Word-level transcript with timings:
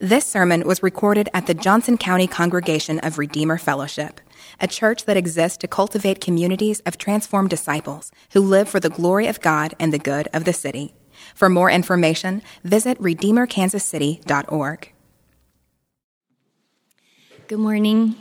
This 0.00 0.26
sermon 0.26 0.66
was 0.66 0.82
recorded 0.82 1.28
at 1.32 1.46
the 1.46 1.54
Johnson 1.54 1.96
County 1.96 2.26
Congregation 2.26 2.98
of 2.98 3.16
Redeemer 3.16 3.58
Fellowship, 3.58 4.20
a 4.60 4.66
church 4.66 5.04
that 5.04 5.16
exists 5.16 5.56
to 5.58 5.68
cultivate 5.68 6.20
communities 6.20 6.80
of 6.80 6.98
transformed 6.98 7.50
disciples 7.50 8.10
who 8.32 8.40
live 8.40 8.68
for 8.68 8.80
the 8.80 8.90
glory 8.90 9.28
of 9.28 9.40
God 9.40 9.74
and 9.78 9.92
the 9.92 9.98
good 10.00 10.26
of 10.32 10.44
the 10.44 10.52
city. 10.52 10.94
For 11.32 11.48
more 11.48 11.70
information, 11.70 12.42
visit 12.64 12.98
redeemerkansascity.org. 13.00 14.92
Good 17.46 17.58
morning. 17.60 18.16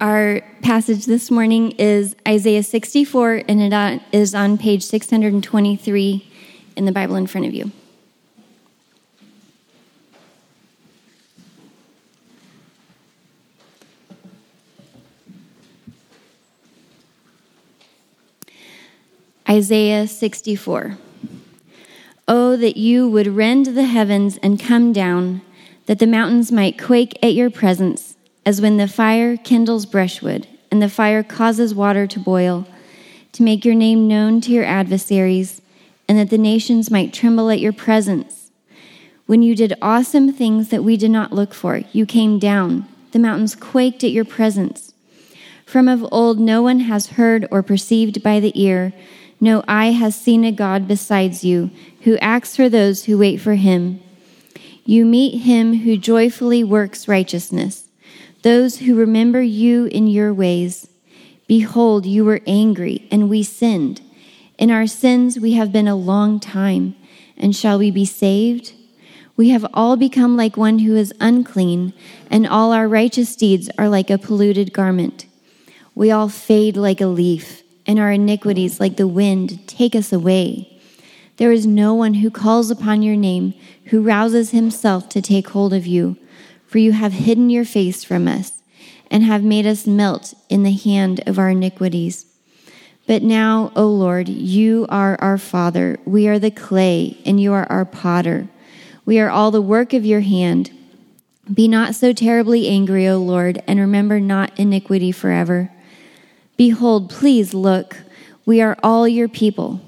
Our 0.00 0.42
passage 0.62 1.06
this 1.06 1.30
morning 1.30 1.72
is 1.72 2.14
Isaiah 2.28 2.62
64, 2.62 3.42
and 3.48 3.60
it 3.60 4.02
is 4.12 4.32
on 4.32 4.58
page 4.58 4.84
623 4.84 6.30
in 6.76 6.84
the 6.84 6.92
Bible 6.92 7.16
in 7.16 7.26
front 7.26 7.48
of 7.48 7.54
you. 7.54 7.72
Isaiah 19.48 20.08
64. 20.08 20.98
Oh, 22.26 22.56
that 22.56 22.76
you 22.76 23.08
would 23.08 23.28
rend 23.28 23.66
the 23.66 23.84
heavens 23.84 24.38
and 24.38 24.58
come 24.58 24.92
down, 24.92 25.40
that 25.86 26.00
the 26.00 26.06
mountains 26.06 26.50
might 26.50 26.82
quake 26.82 27.16
at 27.22 27.34
your 27.34 27.48
presence, 27.48 28.16
as 28.44 28.60
when 28.60 28.76
the 28.76 28.88
fire 28.88 29.36
kindles 29.36 29.86
brushwood, 29.86 30.48
and 30.72 30.82
the 30.82 30.88
fire 30.88 31.22
causes 31.22 31.76
water 31.76 32.08
to 32.08 32.18
boil, 32.18 32.66
to 33.30 33.44
make 33.44 33.64
your 33.64 33.76
name 33.76 34.08
known 34.08 34.40
to 34.40 34.50
your 34.50 34.64
adversaries, 34.64 35.62
and 36.08 36.18
that 36.18 36.30
the 36.30 36.38
nations 36.38 36.90
might 36.90 37.14
tremble 37.14 37.48
at 37.48 37.60
your 37.60 37.72
presence. 37.72 38.50
When 39.26 39.42
you 39.42 39.54
did 39.54 39.74
awesome 39.80 40.32
things 40.32 40.70
that 40.70 40.82
we 40.82 40.96
did 40.96 41.12
not 41.12 41.32
look 41.32 41.54
for, 41.54 41.82
you 41.92 42.04
came 42.04 42.40
down, 42.40 42.88
the 43.12 43.20
mountains 43.20 43.54
quaked 43.54 44.02
at 44.02 44.10
your 44.10 44.24
presence. 44.24 44.92
From 45.64 45.86
of 45.86 46.04
old, 46.10 46.40
no 46.40 46.62
one 46.62 46.80
has 46.80 47.10
heard 47.10 47.46
or 47.52 47.62
perceived 47.62 48.24
by 48.24 48.40
the 48.40 48.60
ear 48.60 48.92
no 49.40 49.62
eye 49.68 49.92
has 49.92 50.16
seen 50.16 50.44
a 50.44 50.52
God 50.52 50.88
besides 50.88 51.44
you, 51.44 51.70
who 52.02 52.16
acts 52.18 52.56
for 52.56 52.68
those 52.68 53.04
who 53.04 53.18
wait 53.18 53.38
for 53.40 53.54
him. 53.54 54.00
You 54.84 55.04
meet 55.04 55.40
him 55.40 55.80
who 55.80 55.96
joyfully 55.96 56.64
works 56.64 57.08
righteousness, 57.08 57.88
those 58.42 58.78
who 58.78 58.94
remember 58.94 59.42
you 59.42 59.86
in 59.86 60.06
your 60.06 60.32
ways. 60.32 60.88
Behold, 61.46 62.06
you 62.06 62.24
were 62.24 62.40
angry, 62.46 63.06
and 63.10 63.28
we 63.28 63.42
sinned. 63.42 64.00
In 64.58 64.70
our 64.70 64.86
sins 64.86 65.38
we 65.38 65.52
have 65.52 65.72
been 65.72 65.88
a 65.88 65.96
long 65.96 66.40
time, 66.40 66.94
and 67.36 67.54
shall 67.54 67.78
we 67.78 67.90
be 67.90 68.06
saved? 68.06 68.72
We 69.36 69.50
have 69.50 69.66
all 69.74 69.96
become 69.96 70.36
like 70.36 70.56
one 70.56 70.78
who 70.78 70.96
is 70.96 71.12
unclean, 71.20 71.92
and 72.30 72.46
all 72.46 72.72
our 72.72 72.88
righteous 72.88 73.36
deeds 73.36 73.68
are 73.76 73.88
like 73.88 74.08
a 74.08 74.16
polluted 74.16 74.72
garment. 74.72 75.26
We 75.94 76.10
all 76.10 76.30
fade 76.30 76.76
like 76.76 77.02
a 77.02 77.06
leaf 77.06 77.62
and 77.86 77.98
our 77.98 78.12
iniquities, 78.12 78.80
like 78.80 78.96
the 78.96 79.08
wind, 79.08 79.66
take 79.66 79.94
us 79.94 80.12
away. 80.12 80.80
There 81.36 81.52
is 81.52 81.66
no 81.66 81.94
one 81.94 82.14
who 82.14 82.30
calls 82.30 82.70
upon 82.70 83.02
your 83.02 83.16
name, 83.16 83.54
who 83.86 84.02
rouses 84.02 84.50
himself 84.50 85.08
to 85.10 85.22
take 85.22 85.50
hold 85.50 85.72
of 85.72 85.86
you, 85.86 86.16
for 86.66 86.78
you 86.78 86.92
have 86.92 87.12
hidden 87.12 87.50
your 87.50 87.64
face 87.64 88.02
from 88.02 88.26
us, 88.26 88.52
and 89.10 89.22
have 89.22 89.44
made 89.44 89.66
us 89.66 89.86
melt 89.86 90.34
in 90.48 90.62
the 90.62 90.72
hand 90.72 91.22
of 91.26 91.38
our 91.38 91.50
iniquities. 91.50 92.26
But 93.06 93.22
now, 93.22 93.70
O 93.76 93.86
Lord, 93.86 94.28
you 94.28 94.86
are 94.88 95.16
our 95.20 95.38
Father. 95.38 95.98
We 96.04 96.26
are 96.26 96.40
the 96.40 96.50
clay, 96.50 97.18
and 97.24 97.40
you 97.40 97.52
are 97.52 97.70
our 97.70 97.84
potter. 97.84 98.48
We 99.04 99.20
are 99.20 99.30
all 99.30 99.52
the 99.52 99.62
work 99.62 99.92
of 99.92 100.04
your 100.04 100.22
hand. 100.22 100.72
Be 101.52 101.68
not 101.68 101.94
so 101.94 102.12
terribly 102.12 102.66
angry, 102.66 103.06
O 103.06 103.18
Lord, 103.18 103.62
and 103.68 103.78
remember 103.78 104.18
not 104.18 104.58
iniquity 104.58 105.12
forever. 105.12 105.70
Behold, 106.56 107.10
please 107.10 107.52
look, 107.52 107.98
we 108.44 108.60
are 108.60 108.76
all 108.82 109.06
your 109.06 109.28
people. 109.28 109.80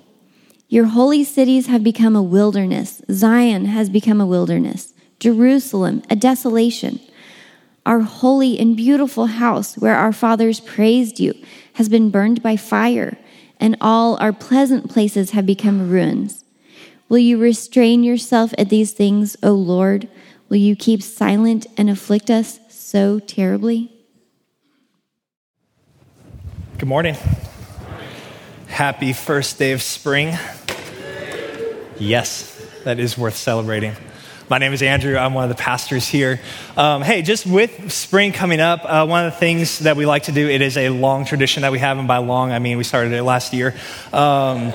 Your 0.68 0.86
holy 0.86 1.24
cities 1.24 1.66
have 1.66 1.82
become 1.82 2.14
a 2.14 2.22
wilderness. 2.22 3.00
Zion 3.10 3.64
has 3.64 3.88
become 3.88 4.20
a 4.20 4.26
wilderness. 4.26 4.92
Jerusalem, 5.18 6.02
a 6.10 6.16
desolation. 6.16 7.00
Our 7.86 8.00
holy 8.00 8.58
and 8.58 8.76
beautiful 8.76 9.26
house, 9.26 9.78
where 9.78 9.96
our 9.96 10.12
fathers 10.12 10.60
praised 10.60 11.18
you, 11.18 11.34
has 11.74 11.88
been 11.88 12.10
burned 12.10 12.42
by 12.42 12.56
fire, 12.56 13.16
and 13.58 13.76
all 13.80 14.18
our 14.18 14.32
pleasant 14.32 14.90
places 14.90 15.30
have 15.30 15.46
become 15.46 15.88
ruins. 15.88 16.44
Will 17.08 17.18
you 17.18 17.38
restrain 17.38 18.04
yourself 18.04 18.52
at 18.58 18.68
these 18.68 18.92
things, 18.92 19.36
O 19.42 19.52
Lord? 19.52 20.08
Will 20.50 20.58
you 20.58 20.76
keep 20.76 21.02
silent 21.02 21.66
and 21.78 21.88
afflict 21.88 22.30
us 22.30 22.60
so 22.68 23.18
terribly? 23.20 23.97
Good 26.78 26.88
morning. 26.88 27.16
Happy 28.68 29.12
first 29.12 29.58
day 29.58 29.72
of 29.72 29.82
spring. 29.82 30.38
Yes, 31.98 32.56
that 32.84 33.00
is 33.00 33.18
worth 33.18 33.34
celebrating. 33.34 33.96
My 34.48 34.58
name 34.58 34.72
is 34.72 34.80
Andrew. 34.80 35.16
I'm 35.16 35.34
one 35.34 35.42
of 35.42 35.50
the 35.50 35.60
pastors 35.60 36.06
here. 36.06 36.38
Um, 36.76 37.02
hey, 37.02 37.22
just 37.22 37.46
with 37.46 37.90
spring 37.90 38.30
coming 38.30 38.60
up, 38.60 38.82
uh, 38.84 39.04
one 39.06 39.26
of 39.26 39.32
the 39.32 39.38
things 39.40 39.80
that 39.80 39.96
we 39.96 40.06
like 40.06 40.22
to 40.24 40.32
do, 40.32 40.48
it 40.48 40.62
is 40.62 40.76
a 40.76 40.90
long 40.90 41.24
tradition 41.24 41.62
that 41.62 41.72
we 41.72 41.80
have, 41.80 41.98
and 41.98 42.06
by 42.06 42.18
long, 42.18 42.52
I 42.52 42.60
mean 42.60 42.78
we 42.78 42.84
started 42.84 43.12
it 43.12 43.24
last 43.24 43.52
year. 43.52 43.74
Um, 44.12 44.72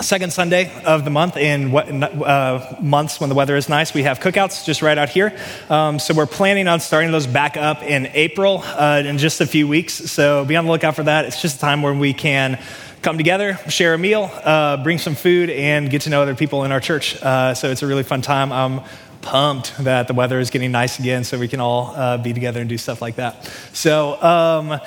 second 0.00 0.32
Sunday 0.32 0.70
of 0.84 1.04
the 1.04 1.10
month 1.10 1.36
in 1.36 1.74
uh, 1.74 2.76
months 2.80 3.20
when 3.20 3.28
the 3.28 3.34
weather 3.34 3.56
is 3.56 3.68
nice, 3.68 3.92
we 3.92 4.04
have 4.04 4.20
cookouts 4.20 4.64
just 4.64 4.80
right 4.80 4.96
out 4.96 5.08
here. 5.08 5.36
Um, 5.68 5.98
so 5.98 6.14
we're 6.14 6.26
planning 6.26 6.68
on 6.68 6.80
starting 6.80 7.10
those 7.10 7.26
back 7.26 7.56
up 7.56 7.82
in 7.82 8.06
April 8.14 8.62
uh, 8.64 9.02
in 9.04 9.18
just 9.18 9.40
a 9.40 9.46
few 9.46 9.66
weeks. 9.66 9.94
So 9.94 10.44
be 10.44 10.56
on 10.56 10.66
the 10.66 10.70
lookout 10.70 10.94
for 10.94 11.02
that. 11.02 11.24
It's 11.24 11.42
just 11.42 11.56
a 11.56 11.60
time 11.60 11.82
where 11.82 11.94
we 11.94 12.14
can 12.14 12.60
come 13.02 13.16
together, 13.16 13.58
share 13.68 13.94
a 13.94 13.98
meal, 13.98 14.30
uh, 14.44 14.82
bring 14.82 14.98
some 14.98 15.14
food, 15.14 15.50
and 15.50 15.90
get 15.90 16.02
to 16.02 16.10
know 16.10 16.22
other 16.22 16.34
people 16.34 16.64
in 16.64 16.72
our 16.72 16.80
church. 16.80 17.20
Uh, 17.22 17.54
so 17.54 17.70
it's 17.70 17.82
a 17.82 17.86
really 17.86 18.02
fun 18.02 18.22
time. 18.22 18.52
I'm 18.52 18.82
pumped 19.20 19.76
that 19.78 20.06
the 20.06 20.14
weather 20.14 20.38
is 20.38 20.50
getting 20.50 20.72
nice 20.72 20.98
again 20.98 21.24
so 21.24 21.38
we 21.38 21.48
can 21.48 21.60
all 21.60 21.88
uh, 21.88 22.18
be 22.18 22.32
together 22.32 22.60
and 22.60 22.68
do 22.68 22.78
stuff 22.78 23.02
like 23.02 23.16
that. 23.16 23.44
So, 23.72 24.20
um, 24.22 24.80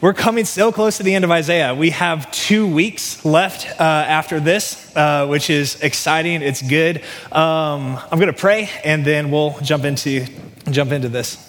we're 0.00 0.14
coming 0.14 0.46
so 0.46 0.72
close 0.72 0.96
to 0.96 1.02
the 1.02 1.14
end 1.14 1.24
of 1.26 1.30
Isaiah. 1.30 1.74
We 1.74 1.90
have 1.90 2.30
two 2.32 2.66
weeks 2.66 3.22
left 3.22 3.68
uh, 3.78 3.84
after 3.84 4.40
this, 4.40 4.96
uh, 4.96 5.26
which 5.26 5.50
is 5.50 5.78
exciting. 5.82 6.40
It's 6.40 6.62
good. 6.62 7.02
Um, 7.30 7.98
I'm 8.10 8.18
going 8.18 8.32
to 8.32 8.38
pray, 8.38 8.70
and 8.82 9.04
then 9.04 9.30
we'll 9.30 9.58
jump 9.60 9.84
into 9.84 10.26
jump 10.70 10.92
into 10.92 11.10
this. 11.10 11.46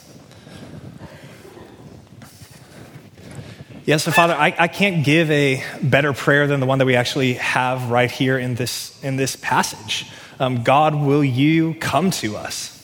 Yes, 3.86 4.04
so 4.04 4.12
Father, 4.12 4.34
I, 4.34 4.54
I 4.60 4.68
can't 4.68 5.06
give 5.06 5.32
a 5.32 5.64
better 5.82 6.12
prayer 6.12 6.46
than 6.46 6.60
the 6.60 6.66
one 6.66 6.80
that 6.80 6.86
we 6.86 6.96
actually 6.96 7.36
have 7.36 7.90
right 7.90 8.12
here 8.12 8.38
in 8.38 8.56
this 8.56 9.02
in 9.02 9.16
this 9.16 9.38
passage. 9.38 10.12
Um, 10.42 10.64
God, 10.64 10.94
will 10.94 11.24
you 11.24 11.76
come 11.76 12.12
to 12.12 12.36
us? 12.36 12.78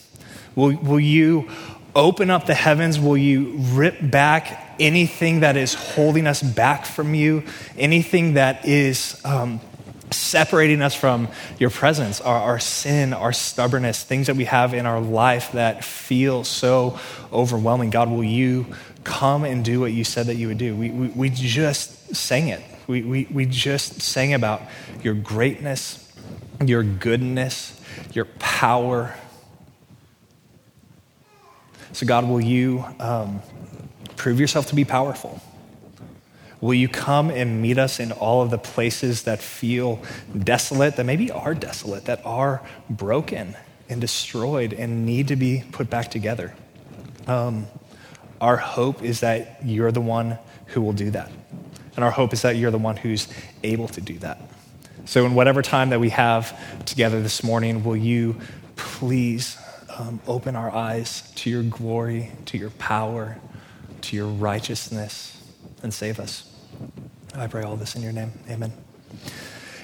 Will, 0.54 0.76
will 0.78 1.00
you 1.00 1.50
open 1.94 2.30
up 2.30 2.46
the 2.46 2.54
heavens? 2.54 2.98
Will 2.98 3.18
you 3.18 3.54
rip 3.58 3.98
back 4.00 4.64
anything 4.78 5.40
that 5.40 5.56
is 5.56 5.74
holding 5.74 6.26
us 6.26 6.42
back 6.42 6.86
from 6.86 7.14
you, 7.14 7.44
anything 7.76 8.34
that 8.34 8.64
is 8.66 9.20
um, 9.24 9.60
separating 10.10 10.82
us 10.82 10.94
from 10.94 11.28
your 11.58 11.70
presence, 11.70 12.20
our, 12.20 12.40
our, 12.40 12.58
sin, 12.58 13.12
our 13.12 13.32
stubbornness, 13.32 14.02
things 14.02 14.26
that 14.26 14.36
we 14.36 14.44
have 14.44 14.74
in 14.74 14.86
our 14.86 15.00
life 15.00 15.52
that 15.52 15.84
feel 15.84 16.44
so 16.44 16.98
overwhelming. 17.32 17.90
God, 17.90 18.10
will 18.10 18.24
you 18.24 18.66
come 19.04 19.44
and 19.44 19.64
do 19.64 19.80
what 19.80 19.92
you 19.92 20.04
said 20.04 20.26
that 20.26 20.36
you 20.36 20.48
would 20.48 20.58
do? 20.58 20.74
We, 20.74 20.90
we, 20.90 21.08
we 21.08 21.30
just 21.30 22.14
sang 22.14 22.48
it. 22.48 22.62
We, 22.86 23.02
we, 23.02 23.28
we 23.30 23.46
just 23.46 24.00
sang 24.00 24.32
about 24.32 24.62
your 25.02 25.14
greatness, 25.14 26.10
your 26.64 26.82
goodness, 26.82 27.80
your 28.12 28.24
power. 28.38 29.14
So, 31.92 32.06
God, 32.06 32.28
will 32.28 32.40
you 32.40 32.84
um, 32.98 33.42
Prove 34.18 34.40
yourself 34.40 34.66
to 34.66 34.74
be 34.74 34.84
powerful. 34.84 35.40
Will 36.60 36.74
you 36.74 36.88
come 36.88 37.30
and 37.30 37.62
meet 37.62 37.78
us 37.78 38.00
in 38.00 38.10
all 38.10 38.42
of 38.42 38.50
the 38.50 38.58
places 38.58 39.22
that 39.22 39.40
feel 39.40 40.02
desolate, 40.36 40.96
that 40.96 41.06
maybe 41.06 41.30
are 41.30 41.54
desolate, 41.54 42.06
that 42.06 42.20
are 42.26 42.60
broken 42.90 43.56
and 43.88 44.00
destroyed 44.00 44.72
and 44.72 45.06
need 45.06 45.28
to 45.28 45.36
be 45.36 45.62
put 45.70 45.88
back 45.88 46.10
together? 46.10 46.52
Um, 47.28 47.68
our 48.40 48.56
hope 48.56 49.02
is 49.04 49.20
that 49.20 49.60
you're 49.64 49.92
the 49.92 50.00
one 50.00 50.38
who 50.66 50.82
will 50.82 50.92
do 50.92 51.12
that. 51.12 51.30
And 51.94 52.04
our 52.04 52.10
hope 52.10 52.32
is 52.32 52.42
that 52.42 52.56
you're 52.56 52.72
the 52.72 52.78
one 52.78 52.96
who's 52.96 53.28
able 53.62 53.86
to 53.88 54.00
do 54.00 54.18
that. 54.18 54.40
So, 55.04 55.26
in 55.26 55.34
whatever 55.34 55.62
time 55.62 55.90
that 55.90 56.00
we 56.00 56.10
have 56.10 56.58
together 56.84 57.22
this 57.22 57.44
morning, 57.44 57.84
will 57.84 57.96
you 57.96 58.40
please 58.74 59.56
um, 59.96 60.20
open 60.26 60.56
our 60.56 60.74
eyes 60.74 61.30
to 61.36 61.50
your 61.50 61.62
glory, 61.62 62.32
to 62.46 62.58
your 62.58 62.70
power, 62.70 63.38
to 64.08 64.16
your 64.16 64.26
righteousness 64.26 65.36
and 65.82 65.92
save 65.92 66.18
us. 66.18 66.50
I 67.34 67.46
pray 67.46 67.62
all 67.62 67.76
this 67.76 67.94
in 67.94 68.02
your 68.02 68.12
name. 68.12 68.32
Amen. 68.48 68.72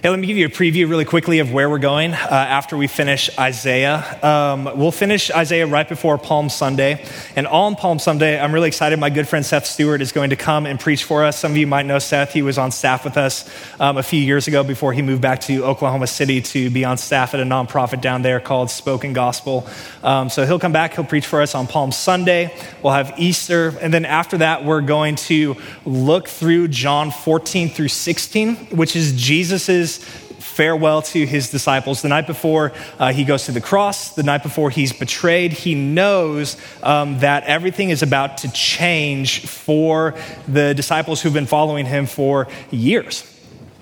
Hey, 0.04 0.10
let 0.10 0.18
me 0.18 0.26
give 0.26 0.36
you 0.36 0.44
a 0.44 0.50
preview 0.50 0.86
really 0.86 1.06
quickly 1.06 1.38
of 1.38 1.50
where 1.50 1.70
we're 1.70 1.78
going 1.78 2.12
uh, 2.12 2.28
after 2.30 2.76
we 2.76 2.88
finish 2.88 3.30
Isaiah. 3.38 4.18
Um, 4.22 4.64
we'll 4.76 4.92
finish 4.92 5.30
Isaiah 5.30 5.66
right 5.66 5.88
before 5.88 6.18
Palm 6.18 6.50
Sunday. 6.50 7.02
And 7.36 7.46
on 7.46 7.74
Palm 7.74 7.98
Sunday, 7.98 8.38
I'm 8.38 8.52
really 8.52 8.68
excited. 8.68 8.98
My 8.98 9.08
good 9.08 9.26
friend 9.26 9.46
Seth 9.46 9.64
Stewart 9.64 10.02
is 10.02 10.12
going 10.12 10.28
to 10.28 10.36
come 10.36 10.66
and 10.66 10.78
preach 10.78 11.04
for 11.04 11.24
us. 11.24 11.38
Some 11.38 11.52
of 11.52 11.56
you 11.56 11.66
might 11.66 11.86
know 11.86 11.98
Seth. 11.98 12.34
He 12.34 12.42
was 12.42 12.58
on 12.58 12.70
staff 12.70 13.02
with 13.02 13.16
us 13.16 13.48
um, 13.80 13.96
a 13.96 14.02
few 14.02 14.20
years 14.20 14.46
ago 14.46 14.62
before 14.62 14.92
he 14.92 15.00
moved 15.00 15.22
back 15.22 15.40
to 15.40 15.64
Oklahoma 15.64 16.06
City 16.06 16.42
to 16.42 16.68
be 16.68 16.84
on 16.84 16.98
staff 16.98 17.32
at 17.32 17.40
a 17.40 17.44
nonprofit 17.44 18.02
down 18.02 18.20
there 18.20 18.40
called 18.40 18.70
Spoken 18.70 19.14
Gospel. 19.14 19.66
Um, 20.02 20.28
so 20.28 20.44
he'll 20.44 20.58
come 20.58 20.72
back, 20.72 20.92
he'll 20.92 21.04
preach 21.04 21.26
for 21.26 21.40
us 21.40 21.54
on 21.54 21.66
Palm 21.66 21.92
Sunday. 21.92 22.54
We'll 22.82 22.92
have 22.92 23.14
Easter. 23.16 23.72
And 23.80 23.94
then 23.94 24.04
after 24.04 24.36
that, 24.36 24.66
we're 24.66 24.82
going 24.82 25.16
to 25.16 25.56
look 25.86 26.28
through 26.28 26.68
John 26.68 27.10
14 27.10 27.70
through 27.70 27.88
16, 27.88 28.56
which 28.76 28.96
is 28.96 29.14
Jesus's 29.14 29.93
farewell 29.98 31.02
to 31.02 31.26
his 31.26 31.50
disciples. 31.50 32.02
The 32.02 32.08
night 32.08 32.26
before 32.26 32.72
uh, 32.98 33.12
he 33.12 33.24
goes 33.24 33.46
to 33.46 33.52
the 33.52 33.60
cross, 33.60 34.14
the 34.14 34.22
night 34.22 34.42
before 34.42 34.70
he's 34.70 34.92
betrayed, 34.92 35.52
he 35.52 35.74
knows 35.74 36.56
um, 36.82 37.18
that 37.20 37.44
everything 37.44 37.90
is 37.90 38.02
about 38.02 38.38
to 38.38 38.52
change 38.52 39.46
for 39.46 40.14
the 40.46 40.74
disciples 40.74 41.20
who've 41.20 41.32
been 41.32 41.46
following 41.46 41.86
him 41.86 42.06
for 42.06 42.46
years. 42.70 43.30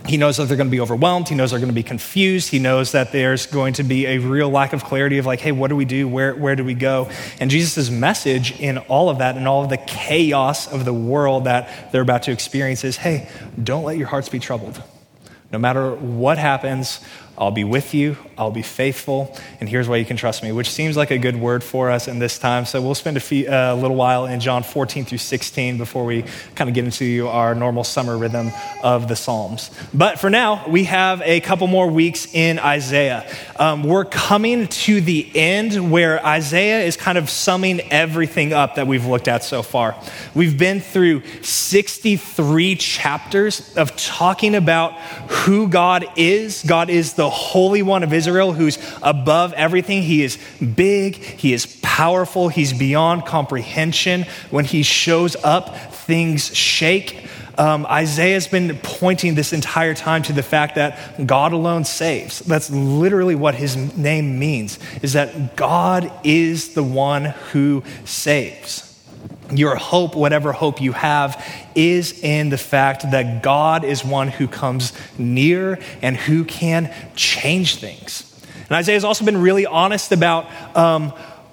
He 0.06 0.17
knows 0.17 0.37
that 0.37 0.49
they're 0.49 0.56
going 0.56 0.67
to 0.67 0.73
be 0.73 0.81
overwhelmed. 0.81 1.29
He 1.29 1.37
knows 1.37 1.50
they're 1.50 1.61
going 1.61 1.69
to 1.69 1.75
be 1.75 1.85
confused. 1.85 2.49
He 2.49 2.58
knows 2.58 2.91
that 2.91 3.12
there's 3.12 3.47
going 3.47 3.75
to 3.75 3.85
be 3.85 4.06
a 4.06 4.19
real 4.19 4.50
lack 4.50 4.73
of 4.73 4.82
clarity 4.82 5.19
of, 5.19 5.26
like, 5.26 5.38
hey, 5.38 5.53
what 5.53 5.69
do 5.69 5.76
we 5.76 5.85
do? 5.85 6.08
Where, 6.08 6.35
where 6.35 6.56
do 6.56 6.65
we 6.65 6.75
go? 6.75 7.08
And 7.38 7.53
Jesus' 7.53 7.88
message 7.88 8.58
in 8.58 8.79
all 8.79 9.11
of 9.11 9.19
that 9.19 9.37
and 9.37 9.47
all 9.47 9.62
of 9.62 9.70
the 9.70 9.76
chaos 9.76 10.67
of 10.67 10.85
the 10.85 10.93
world 10.93 11.44
that 11.44 11.93
they're 11.93 12.03
about 12.03 12.25
to 12.25 12.32
experience 12.32 12.82
is, 12.82 12.97
hey, 12.97 13.29
don't 13.62 13.85
let 13.85 13.97
your 13.97 14.08
hearts 14.08 14.29
be 14.29 14.41
troubled. 14.41 14.82
No 15.52 15.58
matter 15.58 15.94
what 15.94 16.38
happens, 16.38 17.00
I'll 17.38 17.50
be 17.50 17.64
with 17.64 17.94
you, 17.94 18.17
I'll 18.37 18.50
be 18.50 18.62
faithful, 18.62 19.37
and 19.58 19.69
here's 19.69 19.88
why 19.88 19.96
you 19.96 20.05
can 20.05 20.17
trust 20.17 20.43
me, 20.43 20.52
which 20.52 20.70
seems 20.70 20.96
like 20.96 21.11
a 21.11 21.19
good 21.19 21.37
word 21.37 21.64
for 21.64 21.90
us 21.90 22.06
in 22.06 22.19
this 22.19 22.38
time. 22.38 22.67
So 22.67 22.82
we'll 22.82 22.94
spend 22.94 23.17
a 23.17 23.20
few, 23.20 23.49
uh, 23.50 23.75
little 23.75 23.96
while 23.96 24.26
in 24.26 24.38
John 24.40 24.62
14 24.62 25.05
through 25.05 25.19
16 25.19 25.79
before 25.79 26.05
we 26.05 26.25
kind 26.55 26.69
of 26.69 26.75
get 26.75 26.84
into 26.84 27.29
our 27.29 27.55
normal 27.55 27.84
summer 27.84 28.19
rhythm 28.19 28.50
of 28.82 29.08
the 29.08 29.17
Psalms. 29.17 29.70
But 29.94 30.19
for 30.19 30.29
now, 30.29 30.69
we 30.69 30.84
have 30.84 31.23
a 31.23 31.40
couple 31.40 31.67
more 31.67 31.88
weeks 31.88 32.26
in 32.34 32.58
Isaiah. 32.58 33.26
Um, 33.56 33.82
we're 33.82 34.05
coming 34.05 34.69
to 34.69 35.00
the 35.00 35.31
end 35.34 35.90
where 35.90 36.25
Isaiah 36.25 36.84
is 36.84 36.96
kind 36.96 37.17
of 37.17 37.31
summing 37.31 37.81
everything 37.93 38.52
up 38.52 38.75
that 38.75 38.87
we've 38.87 39.06
looked 39.06 39.29
at 39.29 39.43
so 39.43 39.62
far. 39.62 39.96
We've 40.34 40.58
been 40.58 40.81
through 40.81 41.23
63 41.43 42.76
chapters 42.76 43.76
of 43.76 43.96
talking 43.96 44.55
about 44.55 44.99
who 45.31 45.69
God 45.69 46.06
is. 46.17 46.62
God 46.67 46.90
is 46.90 47.14
the 47.14 47.21
the 47.22 47.30
Holy 47.30 47.82
One 47.82 48.02
of 48.02 48.12
Israel 48.12 48.52
who's 48.52 48.78
above 49.00 49.52
everything. 49.52 50.02
He 50.02 50.24
is 50.24 50.38
big, 50.58 51.14
he 51.14 51.52
is 51.52 51.78
powerful, 51.80 52.48
he's 52.48 52.72
beyond 52.72 53.26
comprehension. 53.26 54.26
When 54.50 54.64
he 54.64 54.82
shows 54.82 55.36
up, 55.44 55.92
things 55.92 56.52
shake. 56.52 57.28
Um, 57.56 57.86
Isaiah's 57.86 58.48
been 58.48 58.76
pointing 58.82 59.36
this 59.36 59.52
entire 59.52 59.94
time 59.94 60.24
to 60.24 60.32
the 60.32 60.42
fact 60.42 60.74
that 60.74 61.24
God 61.24 61.52
alone 61.52 61.84
saves. 61.84 62.40
That's 62.40 62.70
literally 62.70 63.36
what 63.36 63.54
his 63.54 63.76
name 63.76 64.40
means, 64.40 64.80
is 65.00 65.12
that 65.12 65.54
God 65.54 66.10
is 66.24 66.74
the 66.74 66.82
one 66.82 67.26
who 67.52 67.84
saves 68.04 68.92
your 69.56 69.76
hope, 69.76 70.14
whatever 70.14 70.52
hope 70.52 70.81
you 70.81 70.93
have, 70.93 71.44
is 71.75 72.20
in 72.22 72.49
the 72.49 72.58
fact 72.58 73.10
that 73.10 73.43
God 73.43 73.84
is 73.84 74.04
one 74.04 74.28
who 74.28 74.49
comes 74.49 74.93
near 75.19 75.78
and 76.00 76.16
who 76.16 76.44
can 76.44 76.93
change 77.14 77.76
things. 77.76 78.28
And 78.69 78.76
Isaiah 78.78 78.96
has 78.96 79.04
also 79.04 79.25
been 79.25 79.40
really 79.40 79.66
honest 79.66 80.12
about 80.12 80.46
um, 80.76 81.12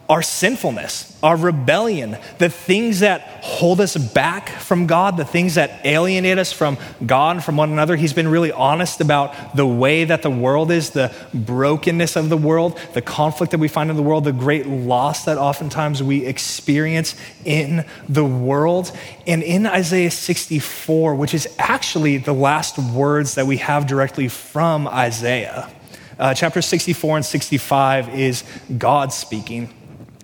our 0.09 0.23
sinfulness, 0.23 1.15
our 1.21 1.37
rebellion, 1.37 2.17
the 2.39 2.49
things 2.49 3.01
that 3.01 3.21
hold 3.43 3.79
us 3.79 3.95
back 3.95 4.49
from 4.49 4.87
God, 4.87 5.17
the 5.17 5.23
things 5.23 5.53
that 5.53 5.85
alienate 5.85 6.39
us 6.39 6.51
from 6.51 6.79
God 7.05 7.35
and 7.35 7.45
from 7.45 7.57
one 7.57 7.71
another. 7.71 7.95
He's 7.95 8.13
been 8.13 8.27
really 8.27 8.51
honest 8.51 9.01
about 9.01 9.55
the 9.55 9.67
way 9.67 10.05
that 10.05 10.23
the 10.23 10.31
world 10.31 10.71
is, 10.71 10.89
the 10.89 11.13
brokenness 11.31 12.15
of 12.15 12.29
the 12.29 12.37
world, 12.37 12.79
the 12.95 13.03
conflict 13.03 13.51
that 13.51 13.59
we 13.59 13.67
find 13.67 13.91
in 13.91 13.97
the 13.97 14.01
world, 14.01 14.23
the 14.23 14.31
great 14.31 14.65
loss 14.65 15.25
that 15.25 15.37
oftentimes 15.37 16.01
we 16.01 16.25
experience 16.25 17.15
in 17.45 17.85
the 18.07 18.25
world. 18.25 18.91
And 19.27 19.43
in 19.43 19.67
Isaiah 19.67 20.09
64, 20.09 21.13
which 21.13 21.35
is 21.35 21.47
actually 21.59 22.17
the 22.17 22.33
last 22.33 22.79
words 22.79 23.35
that 23.35 23.45
we 23.45 23.57
have 23.57 23.85
directly 23.85 24.27
from 24.27 24.87
Isaiah, 24.87 25.69
uh, 26.17 26.33
chapter 26.33 26.63
64 26.63 27.17
and 27.17 27.25
65 27.25 28.09
is 28.09 28.43
God 28.75 29.13
speaking. 29.13 29.73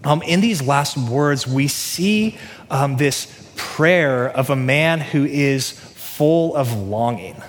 Um, 0.06 0.22
in 0.22 0.40
these 0.40 0.62
last 0.62 0.96
words, 0.98 1.48
we 1.48 1.68
see 1.68 2.38
um, 2.70 2.98
this 2.98 3.28
prayer 3.56 4.30
of 4.30 4.52
a 4.52 4.56
man 4.56 5.00
who 5.00 5.26
is 5.26 5.72
full 5.72 6.56
of 6.56 6.72
longing. 6.72 7.42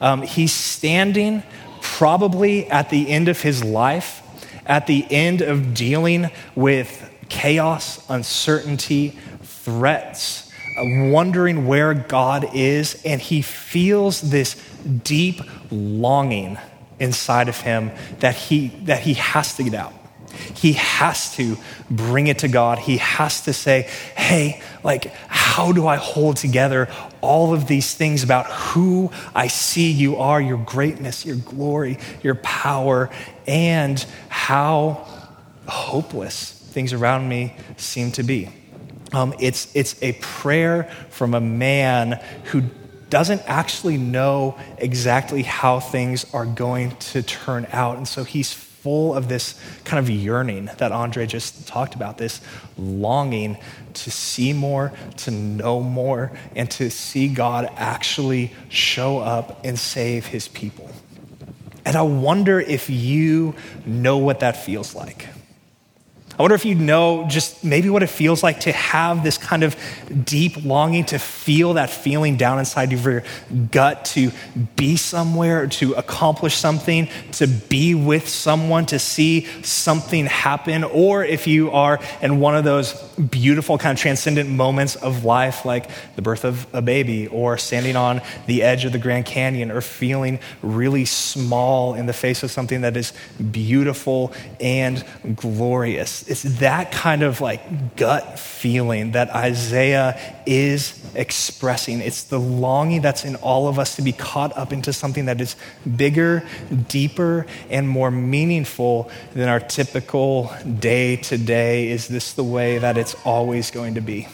Um, 0.00 0.22
he's 0.22 0.52
standing 0.52 1.44
probably 1.80 2.68
at 2.68 2.90
the 2.90 3.08
end 3.08 3.28
of 3.28 3.40
his 3.40 3.62
life, 3.62 4.22
at 4.66 4.88
the 4.88 5.06
end 5.08 5.40
of 5.40 5.72
dealing 5.72 6.30
with 6.56 7.10
chaos, 7.28 8.04
uncertainty, 8.10 9.16
threats, 9.42 10.50
uh, 10.76 10.82
wondering 11.12 11.68
where 11.68 11.94
God 11.94 12.50
is, 12.54 13.00
and 13.04 13.20
he 13.20 13.40
feels 13.40 14.20
this 14.20 14.56
deep 15.04 15.40
longing 15.70 16.58
inside 16.98 17.48
of 17.48 17.60
him 17.60 17.92
that 18.18 18.34
he, 18.34 18.68
that 18.84 19.00
he 19.00 19.14
has 19.14 19.56
to 19.56 19.62
get 19.62 19.74
out 19.74 19.94
he 20.54 20.74
has 20.74 21.34
to 21.36 21.56
bring 21.90 22.26
it 22.26 22.40
to 22.40 22.48
God. 22.48 22.78
He 22.78 22.98
has 22.98 23.42
to 23.42 23.52
say, 23.52 23.82
hey, 24.16 24.62
like, 24.82 25.12
how 25.28 25.72
do 25.72 25.86
I 25.86 25.96
hold 25.96 26.36
together 26.36 26.88
all 27.20 27.54
of 27.54 27.66
these 27.66 27.94
things 27.94 28.22
about 28.22 28.46
who 28.46 29.10
I 29.34 29.48
see 29.48 29.90
you 29.90 30.16
are, 30.16 30.40
your 30.40 30.58
greatness, 30.58 31.24
your 31.24 31.36
glory, 31.36 31.98
your 32.22 32.34
power, 32.36 33.10
and 33.46 34.04
how 34.28 35.06
hopeless 35.66 36.52
things 36.72 36.92
around 36.92 37.28
me 37.28 37.56
seem 37.76 38.12
to 38.12 38.22
be? 38.22 38.50
Um, 39.12 39.34
it's, 39.38 39.74
it's 39.76 40.02
a 40.02 40.12
prayer 40.14 40.90
from 41.10 41.34
a 41.34 41.40
man 41.40 42.20
who 42.46 42.62
doesn't 43.10 43.42
actually 43.46 43.96
know 43.96 44.58
exactly 44.78 45.42
how 45.42 45.78
things 45.78 46.26
are 46.34 46.46
going 46.46 46.96
to 46.96 47.22
turn 47.22 47.64
out. 47.72 47.96
And 47.96 48.08
so 48.08 48.24
he's 48.24 48.52
full 48.84 49.14
of 49.14 49.28
this 49.28 49.58
kind 49.84 49.98
of 49.98 50.10
yearning 50.10 50.66
that 50.76 50.92
Andre 50.92 51.24
just 51.24 51.66
talked 51.66 51.94
about, 51.94 52.18
this 52.18 52.42
longing 52.76 53.56
to 53.94 54.10
see 54.10 54.52
more, 54.52 54.92
to 55.16 55.30
know 55.30 55.80
more, 55.80 56.30
and 56.54 56.70
to 56.72 56.90
see 56.90 57.28
God 57.28 57.66
actually 57.76 58.52
show 58.68 59.20
up 59.20 59.64
and 59.64 59.78
save 59.78 60.26
his 60.26 60.48
people. 60.48 60.90
And 61.86 61.96
I 61.96 62.02
wonder 62.02 62.60
if 62.60 62.90
you 62.90 63.54
know 63.86 64.18
what 64.18 64.40
that 64.40 64.62
feels 64.62 64.94
like. 64.94 65.28
I 66.36 66.42
wonder 66.42 66.56
if 66.56 66.64
you 66.64 66.74
know 66.74 67.26
just 67.28 67.62
maybe 67.62 67.88
what 67.88 68.02
it 68.02 68.08
feels 68.08 68.42
like 68.42 68.60
to 68.60 68.72
have 68.72 69.22
this 69.22 69.38
kind 69.38 69.62
of 69.62 69.76
deep 70.24 70.64
longing 70.64 71.04
to 71.06 71.18
feel 71.20 71.74
that 71.74 71.90
feeling 71.90 72.36
down 72.36 72.58
inside 72.58 72.92
of 72.92 73.04
your 73.04 73.22
gut 73.70 74.04
to 74.06 74.32
be 74.74 74.96
somewhere, 74.96 75.68
to 75.68 75.92
accomplish 75.92 76.56
something, 76.56 77.08
to 77.32 77.46
be 77.46 77.94
with 77.94 78.28
someone, 78.28 78.84
to 78.86 78.98
see 78.98 79.46
something 79.62 80.26
happen. 80.26 80.82
Or 80.82 81.22
if 81.24 81.46
you 81.46 81.70
are 81.70 82.00
in 82.20 82.40
one 82.40 82.56
of 82.56 82.64
those 82.64 82.94
beautiful, 83.14 83.78
kind 83.78 83.96
of 83.96 84.02
transcendent 84.02 84.50
moments 84.50 84.96
of 84.96 85.24
life, 85.24 85.64
like 85.64 85.88
the 86.16 86.22
birth 86.22 86.44
of 86.44 86.66
a 86.74 86.82
baby, 86.82 87.28
or 87.28 87.58
standing 87.58 87.94
on 87.94 88.20
the 88.46 88.64
edge 88.64 88.84
of 88.84 88.90
the 88.90 88.98
Grand 88.98 89.24
Canyon, 89.24 89.70
or 89.70 89.80
feeling 89.80 90.40
really 90.62 91.04
small 91.04 91.94
in 91.94 92.06
the 92.06 92.12
face 92.12 92.42
of 92.42 92.50
something 92.50 92.80
that 92.80 92.96
is 92.96 93.12
beautiful 93.52 94.32
and 94.58 95.04
glorious 95.36 96.23
it's, 96.26 96.42
that 96.60 96.92
kind 96.92 97.22
of 97.22 97.40
like 97.40 97.96
gut 97.96 98.38
feeling 98.38 99.12
that 99.12 99.30
Isaiah 99.30 100.18
is 100.46 101.00
expressing. 101.14 102.00
It's 102.00 102.24
the 102.24 102.40
longing 102.40 103.02
that's 103.02 103.24
in 103.24 103.36
all 103.36 103.68
of 103.68 103.78
us 103.78 103.96
to 103.96 104.02
be 104.02 104.12
caught 104.12 104.56
up 104.56 104.72
into 104.72 104.92
something 104.92 105.26
that 105.26 105.40
is 105.40 105.56
bigger, 105.96 106.44
deeper, 106.88 107.46
and 107.70 107.88
more 107.88 108.10
meaningful 108.10 109.10
than 109.34 109.48
our 109.48 109.60
typical 109.60 110.52
day 110.80 111.16
to 111.16 111.38
day. 111.38 111.90
Is 111.90 112.08
this 112.08 112.32
the 112.32 112.44
way 112.44 112.78
that 112.78 112.96
it's 112.98 113.14
always 113.24 113.70
going 113.70 113.94
to 113.94 114.00
be? 114.00 114.28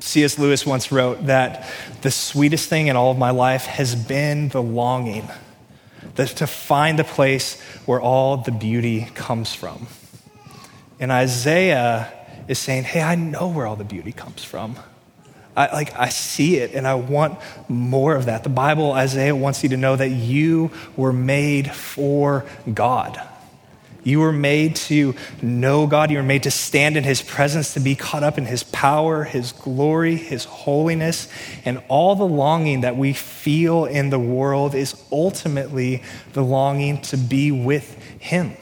C.S. 0.00 0.38
Lewis 0.38 0.64
once 0.64 0.90
wrote 0.90 1.26
that 1.26 1.68
the 2.02 2.10
sweetest 2.10 2.68
thing 2.68 2.86
in 2.86 2.96
all 2.96 3.10
of 3.10 3.18
my 3.18 3.30
life 3.30 3.66
has 3.66 3.94
been 3.94 4.48
the 4.48 4.62
longing, 4.62 5.28
to 6.16 6.46
find 6.46 6.98
the 6.98 7.04
place 7.04 7.60
where 7.86 8.00
all 8.00 8.38
the 8.38 8.50
beauty 8.50 9.08
comes 9.14 9.54
from. 9.54 9.86
And 11.00 11.10
Isaiah 11.10 12.12
is 12.46 12.58
saying, 12.58 12.84
Hey, 12.84 13.02
I 13.02 13.16
know 13.16 13.48
where 13.48 13.66
all 13.66 13.76
the 13.76 13.84
beauty 13.84 14.12
comes 14.12 14.44
from. 14.44 14.76
I, 15.56 15.72
like 15.72 15.98
I 15.98 16.10
see 16.10 16.56
it 16.56 16.74
and 16.74 16.86
I 16.86 16.94
want 16.94 17.38
more 17.68 18.14
of 18.14 18.26
that. 18.26 18.44
The 18.44 18.50
Bible, 18.50 18.92
Isaiah 18.92 19.34
wants 19.34 19.62
you 19.62 19.70
to 19.70 19.76
know 19.76 19.96
that 19.96 20.08
you 20.08 20.70
were 20.96 21.12
made 21.12 21.70
for 21.72 22.44
God. 22.72 23.20
You 24.02 24.20
were 24.20 24.32
made 24.32 24.76
to 24.76 25.14
know 25.42 25.86
God. 25.86 26.10
You 26.10 26.18
were 26.18 26.22
made 26.22 26.44
to 26.44 26.50
stand 26.50 26.96
in 26.96 27.04
His 27.04 27.20
presence, 27.20 27.74
to 27.74 27.80
be 27.80 27.94
caught 27.94 28.22
up 28.22 28.38
in 28.38 28.46
His 28.46 28.62
power, 28.62 29.24
His 29.24 29.52
glory, 29.52 30.16
His 30.16 30.44
holiness. 30.44 31.28
And 31.64 31.82
all 31.88 32.14
the 32.14 32.24
longing 32.24 32.80
that 32.80 32.96
we 32.96 33.12
feel 33.12 33.84
in 33.84 34.10
the 34.10 34.18
world 34.18 34.74
is 34.74 34.94
ultimately 35.12 36.02
the 36.32 36.42
longing 36.42 37.02
to 37.02 37.16
be 37.16 37.52
with 37.52 38.02
Him, 38.18 38.52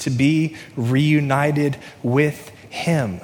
to 0.00 0.10
be 0.10 0.56
reunited 0.76 1.76
with 2.02 2.48
Him. 2.70 3.20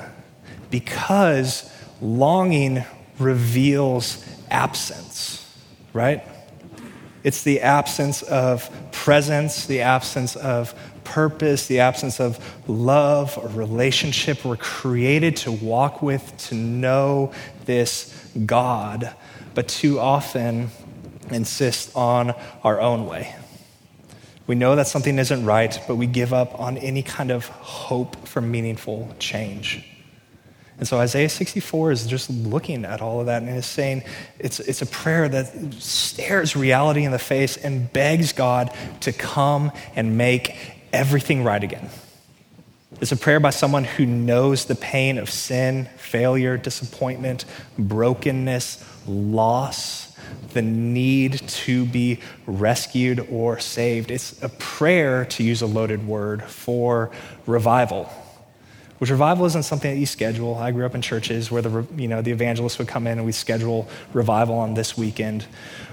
Because 0.71 1.71
longing 2.01 2.85
reveals 3.19 4.25
absence, 4.51 5.45
right? 5.93 6.23
It's 7.23 7.43
the 7.43 7.63
absence 7.63 8.23
of 8.23 8.71
presence, 8.93 9.67
the 9.67 9.81
absence 9.81 10.37
of 10.37 10.75
purpose, 11.03 11.67
the 11.67 11.81
absence 11.81 12.21
of 12.21 12.39
love 12.69 13.39
or 13.39 13.49
relationship. 13.49 14.45
We're 14.45 14.57
created 14.57 15.37
to 15.39 15.53
walk 15.53 16.03
with, 16.03 16.37
to 16.49 16.55
know 16.55 17.33
this 17.65 18.13
God, 18.45 19.15
but 19.55 19.69
too 19.69 19.99
often 19.99 20.71
insist 21.31 21.97
on 21.97 22.35
our 22.63 22.81
own 22.81 23.07
way. 23.07 23.35
We 24.47 24.55
know 24.55 24.77
that 24.77 24.87
something 24.87 25.19
isn't 25.19 25.45
right, 25.45 25.79
but 25.89 25.97
we 25.97 26.07
give 26.07 26.33
up 26.33 26.59
on 26.61 26.79
any 26.79 27.03
kind 27.03 27.31
of 27.31 27.49
hope 27.49 28.29
for 28.29 28.41
meaningful 28.41 29.15
change. 29.19 29.85
And 30.79 30.87
so 30.87 30.99
Isaiah 30.99 31.29
64 31.29 31.91
is 31.91 32.07
just 32.07 32.29
looking 32.29 32.85
at 32.85 33.01
all 33.01 33.21
of 33.21 33.27
that 33.27 33.43
and 33.43 33.51
is 33.51 33.67
saying 33.67 34.03
it's, 34.39 34.61
it's 34.61 34.83
a 34.83 34.87
prayer 34.87 35.29
that 35.29 35.75
stares 35.75 36.55
reality 36.55 37.05
in 37.05 37.13
the 37.13 37.19
face 37.19 37.57
and 37.57 37.91
begs 37.93 38.33
God 38.33 38.73
to 39.01 39.13
come 39.13 39.73
and 39.95 40.19
make 40.19 40.55
everything 40.93 41.45
right 41.45 41.63
again. 41.63 41.89
It's 43.01 43.13
a 43.13 43.17
prayer 43.17 43.41
by 43.41 43.51
someone 43.51 43.85
who 43.85 44.07
knows 44.07 44.67
the 44.67 44.75
pain 44.75 45.19
of 45.19 45.31
sin, 45.31 45.87
failure, 45.97 46.57
disappointment, 46.57 47.45
brokenness, 47.79 48.85
loss, 49.07 50.06
the 50.53 50.63
need 50.63 51.47
to 51.49 51.85
be 51.87 52.21
rescued 52.47 53.27
or 53.31 53.59
saved. 53.59 54.11
It's 54.11 54.43
a 54.43 54.49
prayer, 54.49 55.25
to 55.27 55.43
use 55.43 55.63
a 55.63 55.67
loaded 55.67 56.07
word, 56.07 56.43
for 56.43 57.11
revival 57.47 58.11
which 58.99 59.11
revival 59.11 59.45
isn't 59.45 59.65
something 59.65 59.93
that 59.93 59.99
you 59.99 60.07
schedule. 60.07 60.55
I 60.55 60.71
grew 60.71 60.87
up 60.87 60.95
in 60.95 61.03
churches 61.03 61.51
where 61.51 61.61
the, 61.61 61.87
you 61.97 62.09
know, 62.09 62.23
the 62.23 62.31
evangelists 62.31 62.79
would 62.79 62.89
come 62.89 63.07
in 63.07 63.19
and 63.19 63.27
we 63.27 63.33
schedule 63.33 63.89
revival 64.13 64.57
on 64.57 64.75
this 64.75 64.97
weekend. 64.97 65.47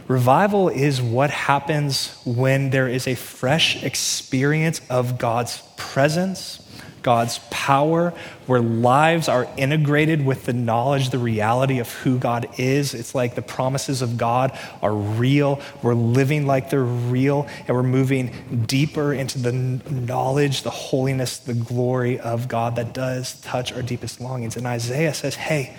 Revival 0.07 0.69
is 0.69 1.01
what 1.01 1.29
happens 1.29 2.17
when 2.25 2.69
there 2.69 2.87
is 2.87 3.07
a 3.07 3.15
fresh 3.15 3.83
experience 3.83 4.79
of 4.89 5.17
God's 5.17 5.61
presence 5.75 6.62
God's 7.03 7.39
power, 7.51 8.13
where 8.47 8.61
lives 8.61 9.29
are 9.29 9.47
integrated 9.57 10.25
with 10.25 10.45
the 10.45 10.53
knowledge, 10.53 11.09
the 11.09 11.19
reality 11.19 11.79
of 11.79 11.91
who 11.93 12.17
God 12.17 12.47
is. 12.57 12.93
It's 12.93 13.13
like 13.13 13.35
the 13.35 13.41
promises 13.41 14.01
of 14.01 14.17
God 14.17 14.57
are 14.81 14.93
real. 14.95 15.61
We're 15.81 15.93
living 15.93 16.47
like 16.47 16.69
they're 16.69 16.81
real, 16.81 17.47
and 17.67 17.75
we're 17.75 17.83
moving 17.83 18.65
deeper 18.65 19.13
into 19.13 19.37
the 19.37 19.51
knowledge, 19.51 20.63
the 20.63 20.69
holiness, 20.69 21.37
the 21.37 21.53
glory 21.53 22.19
of 22.19 22.47
God 22.47 22.77
that 22.77 22.93
does 22.93 23.39
touch 23.41 23.71
our 23.73 23.81
deepest 23.81 24.19
longings. 24.19 24.57
And 24.57 24.65
Isaiah 24.65 25.13
says, 25.13 25.35
hey, 25.35 25.75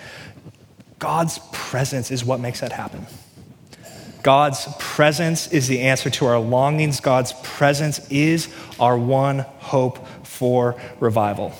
God's 0.99 1.39
presence 1.51 2.11
is 2.11 2.23
what 2.23 2.39
makes 2.39 2.61
that 2.61 2.71
happen. 2.71 3.05
God's 4.23 4.67
presence 4.79 5.51
is 5.53 5.67
the 5.67 5.81
answer 5.81 6.09
to 6.09 6.25
our 6.25 6.39
longings. 6.39 6.99
God's 6.99 7.33
presence 7.43 8.09
is 8.09 8.51
our 8.79 8.97
one 8.97 9.39
hope 9.59 9.99
for 10.35 10.79
revival. 10.99 11.53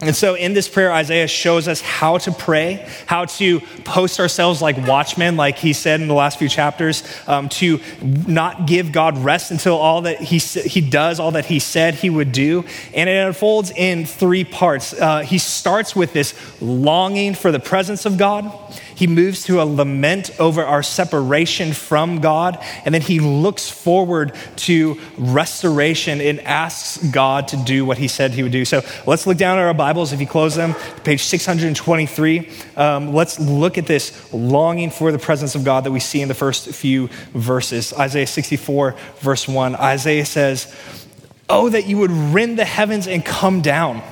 And 0.00 0.14
so, 0.14 0.34
in 0.34 0.52
this 0.52 0.68
prayer, 0.68 0.92
Isaiah 0.92 1.26
shows 1.26 1.66
us 1.66 1.80
how 1.80 2.18
to 2.18 2.30
pray, 2.30 2.88
how 3.06 3.24
to 3.24 3.58
post 3.84 4.20
ourselves 4.20 4.62
like 4.62 4.76
watchmen, 4.86 5.36
like 5.36 5.58
he 5.58 5.72
said 5.72 6.00
in 6.00 6.06
the 6.06 6.14
last 6.14 6.38
few 6.38 6.48
chapters, 6.48 7.02
um, 7.26 7.48
to 7.48 7.80
not 8.00 8.68
give 8.68 8.92
God 8.92 9.18
rest 9.18 9.50
until 9.50 9.74
all 9.76 10.02
that 10.02 10.20
he, 10.20 10.38
he 10.38 10.80
does, 10.80 11.18
all 11.18 11.32
that 11.32 11.46
he 11.46 11.58
said 11.58 11.94
he 11.94 12.10
would 12.10 12.30
do. 12.30 12.64
And 12.94 13.10
it 13.10 13.26
unfolds 13.26 13.72
in 13.72 14.06
three 14.06 14.44
parts. 14.44 14.92
Uh, 14.92 15.22
he 15.22 15.38
starts 15.38 15.96
with 15.96 16.12
this 16.12 16.32
longing 16.62 17.34
for 17.34 17.50
the 17.50 17.60
presence 17.60 18.06
of 18.06 18.16
God. 18.16 18.56
He 18.98 19.06
moves 19.06 19.44
to 19.44 19.62
a 19.62 19.64
lament 19.64 20.32
over 20.40 20.64
our 20.64 20.82
separation 20.82 21.72
from 21.72 22.20
God, 22.20 22.58
and 22.84 22.92
then 22.92 23.00
he 23.00 23.20
looks 23.20 23.70
forward 23.70 24.34
to 24.56 25.00
restoration 25.16 26.20
and 26.20 26.40
asks 26.40 26.96
God 27.12 27.46
to 27.48 27.56
do 27.58 27.84
what 27.84 27.98
he 27.98 28.08
said 28.08 28.32
he 28.32 28.42
would 28.42 28.50
do. 28.50 28.64
So 28.64 28.82
let's 29.06 29.24
look 29.24 29.36
down 29.36 29.56
at 29.56 29.66
our 29.66 29.72
Bibles. 29.72 30.12
If 30.12 30.20
you 30.20 30.26
close 30.26 30.56
them, 30.56 30.74
page 31.04 31.22
623, 31.22 32.50
um, 32.74 33.14
let's 33.14 33.38
look 33.38 33.78
at 33.78 33.86
this 33.86 34.34
longing 34.34 34.90
for 34.90 35.12
the 35.12 35.18
presence 35.20 35.54
of 35.54 35.62
God 35.62 35.84
that 35.84 35.92
we 35.92 36.00
see 36.00 36.20
in 36.20 36.26
the 36.26 36.34
first 36.34 36.68
few 36.70 37.06
verses. 37.34 37.92
Isaiah 37.92 38.26
64, 38.26 38.96
verse 39.20 39.46
1. 39.46 39.76
Isaiah 39.76 40.26
says, 40.26 40.74
Oh, 41.48 41.68
that 41.68 41.86
you 41.86 41.98
would 41.98 42.10
rend 42.10 42.58
the 42.58 42.64
heavens 42.64 43.06
and 43.06 43.24
come 43.24 43.62
down, 43.62 44.02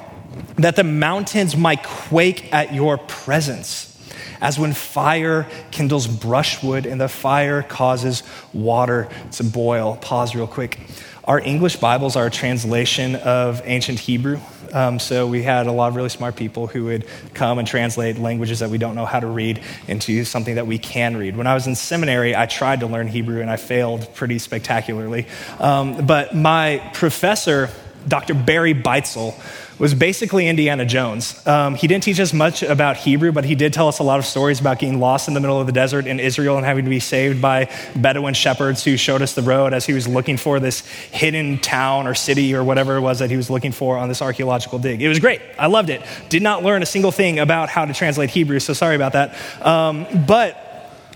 that 0.58 0.76
the 0.76 0.84
mountains 0.84 1.56
might 1.56 1.82
quake 1.82 2.52
at 2.52 2.72
your 2.72 2.98
presence 2.98 3.95
as 4.40 4.58
when 4.58 4.72
fire 4.72 5.46
kindles 5.70 6.06
brushwood 6.06 6.86
and 6.86 7.00
the 7.00 7.08
fire 7.08 7.62
causes 7.62 8.22
water 8.52 9.08
to 9.32 9.44
boil. 9.44 9.96
Pause 9.96 10.34
real 10.34 10.46
quick. 10.46 10.78
Our 11.24 11.40
English 11.40 11.76
Bibles 11.76 12.14
are 12.14 12.26
a 12.26 12.30
translation 12.30 13.16
of 13.16 13.60
ancient 13.64 13.98
Hebrew. 13.98 14.38
Um, 14.72 14.98
so 14.98 15.26
we 15.26 15.42
had 15.42 15.66
a 15.66 15.72
lot 15.72 15.88
of 15.88 15.96
really 15.96 16.08
smart 16.08 16.36
people 16.36 16.66
who 16.66 16.84
would 16.84 17.06
come 17.34 17.58
and 17.58 17.66
translate 17.66 18.18
languages 18.18 18.60
that 18.60 18.70
we 18.70 18.78
don't 18.78 18.94
know 18.94 19.06
how 19.06 19.20
to 19.20 19.26
read 19.26 19.60
into 19.88 20.24
something 20.24 20.54
that 20.54 20.66
we 20.66 20.78
can 20.78 21.16
read. 21.16 21.36
When 21.36 21.46
I 21.46 21.54
was 21.54 21.66
in 21.66 21.74
seminary, 21.74 22.36
I 22.36 22.46
tried 22.46 22.80
to 22.80 22.86
learn 22.86 23.08
Hebrew 23.08 23.40
and 23.40 23.50
I 23.50 23.56
failed 23.56 24.14
pretty 24.14 24.38
spectacularly. 24.38 25.26
Um, 25.58 26.06
but 26.06 26.34
my 26.34 26.90
professor, 26.94 27.70
Dr. 28.06 28.34
Barry 28.34 28.74
Beitzel, 28.74 29.34
was 29.78 29.94
basically 29.94 30.48
Indiana 30.48 30.86
Jones. 30.86 31.46
Um, 31.46 31.74
he 31.74 31.86
didn't 31.86 32.04
teach 32.04 32.18
us 32.18 32.32
much 32.32 32.62
about 32.62 32.96
Hebrew, 32.96 33.32
but 33.32 33.44
he 33.44 33.54
did 33.54 33.72
tell 33.72 33.88
us 33.88 33.98
a 33.98 34.02
lot 34.02 34.18
of 34.18 34.24
stories 34.24 34.60
about 34.60 34.78
getting 34.78 34.98
lost 34.98 35.28
in 35.28 35.34
the 35.34 35.40
middle 35.40 35.60
of 35.60 35.66
the 35.66 35.72
desert 35.72 36.06
in 36.06 36.18
Israel 36.18 36.56
and 36.56 36.64
having 36.64 36.84
to 36.84 36.90
be 36.90 37.00
saved 37.00 37.42
by 37.42 37.70
Bedouin 37.94 38.34
shepherds 38.34 38.84
who 38.84 38.96
showed 38.96 39.22
us 39.22 39.34
the 39.34 39.42
road 39.42 39.74
as 39.74 39.84
he 39.84 39.92
was 39.92 40.08
looking 40.08 40.36
for 40.36 40.60
this 40.60 40.80
hidden 41.10 41.58
town 41.58 42.06
or 42.06 42.14
city 42.14 42.54
or 42.54 42.64
whatever 42.64 42.96
it 42.96 43.00
was 43.00 43.18
that 43.18 43.30
he 43.30 43.36
was 43.36 43.50
looking 43.50 43.72
for 43.72 43.98
on 43.98 44.08
this 44.08 44.22
archaeological 44.22 44.78
dig. 44.78 45.02
It 45.02 45.08
was 45.08 45.18
great. 45.18 45.40
I 45.58 45.66
loved 45.66 45.90
it. 45.90 46.02
Did 46.28 46.42
not 46.42 46.62
learn 46.62 46.82
a 46.82 46.86
single 46.86 47.12
thing 47.12 47.38
about 47.38 47.68
how 47.68 47.84
to 47.84 47.92
translate 47.92 48.30
Hebrew, 48.30 48.60
so 48.60 48.72
sorry 48.72 48.96
about 48.96 49.12
that. 49.12 49.34
Um, 49.64 50.06
but 50.26 50.65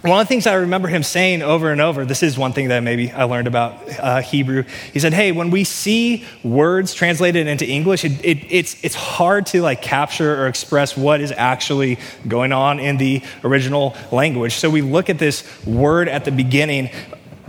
one 0.02 0.19
of 0.19 0.26
the 0.26 0.28
things 0.28 0.47
I 0.47 0.54
remember 0.54 0.88
him 0.88 1.02
saying 1.02 1.42
over 1.42 1.71
and 1.71 1.80
over, 1.80 2.07
this 2.07 2.23
is 2.23 2.38
one 2.38 2.54
thing 2.54 2.69
that 2.69 2.80
maybe 2.80 3.12
I 3.12 3.25
learned 3.25 3.47
about 3.47 3.76
uh, 3.99 4.23
Hebrew. 4.23 4.64
He 4.95 4.99
said, 4.99 5.12
Hey, 5.12 5.30
when 5.30 5.50
we 5.50 5.64
see 5.64 6.25
words 6.42 6.95
translated 6.95 7.47
into 7.47 7.66
English, 7.66 8.04
it, 8.07 8.25
it, 8.25 8.38
it's, 8.50 8.83
it's 8.83 8.95
hard 8.95 9.45
to 9.47 9.61
like 9.61 9.83
capture 9.83 10.42
or 10.42 10.47
express 10.47 10.97
what 10.97 11.21
is 11.21 11.33
actually 11.33 11.99
going 12.26 12.52
on 12.52 12.80
in 12.80 12.97
the 12.97 13.23
original 13.45 13.95
language. 14.11 14.54
So 14.54 14.71
we 14.71 14.80
look 14.80 15.11
at 15.11 15.19
this 15.19 15.45
word 15.66 16.09
at 16.09 16.25
the 16.25 16.33
beginning, 16.33 16.88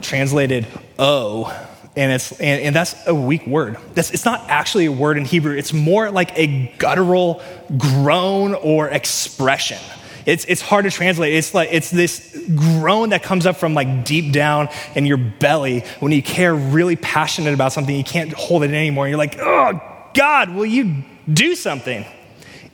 translated 0.02 0.68
oh, 1.00 1.48
and 1.96 2.12
it's 2.12 2.32
and, 2.40 2.62
and, 2.62 2.76
that's 2.76 2.96
a 3.08 3.16
weak 3.16 3.46
word. 3.46 3.78
That's, 3.94 4.12
it's 4.12 4.24
not 4.24 4.50
actually 4.50 4.86
a 4.86 4.92
word 4.92 5.18
in 5.18 5.26
Hebrew. 5.26 5.56
It's 5.58 5.74
more 5.74 6.10
like 6.10 6.38
a 6.38 6.74
guttural 6.78 7.42
groan 7.78 8.54
or 8.56 8.88
expression. 8.90 9.80
It's, 10.26 10.46
it's 10.46 10.62
hard 10.62 10.86
to 10.86 10.92
translate. 10.92 11.34
It's 11.34 11.54
like 11.54 11.70
it's 11.72 11.92
this 11.92 12.38
groan 12.56 13.10
that 13.10 13.24
comes 13.24 13.46
up 13.46 13.58
from 13.58 13.74
like 13.74 14.06
deep 14.06 14.34
down 14.34 14.70
in 14.96 15.06
your 15.06 15.18
belly 15.18 15.82
when 16.00 16.12
you 16.12 16.22
care 16.22 16.54
really 16.54 16.96
passionate 16.96 17.54
about 17.54 17.74
something. 17.74 17.96
You 17.96 18.04
can't 18.04 18.34
hold 18.34 18.64
it 18.64 18.72
anymore. 18.72 19.08
You're 19.08 19.18
like, 19.18 19.38
oh 19.40 19.82
God, 20.14 20.50
will 20.50 20.66
you 20.66 21.04
do 21.32 21.56
something? 21.56 22.06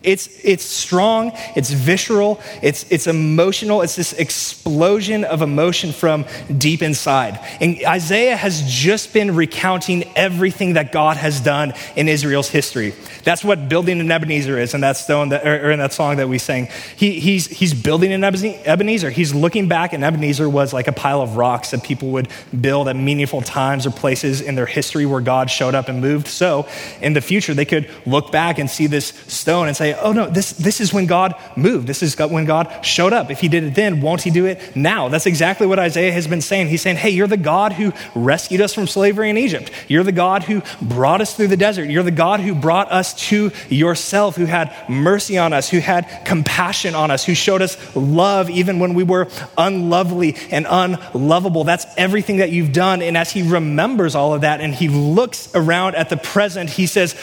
It's, 0.04 0.30
it's 0.44 0.64
strong, 0.64 1.32
it's 1.56 1.72
visceral, 1.72 2.40
it's, 2.62 2.90
it's 2.92 3.08
emotional, 3.08 3.82
it's 3.82 3.96
this 3.96 4.14
explosion 4.14 5.24
of 5.24 5.42
emotion 5.42 5.92
from 5.92 6.26
deep 6.56 6.82
inside. 6.82 7.40
And 7.60 7.78
Isaiah 7.86 8.38
has 8.38 8.64
just 8.64 9.12
been 9.12 9.36
recounting 9.36 10.10
everything 10.16 10.74
that 10.74 10.92
God 10.92 11.18
has 11.18 11.42
done 11.42 11.74
in 11.96 12.08
Israel's 12.08 12.48
history. 12.48 12.94
That's 13.24 13.44
what 13.44 13.68
building 13.70 14.00
an 14.00 14.12
Ebenezer 14.12 14.58
is 14.58 14.74
in 14.74 14.82
that 14.82 14.98
stone 14.98 15.30
that, 15.30 15.46
or 15.46 15.72
in 15.72 15.80
that 15.80 15.94
song 15.94 16.18
that 16.18 16.30
we 16.30 16.38
sang. 16.38 16.70
He, 16.96 17.20
he's, 17.20 17.48
he's 17.48 17.74
building 17.74 18.14
an 18.14 18.24
Ebenezer. 18.24 19.10
He's 19.10 19.34
looking 19.34 19.68
back, 19.68 19.94
and 19.94 20.04
Ebenezer 20.04 20.48
was 20.48 20.74
like 20.74 20.88
a 20.88 20.94
pile 20.94 21.22
of 21.22 21.38
rocks 21.38 21.72
that 21.72 21.84
people 21.84 22.12
would 22.12 22.30
build 22.62 22.88
at 22.88 22.96
meaningful 22.96 23.42
times 23.42 23.86
or 23.86 23.92
places 23.92 24.42
in 24.42 24.56
their 24.56 24.66
history 24.68 25.06
where 25.06 25.22
God 25.22 25.50
showed 25.50 25.76
up 25.76 25.90
and 25.90 26.00
moved. 26.02 26.28
So 26.28 26.68
in 27.02 27.14
the 27.14 27.22
future, 27.22 27.54
they 27.54 27.66
could 27.66 27.90
look 28.06 28.32
back 28.32 28.60
and 28.60 28.70
see 28.70 28.88
this 28.88 29.08
stone 29.28 29.68
and 29.68 29.76
say, 29.76 29.87
Isaiah, 29.88 30.04
oh 30.04 30.12
no, 30.12 30.30
this, 30.30 30.52
this 30.54 30.82
is 30.82 30.94
when 30.94 31.06
God 31.06 31.36
moved. 31.56 31.88
This 31.88 32.04
is 32.04 32.18
when 32.18 32.46
God 32.46 32.86
showed 32.86 33.14
up. 33.14 33.32
If 33.32 33.40
he 33.40 33.48
did 33.48 33.64
it 33.64 33.76
then, 33.76 34.02
won't 34.02 34.22
he 34.22 34.30
do 34.30 34.46
it 34.46 34.76
now? 34.76 35.08
That's 35.08 35.26
exactly 35.26 35.68
what 35.68 35.80
Isaiah 35.80 36.12
has 36.12 36.28
been 36.28 36.42
saying. 36.42 36.68
He's 36.68 36.82
saying, 36.82 36.98
hey, 36.98 37.10
you're 37.10 37.28
the 37.28 37.38
God 37.38 37.74
who 37.74 37.94
rescued 38.16 38.62
us 38.62 38.74
from 38.74 38.88
slavery 38.88 39.30
in 39.30 39.38
Egypt. 39.38 39.72
You're 39.88 40.04
the 40.04 40.12
God 40.12 40.44
who 40.44 40.62
brought 40.82 41.22
us 41.22 41.36
through 41.36 41.48
the 41.48 41.58
desert. 41.58 41.90
You're 41.90 42.04
the 42.04 42.12
God 42.12 42.40
who 42.40 42.54
brought 42.56 42.92
us 42.92 43.14
to 43.30 43.52
yourself, 43.70 44.36
who 44.36 44.46
had 44.46 44.74
mercy 44.90 45.38
on 45.38 45.54
us, 45.54 45.70
who 45.70 45.80
had 45.80 46.26
compassion 46.26 46.96
on 46.96 47.12
us, 47.12 47.24
who 47.26 47.34
showed 47.34 47.62
us 47.62 47.78
love 47.96 48.50
even 48.50 48.80
when 48.80 48.94
we 48.94 49.04
were 49.04 49.28
unlovely 49.58 50.36
and 50.52 50.66
unlovable. 50.70 51.64
That's 51.64 51.86
everything 51.98 52.38
that 52.38 52.52
you've 52.52 52.74
done. 52.74 53.02
And 53.02 53.18
as 53.18 53.32
he 53.32 53.44
remembers 53.44 54.16
all 54.16 54.34
of 54.34 54.42
that 54.42 54.62
and 54.62 54.74
he 54.74 54.90
looks 54.90 55.50
around 55.56 55.96
at 55.96 56.10
the 56.10 56.18
present, 56.18 56.70
he 56.70 56.88
says, 56.88 57.14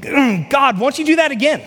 mm, 0.00 0.50
God, 0.50 0.78
won't 0.78 0.98
you 0.98 1.04
do 1.04 1.16
that 1.16 1.30
again? 1.30 1.62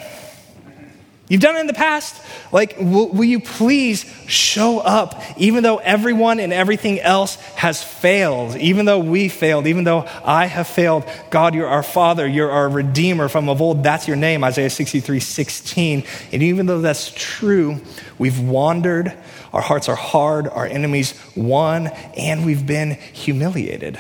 You've 1.32 1.40
done 1.40 1.56
it 1.56 1.62
in 1.62 1.68
the 1.68 1.74
past. 1.74 2.22
Like, 2.52 2.76
will, 2.78 3.08
will, 3.08 3.24
you 3.24 3.40
please 3.40 4.04
show 4.28 4.80
up, 4.80 5.24
even 5.38 5.64
though 5.64 5.78
everyone 5.78 6.42
and 6.42 6.52
everything 6.52 7.00
else 7.00 7.36
has 7.56 7.82
failed, 7.82 8.58
even 8.58 8.84
though 8.84 9.00
we 9.00 9.30
failed, 9.30 9.66
even 9.66 9.86
though 9.86 10.06
I 10.26 10.48
have 10.48 10.68
failed? 10.68 11.06
God, 11.30 11.56
you're 11.56 11.70
our 11.70 11.84
Father, 11.84 12.28
you're 12.28 12.52
our 12.52 12.68
Redeemer 12.68 13.30
from 13.30 13.48
of 13.48 13.62
old. 13.62 13.82
That's 13.82 14.10
your 14.10 14.18
name, 14.18 14.44
Isaiah 14.44 14.70
63 14.70 15.22
16. 15.22 16.04
And 16.34 16.44
even 16.44 16.66
though 16.66 16.82
that's 16.82 17.14
true, 17.16 17.80
we've 18.18 18.42
wandered, 18.42 19.18
our 19.54 19.62
hearts 19.62 19.88
are 19.88 19.96
hard, 19.96 20.50
our 20.50 20.66
enemies 20.66 21.18
won, 21.34 21.88
and 22.18 22.46
we've 22.46 22.68
been 22.68 22.96
humiliated. 23.14 23.98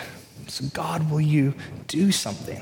So, 0.47 0.65
God, 0.73 1.09
will 1.09 1.21
you 1.21 1.53
do 1.87 2.11
something? 2.11 2.61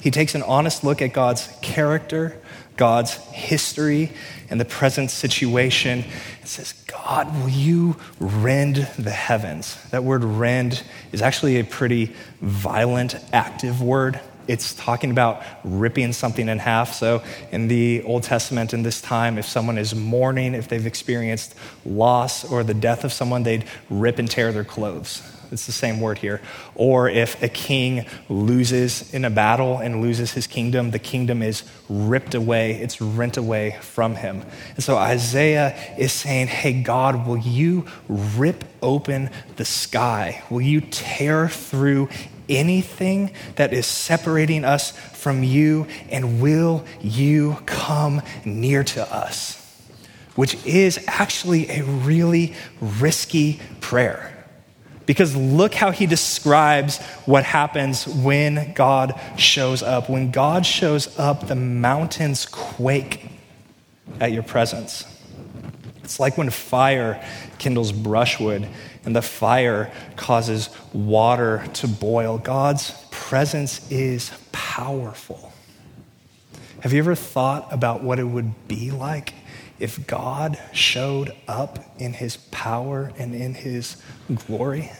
He 0.00 0.12
takes 0.12 0.36
an 0.36 0.44
honest 0.44 0.84
look 0.84 1.02
at 1.02 1.12
God's 1.12 1.48
character 1.62 2.40
God's 2.80 3.12
history 3.12 4.10
and 4.48 4.58
the 4.58 4.64
present 4.64 5.10
situation. 5.10 6.02
It 6.40 6.48
says, 6.48 6.72
God, 6.86 7.30
will 7.38 7.50
you 7.50 7.96
rend 8.18 8.76
the 8.98 9.10
heavens? 9.10 9.76
That 9.90 10.02
word 10.02 10.24
rend 10.24 10.82
is 11.12 11.20
actually 11.20 11.60
a 11.60 11.64
pretty 11.64 12.14
violent, 12.40 13.16
active 13.34 13.82
word. 13.82 14.18
It's 14.48 14.72
talking 14.74 15.10
about 15.10 15.42
ripping 15.62 16.14
something 16.14 16.48
in 16.48 16.58
half. 16.58 16.94
So, 16.94 17.22
in 17.52 17.68
the 17.68 18.02
Old 18.04 18.22
Testament, 18.22 18.72
in 18.72 18.82
this 18.82 19.02
time, 19.02 19.36
if 19.36 19.44
someone 19.44 19.76
is 19.76 19.94
mourning, 19.94 20.54
if 20.54 20.66
they've 20.68 20.86
experienced 20.86 21.54
loss 21.84 22.50
or 22.50 22.64
the 22.64 22.72
death 22.72 23.04
of 23.04 23.12
someone, 23.12 23.42
they'd 23.42 23.66
rip 23.90 24.18
and 24.18 24.30
tear 24.30 24.52
their 24.52 24.64
clothes. 24.64 25.22
It's 25.52 25.66
the 25.66 25.72
same 25.72 26.00
word 26.00 26.18
here. 26.18 26.40
Or 26.74 27.08
if 27.08 27.42
a 27.42 27.48
king 27.48 28.06
loses 28.28 29.12
in 29.12 29.24
a 29.24 29.30
battle 29.30 29.78
and 29.78 30.00
loses 30.00 30.32
his 30.32 30.46
kingdom, 30.46 30.92
the 30.92 30.98
kingdom 30.98 31.42
is 31.42 31.64
ripped 31.88 32.34
away, 32.34 32.72
it's 32.74 33.00
rent 33.00 33.36
away 33.36 33.76
from 33.80 34.14
him. 34.14 34.42
And 34.74 34.84
so 34.84 34.96
Isaiah 34.96 35.76
is 35.98 36.12
saying, 36.12 36.46
Hey, 36.46 36.82
God, 36.82 37.26
will 37.26 37.38
you 37.38 37.86
rip 38.08 38.64
open 38.82 39.30
the 39.56 39.64
sky? 39.64 40.42
Will 40.50 40.60
you 40.60 40.80
tear 40.80 41.48
through 41.48 42.08
anything 42.48 43.32
that 43.56 43.72
is 43.72 43.86
separating 43.86 44.64
us 44.64 44.92
from 44.92 45.42
you? 45.42 45.86
And 46.10 46.40
will 46.40 46.84
you 47.00 47.58
come 47.66 48.22
near 48.44 48.84
to 48.84 49.14
us? 49.14 49.56
Which 50.36 50.64
is 50.64 51.02
actually 51.06 51.68
a 51.70 51.82
really 51.84 52.54
risky 52.80 53.60
prayer. 53.80 54.39
Because 55.06 55.34
look 55.34 55.74
how 55.74 55.90
he 55.90 56.06
describes 56.06 56.98
what 57.26 57.44
happens 57.44 58.06
when 58.06 58.72
God 58.74 59.18
shows 59.36 59.82
up. 59.82 60.08
When 60.08 60.30
God 60.30 60.64
shows 60.64 61.18
up, 61.18 61.48
the 61.48 61.56
mountains 61.56 62.46
quake 62.46 63.28
at 64.20 64.32
your 64.32 64.42
presence. 64.42 65.04
It's 66.04 66.20
like 66.20 66.36
when 66.36 66.50
fire 66.50 67.24
kindles 67.58 67.92
brushwood 67.92 68.68
and 69.04 69.16
the 69.16 69.22
fire 69.22 69.92
causes 70.16 70.70
water 70.92 71.64
to 71.74 71.88
boil. 71.88 72.38
God's 72.38 72.92
presence 73.10 73.90
is 73.90 74.30
powerful. 74.52 75.52
Have 76.80 76.92
you 76.92 76.98
ever 76.98 77.14
thought 77.14 77.72
about 77.72 78.02
what 78.02 78.18
it 78.18 78.24
would 78.24 78.68
be 78.68 78.90
like 78.90 79.34
if 79.80 80.06
God 80.06 80.58
showed 80.72 81.34
up 81.48 81.78
in 81.98 82.12
his 82.12 82.36
power 82.36 83.12
and 83.18 83.34
in 83.34 83.54
his 83.54 83.96
glory. 84.46 84.92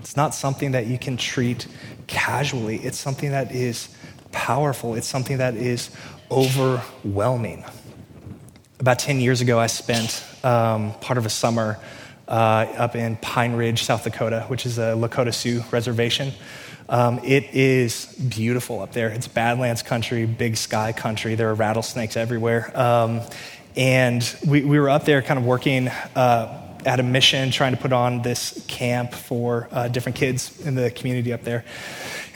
It's 0.00 0.16
not 0.16 0.34
something 0.34 0.72
that 0.72 0.86
you 0.86 0.98
can 0.98 1.16
treat 1.16 1.66
casually, 2.06 2.76
it's 2.76 2.98
something 2.98 3.30
that 3.30 3.52
is 3.52 3.88
powerful, 4.32 4.94
it's 4.94 5.06
something 5.06 5.38
that 5.38 5.54
is 5.54 5.90
overwhelming. 6.30 7.64
About 8.78 8.98
10 8.98 9.20
years 9.20 9.40
ago, 9.40 9.58
I 9.58 9.68
spent 9.68 10.22
um, 10.44 10.92
part 11.00 11.16
of 11.16 11.24
a 11.24 11.30
summer 11.30 11.78
uh, 12.28 12.66
up 12.76 12.94
in 12.96 13.16
Pine 13.16 13.54
Ridge, 13.54 13.84
South 13.84 14.04
Dakota, 14.04 14.44
which 14.48 14.66
is 14.66 14.78
a 14.78 14.92
Lakota 14.92 15.32
Sioux 15.32 15.62
reservation. 15.70 16.32
Um, 16.88 17.20
it 17.24 17.54
is 17.54 18.06
beautiful 18.06 18.80
up 18.80 18.92
there. 18.92 19.08
It's 19.08 19.28
Badlands 19.28 19.82
country, 19.82 20.24
big 20.26 20.56
sky 20.56 20.92
country. 20.92 21.34
There 21.34 21.50
are 21.50 21.54
rattlesnakes 21.54 22.16
everywhere. 22.16 22.70
Um, 22.78 23.22
and 23.76 24.36
we, 24.46 24.64
we 24.64 24.78
were 24.78 24.88
up 24.88 25.04
there 25.04 25.20
kind 25.20 25.38
of 25.38 25.44
working 25.44 25.88
uh, 25.88 26.65
at 26.86 27.00
a 27.00 27.02
mission, 27.02 27.50
trying 27.50 27.74
to 27.74 27.80
put 27.80 27.92
on 27.92 28.22
this 28.22 28.64
camp 28.68 29.12
for 29.12 29.68
uh, 29.72 29.88
different 29.88 30.16
kids 30.16 30.64
in 30.64 30.76
the 30.76 30.90
community 30.90 31.32
up 31.32 31.42
there. 31.42 31.64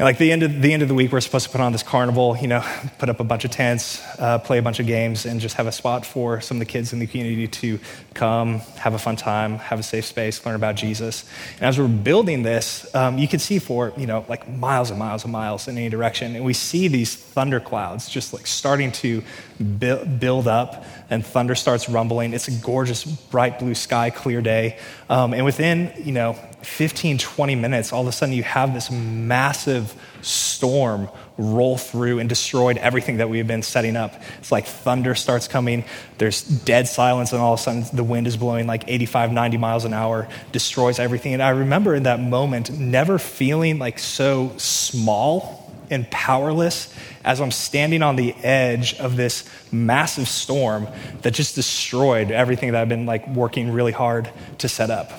And 0.01 0.07
like 0.07 0.19
the 0.19 0.33
end 0.33 0.43
of 0.43 0.63
the 0.63 0.73
end 0.73 0.83
of 0.83 0.89
the 0.89 0.95
week, 0.95 1.13
we're 1.13 1.21
supposed 1.21 1.45
to 1.47 1.53
put 1.53 1.61
on 1.61 1.73
this 1.73 1.83
carnival. 1.83 2.37
You 2.37 2.49
know, 2.49 2.61
put 2.99 3.09
up 3.09 3.21
a 3.21 3.25
bunch 3.25 3.45
of 3.45 3.51
tents, 3.51 4.03
uh, 4.19 4.39
play 4.39 4.59
a 4.59 4.63
bunch 4.63 4.81
of 4.81 4.87
games, 4.87 5.27
and 5.27 5.41
just 5.41 5.57
have 5.57 5.67
a 5.67 5.73
spot 5.73 6.05
for 6.07 6.41
some 6.41 6.57
of 6.57 6.59
the 6.59 6.65
kids 6.65 6.93
in 6.93 6.99
the 6.99 7.07
community 7.07 7.47
to 7.47 7.79
come, 8.15 8.61
have 8.79 8.95
a 8.95 8.99
fun 8.99 9.17
time, 9.17 9.57
have 9.59 9.79
a 9.79 9.83
safe 9.83 10.07
space, 10.07 10.45
learn 10.47 10.55
about 10.55 10.75
Jesus. 10.75 11.25
And 11.57 11.67
as 11.67 11.79
we're 11.79 11.87
building 11.87 12.43
this, 12.43 12.93
um, 12.95 13.19
you 13.19 13.29
can 13.29 13.39
see 13.39 13.59
for 13.59 13.93
you 13.97 14.07
know 14.07 14.25
like 14.27 14.49
miles 14.49 14.91
and 14.91 14.99
miles 14.99 15.25
and 15.25 15.33
miles 15.33 15.69
in 15.69 15.77
any 15.77 15.91
direction, 15.91 16.35
and 16.35 16.45
we 16.45 16.55
see 16.55 16.89
these 16.89 17.15
thunder 17.15 17.61
clouds 17.61 18.09
just 18.09 18.33
like 18.33 18.47
starting 18.47 18.93
to 18.93 19.23
build 19.61 20.49
up, 20.49 20.85
and 21.11 21.27
thunder 21.27 21.55
starts 21.55 21.89
rumbling. 21.89 22.33
It's 22.33 22.49
a 22.49 22.53
gorgeous, 22.53 23.05
bright 23.05 23.59
blue 23.59 23.75
sky, 23.75 24.11
clear 24.11 24.41
day, 24.41 24.79
um, 25.09 25.35
and 25.35 25.45
within 25.45 25.93
you 25.97 26.13
know 26.13 26.35
15, 26.63 27.19
20 27.19 27.55
minutes, 27.55 27.93
all 27.93 28.03
of 28.03 28.07
a 28.07 28.13
sudden 28.13 28.35
you 28.35 28.43
have 28.43 28.75
this 28.75 28.91
massive 28.91 29.95
storm 30.23 31.09
roll 31.39 31.79
through 31.79 32.19
and 32.19 32.29
destroyed 32.29 32.77
everything 32.77 33.17
that 33.17 33.31
we 33.31 33.39
have 33.39 33.47
been 33.47 33.63
setting 33.63 33.97
up. 33.97 34.15
It's 34.39 34.53
like 34.53 34.67
thunder 34.67 35.15
starts 35.15 35.49
coming, 35.49 35.85
there's 36.19 36.43
dead 36.43 36.87
silence, 36.87 37.33
and 37.33 37.41
all 37.41 37.55
of 37.55 37.61
a 37.61 37.63
sudden 37.63 37.85
the 37.95 38.05
wind 38.05 38.27
is 38.27 38.37
blowing 38.37 38.67
like 38.67 38.85
85, 38.87 39.33
90 39.33 39.57
miles 39.57 39.85
an 39.85 39.95
hour, 39.95 40.29
destroys 40.53 40.99
everything. 40.99 41.33
And 41.33 41.43
I 41.43 41.51
remember 41.51 41.95
in 41.95 42.03
that 42.05 42.21
moment 42.21 42.71
never 42.71 43.19
feeling 43.19 43.79
like 43.79 43.99
so 43.99 44.53
small 44.59 45.60
and 45.91 46.11
powerless 46.11 46.95
as 47.25 47.41
I'm 47.41 47.51
standing 47.51 48.03
on 48.03 48.17
the 48.17 48.35
edge 48.37 48.95
of 48.95 49.17
this 49.17 49.49
massive 49.71 50.29
storm 50.29 50.89
that 51.23 51.35
just 51.35 51.55
destroyed 51.55 52.31
everything 52.31 52.73
that 52.73 52.81
I've 52.81 52.89
been 52.89 53.07
like 53.07 53.27
working 53.29 53.73
really 53.73 53.93
hard 53.93 54.31
to 54.59 54.69
set 54.69 54.91
up. 54.91 55.11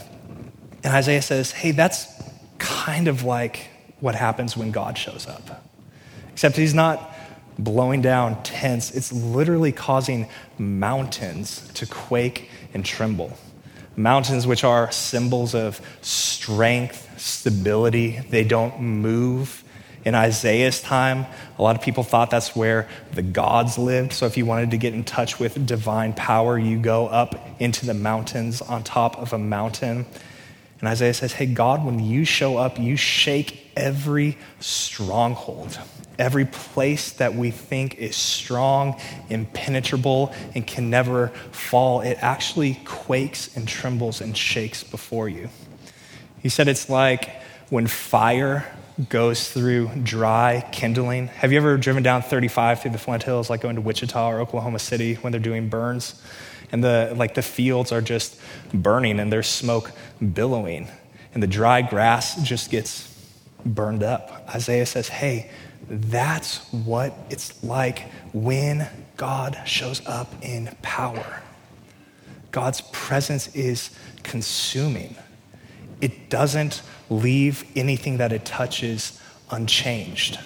And 0.84 0.94
Isaiah 0.94 1.22
says, 1.22 1.52
hey, 1.52 1.72
that's 1.72 2.08
kind 2.58 3.08
of 3.08 3.24
like 3.24 3.70
what 4.00 4.16
happens 4.16 4.58
when 4.58 4.72
God 4.72 4.98
shows 4.98 5.28
up. 5.28 5.64
Except 6.32 6.56
he's 6.56 6.74
not 6.74 7.14
blowing 7.60 8.02
down 8.02 8.42
tents, 8.44 8.92
it's 8.92 9.12
literally 9.12 9.72
causing 9.72 10.28
mountains 10.58 11.70
to 11.74 11.86
quake 11.86 12.50
and 12.74 12.84
tremble. 12.84 13.38
Mountains, 13.96 14.48
which 14.48 14.64
are 14.64 14.92
symbols 14.92 15.54
of 15.54 15.82
strength, 16.02 17.20
stability, 17.20 18.20
they 18.30 18.44
don't 18.44 18.80
move. 18.80 19.61
In 20.04 20.16
Isaiah's 20.16 20.82
time, 20.82 21.28
a 21.60 21.62
lot 21.62 21.76
of 21.76 21.82
people 21.82 22.04
thought 22.04 22.32
that's 22.32 22.56
where 22.56 22.88
the 23.14 23.22
gods 23.22 23.78
lived. 23.78 24.14
So 24.14 24.26
if 24.26 24.36
you 24.36 24.46
wanted 24.46 24.72
to 24.72 24.78
get 24.78 24.94
in 24.94 25.04
touch 25.04 25.40
with 25.40 25.66
divine 25.66 26.14
power, 26.14 26.58
you 26.58 26.80
go 26.80 27.08
up 27.08 27.36
into 27.60 27.86
the 27.86 27.94
mountains 27.94 28.62
on 28.62 28.84
top 28.84 29.18
of 29.20 29.32
a 29.34 29.38
mountain. 29.38 30.08
And 30.80 30.90
Isaiah 30.90 31.14
says, 31.14 31.34
Hey, 31.34 31.46
God, 31.46 31.86
when 31.86 32.00
you 32.00 32.26
show 32.26 32.58
up, 32.58 32.80
you 32.80 32.98
shake 32.98 33.72
every 33.76 34.40
stronghold, 34.60 35.80
every 36.18 36.46
place 36.46 37.12
that 37.14 37.36
we 37.36 37.52
think 37.52 37.96
is 37.96 38.16
strong, 38.16 39.00
impenetrable, 39.30 40.34
and 40.56 40.66
can 40.66 40.90
never 40.90 41.28
fall. 41.52 42.02
It 42.02 42.18
actually 42.22 42.82
quakes 42.86 43.56
and 43.56 43.68
trembles 43.68 44.20
and 44.20 44.36
shakes 44.36 44.84
before 44.84 45.30
you. 45.30 45.50
He 46.42 46.50
said 46.50 46.68
it's 46.68 46.90
like 46.90 47.30
when 47.70 47.86
fire 47.86 48.66
goes 49.10 49.50
through 49.50 49.90
dry 50.04 50.68
kindling. 50.72 51.28
Have 51.28 51.52
you 51.52 51.58
ever 51.58 51.78
driven 51.78 52.04
down 52.04 52.22
35 52.22 52.82
through 52.82 52.92
the 52.92 52.98
Flint 52.98 53.24
Hills, 53.24 53.50
like 53.50 53.62
going 53.62 53.76
to 53.76 53.82
Wichita 53.82 54.30
or 54.30 54.40
Oklahoma 54.40 54.80
City 54.80 55.16
when 55.16 55.32
they're 55.32 55.40
doing 55.40 55.70
burns? 55.70 56.22
and 56.72 56.84
the 56.84 57.14
like 57.16 57.34
the 57.34 57.42
fields 57.42 57.92
are 57.92 58.02
just 58.02 58.40
burning 58.74 59.20
and 59.20 59.32
there's 59.32 59.48
smoke 59.48 59.92
billowing 60.34 60.88
and 61.34 61.44
the 61.44 61.48
dry 61.48 61.82
grass 61.82 62.42
just 62.44 62.72
gets 62.72 63.08
burned 63.66 64.04
up 64.04 64.46
isaiah 64.56 64.86
says 64.86 65.10
hey 65.10 65.50
That's 65.90 66.60
what 66.72 67.14
it's 67.30 67.64
like 67.64 68.10
when 68.34 68.88
God 69.18 69.62
shows 69.66 70.02
up 70.08 70.34
in 70.42 70.76
power. 70.82 71.42
God's 72.52 72.82
presence 72.92 73.54
is 73.56 73.92
consuming, 74.24 75.16
it 76.02 76.30
doesn't 76.30 76.82
leave 77.10 77.64
anything 77.76 78.18
that 78.18 78.32
it 78.32 78.46
touches 78.46 79.22
unchanged. 79.50 80.40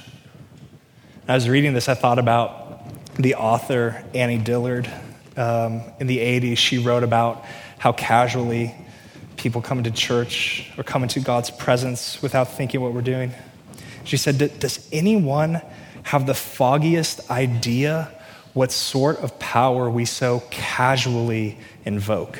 I 1.27 1.33
was 1.33 1.49
reading 1.49 1.73
this, 1.73 1.89
I 1.89 1.95
thought 1.95 2.19
about 2.19 2.85
the 3.15 3.35
author 3.35 4.03
Annie 4.13 4.37
Dillard. 4.37 4.89
Um, 5.37 5.81
in 5.99 6.07
the 6.07 6.19
80s, 6.19 6.57
she 6.57 6.77
wrote 6.77 7.03
about 7.03 7.43
how 7.77 7.91
casually 7.91 8.73
people 9.37 9.61
come 9.61 9.79
into 9.79 9.91
church 9.91 10.71
or 10.77 10.83
come 10.83 11.03
into 11.03 11.19
God's 11.19 11.51
presence 11.51 12.21
without 12.21 12.49
thinking 12.49 12.81
what 12.81 12.93
we're 12.93 13.01
doing. 13.01 13.31
She 14.05 14.17
said, 14.17 14.37
Does 14.59 14.87
anyone 14.91 15.61
have 16.03 16.25
the 16.25 16.33
foggiest 16.33 17.29
idea 17.29 18.11
what 18.53 18.71
sort 18.71 19.19
of 19.19 19.37
power 19.39 19.89
we 19.89 20.05
so 20.05 20.41
casually 20.51 21.57
invoke? 21.83 22.39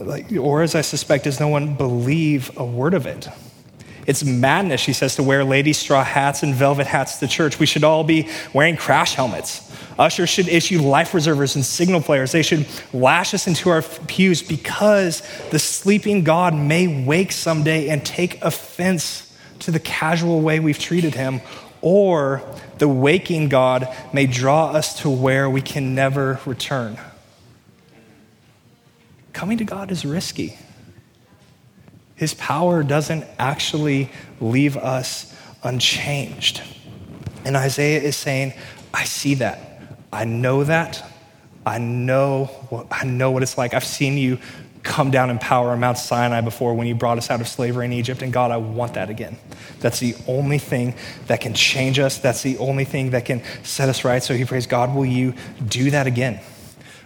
Like, 0.00 0.32
or, 0.32 0.62
as 0.62 0.74
I 0.74 0.80
suspect, 0.80 1.24
does 1.24 1.38
no 1.38 1.48
one 1.48 1.74
believe 1.74 2.56
a 2.56 2.64
word 2.64 2.94
of 2.94 3.06
it? 3.06 3.28
It's 4.06 4.24
madness, 4.24 4.80
she 4.80 4.92
says, 4.92 5.16
to 5.16 5.22
wear 5.22 5.44
lady 5.44 5.72
straw 5.72 6.02
hats 6.02 6.42
and 6.42 6.54
velvet 6.54 6.86
hats 6.86 7.18
to 7.18 7.28
church. 7.28 7.58
We 7.58 7.66
should 7.66 7.84
all 7.84 8.02
be 8.02 8.28
wearing 8.52 8.76
crash 8.76 9.14
helmets. 9.14 9.70
Ushers 9.98 10.28
should 10.28 10.48
issue 10.48 10.80
life 10.80 11.14
reservers 11.14 11.54
and 11.54 11.64
signal 11.64 12.00
players. 12.00 12.32
They 12.32 12.42
should 12.42 12.66
lash 12.92 13.34
us 13.34 13.46
into 13.46 13.70
our 13.70 13.82
pews 13.82 14.42
because 14.42 15.22
the 15.50 15.58
sleeping 15.58 16.24
God 16.24 16.54
may 16.54 17.04
wake 17.04 17.30
someday 17.30 17.88
and 17.88 18.04
take 18.04 18.42
offense 18.42 19.32
to 19.60 19.70
the 19.70 19.78
casual 19.78 20.40
way 20.40 20.58
we've 20.58 20.78
treated 20.78 21.14
him, 21.14 21.40
or 21.80 22.42
the 22.78 22.88
waking 22.88 23.48
God 23.48 23.86
may 24.12 24.26
draw 24.26 24.70
us 24.70 25.00
to 25.02 25.10
where 25.10 25.48
we 25.48 25.60
can 25.60 25.94
never 25.94 26.40
return. 26.44 26.98
Coming 29.32 29.58
to 29.58 29.64
God 29.64 29.90
is 29.90 30.04
risky. 30.04 30.58
His 32.14 32.34
power 32.34 32.82
doesn't 32.82 33.24
actually 33.38 34.10
leave 34.40 34.76
us 34.76 35.34
unchanged. 35.62 36.62
And 37.44 37.56
Isaiah 37.56 38.00
is 38.00 38.16
saying, 38.16 38.52
I 38.94 39.04
see 39.04 39.34
that. 39.34 39.82
I 40.12 40.24
know 40.24 40.64
that. 40.64 41.04
I 41.64 41.78
know 41.78 42.46
what, 42.68 42.86
I 42.90 43.04
know 43.04 43.30
what 43.30 43.42
it's 43.42 43.56
like. 43.56 43.74
I've 43.74 43.84
seen 43.84 44.18
you 44.18 44.38
come 44.82 45.10
down 45.10 45.30
in 45.30 45.38
power 45.38 45.70
on 45.70 45.80
Mount 45.80 45.96
Sinai 45.96 46.40
before 46.40 46.74
when 46.74 46.86
you 46.86 46.94
brought 46.94 47.16
us 47.18 47.30
out 47.30 47.40
of 47.40 47.46
slavery 47.46 47.86
in 47.86 47.92
Egypt. 47.92 48.20
And 48.22 48.32
God, 48.32 48.50
I 48.50 48.56
want 48.56 48.94
that 48.94 49.10
again. 49.10 49.36
That's 49.80 50.00
the 50.00 50.14
only 50.26 50.58
thing 50.58 50.94
that 51.28 51.40
can 51.40 51.54
change 51.54 51.98
us. 51.98 52.18
That's 52.18 52.42
the 52.42 52.58
only 52.58 52.84
thing 52.84 53.10
that 53.10 53.24
can 53.24 53.42
set 53.62 53.88
us 53.88 54.04
right. 54.04 54.22
So 54.22 54.34
he 54.34 54.44
prays, 54.44 54.66
God, 54.66 54.94
will 54.94 55.06
you 55.06 55.34
do 55.66 55.90
that 55.92 56.06
again? 56.06 56.40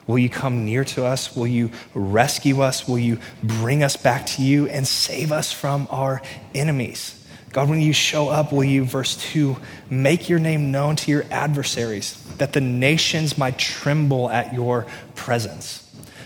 Will 0.07 0.19
you 0.19 0.29
come 0.29 0.65
near 0.65 0.85
to 0.85 1.05
us? 1.05 1.35
Will 1.37 1.47
you 1.47 1.71
rescue 1.95 2.61
us? 2.61 2.87
Will 2.87 2.99
you 2.99 3.19
bring 3.43 3.83
us 3.83 3.97
back 3.97 4.27
to 4.27 4.43
you 4.43 4.69
and 4.69 4.87
save 4.87 5.33
us 5.33 5.53
from 5.53 5.89
our 5.91 6.23
enemies? 6.55 7.13
God, 7.53 7.69
when 7.69 7.81
you 7.81 7.93
show 7.93 8.29
up, 8.29 8.53
will 8.53 8.65
you, 8.65 8.85
verse 8.85 9.17
2, 9.33 9.57
make 9.89 10.29
your 10.29 10.39
name 10.39 10.71
known 10.71 10.95
to 10.97 11.11
your 11.11 11.25
adversaries, 11.31 12.23
that 12.37 12.53
the 12.53 12.61
nations 12.61 13.39
might 13.39 13.59
tremble 13.59 14.29
at 14.29 14.53
your 14.53 14.87
presence? 15.15 15.83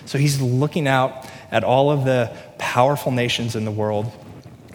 So 0.06 0.18
he's 0.18 0.40
looking 0.40 0.88
out 0.88 1.26
at 1.50 1.62
all 1.62 1.90
of 1.90 2.04
the 2.04 2.36
powerful 2.58 3.12
nations 3.12 3.54
in 3.54 3.64
the 3.64 3.70
world, 3.70 4.10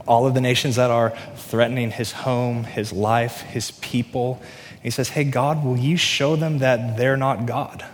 all 0.07 0.25
of 0.25 0.33
the 0.33 0.41
nations 0.41 0.77
that 0.77 0.91
are 0.91 1.13
threatening 1.35 1.91
his 1.91 2.11
home, 2.11 2.63
his 2.63 2.93
life, 2.93 3.41
his 3.41 3.71
people. 3.71 4.41
he 4.81 4.89
says, 4.89 5.09
Hey, 5.09 5.25
God, 5.25 5.63
will 5.63 5.77
you 5.77 5.97
show 5.97 6.35
them 6.35 6.59
that 6.59 6.95
they're 6.97 7.17
not 7.17 7.45
God? 7.45 7.85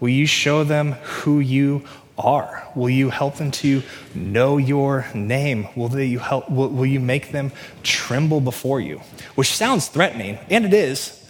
Will 0.00 0.10
you 0.10 0.26
show 0.26 0.64
them 0.64 0.92
who 0.92 1.40
you 1.40 1.84
are? 2.18 2.66
Will 2.74 2.90
you 2.90 3.10
help 3.10 3.36
them 3.36 3.50
to 3.52 3.82
know 4.14 4.56
your 4.56 5.06
name? 5.14 5.68
Will, 5.76 5.98
you, 5.98 6.18
help, 6.18 6.50
will, 6.50 6.68
will 6.68 6.86
you 6.86 7.00
make 7.00 7.32
them 7.32 7.52
tremble 7.82 8.40
before 8.40 8.80
you? 8.80 9.00
Which 9.34 9.52
sounds 9.54 9.88
threatening, 9.88 10.38
and 10.50 10.64
it 10.64 10.74
is, 10.74 11.28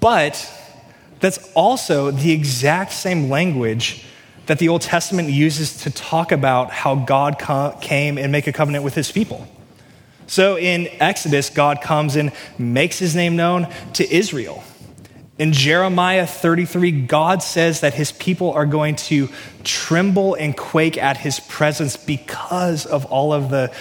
but 0.00 0.50
that's 1.20 1.52
also 1.54 2.10
the 2.10 2.32
exact 2.32 2.92
same 2.92 3.30
language 3.30 4.04
that 4.46 4.58
the 4.58 4.68
Old 4.68 4.82
Testament 4.82 5.30
uses 5.30 5.78
to 5.78 5.90
talk 5.90 6.32
about 6.32 6.70
how 6.70 6.94
God 6.94 7.38
came 7.80 8.18
and 8.18 8.30
make 8.30 8.46
a 8.46 8.52
covenant 8.52 8.84
with 8.84 8.94
his 8.94 9.10
people. 9.10 9.48
So 10.26 10.58
in 10.58 10.88
Exodus, 11.00 11.50
God 11.50 11.80
comes 11.80 12.16
and 12.16 12.32
makes 12.58 12.98
his 12.98 13.14
name 13.14 13.36
known 13.36 13.68
to 13.94 14.14
Israel. 14.14 14.62
In 15.36 15.52
Jeremiah 15.52 16.28
33, 16.28 17.06
God 17.06 17.42
says 17.42 17.80
that 17.80 17.92
his 17.92 18.12
people 18.12 18.52
are 18.52 18.66
going 18.66 18.94
to 18.96 19.28
tremble 19.64 20.34
and 20.34 20.56
quake 20.56 20.96
at 20.96 21.16
his 21.16 21.40
presence 21.40 21.96
because 21.96 22.86
of 22.86 23.04
all 23.06 23.32
of 23.32 23.50
the 23.50 23.74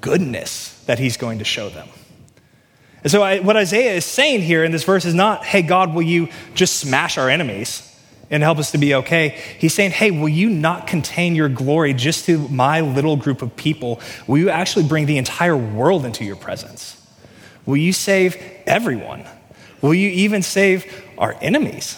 goodness 0.00 0.80
that 0.84 1.00
he's 1.00 1.16
going 1.16 1.40
to 1.40 1.44
show 1.44 1.68
them. 1.68 1.88
And 3.02 3.10
so, 3.10 3.22
I, 3.22 3.40
what 3.40 3.56
Isaiah 3.56 3.94
is 3.94 4.04
saying 4.04 4.42
here 4.42 4.62
in 4.62 4.70
this 4.70 4.84
verse 4.84 5.04
is 5.04 5.14
not, 5.14 5.44
hey, 5.44 5.62
God, 5.62 5.94
will 5.94 6.02
you 6.02 6.28
just 6.54 6.76
smash 6.76 7.18
our 7.18 7.28
enemies 7.28 7.86
and 8.30 8.42
help 8.42 8.58
us 8.58 8.70
to 8.72 8.78
be 8.78 8.94
okay? 8.96 9.30
He's 9.58 9.74
saying, 9.74 9.90
hey, 9.90 10.12
will 10.12 10.28
you 10.28 10.48
not 10.48 10.86
contain 10.86 11.34
your 11.34 11.48
glory 11.48 11.92
just 11.92 12.26
to 12.26 12.46
my 12.48 12.82
little 12.82 13.16
group 13.16 13.42
of 13.42 13.56
people? 13.56 14.00
Will 14.28 14.38
you 14.38 14.50
actually 14.50 14.86
bring 14.86 15.06
the 15.06 15.18
entire 15.18 15.56
world 15.56 16.04
into 16.04 16.24
your 16.24 16.36
presence? 16.36 16.96
Will 17.66 17.78
you 17.78 17.92
save 17.92 18.36
everyone? 18.66 19.26
Will 19.80 19.94
you 19.94 20.08
even 20.10 20.42
save 20.42 21.04
our 21.18 21.36
enemies? 21.40 21.96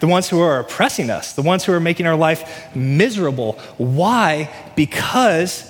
The 0.00 0.06
ones 0.06 0.28
who 0.28 0.40
are 0.40 0.58
oppressing 0.58 1.10
us, 1.10 1.34
the 1.34 1.42
ones 1.42 1.64
who 1.64 1.72
are 1.72 1.80
making 1.80 2.06
our 2.06 2.16
life 2.16 2.74
miserable. 2.74 3.52
Why? 3.76 4.50
Because, 4.74 5.62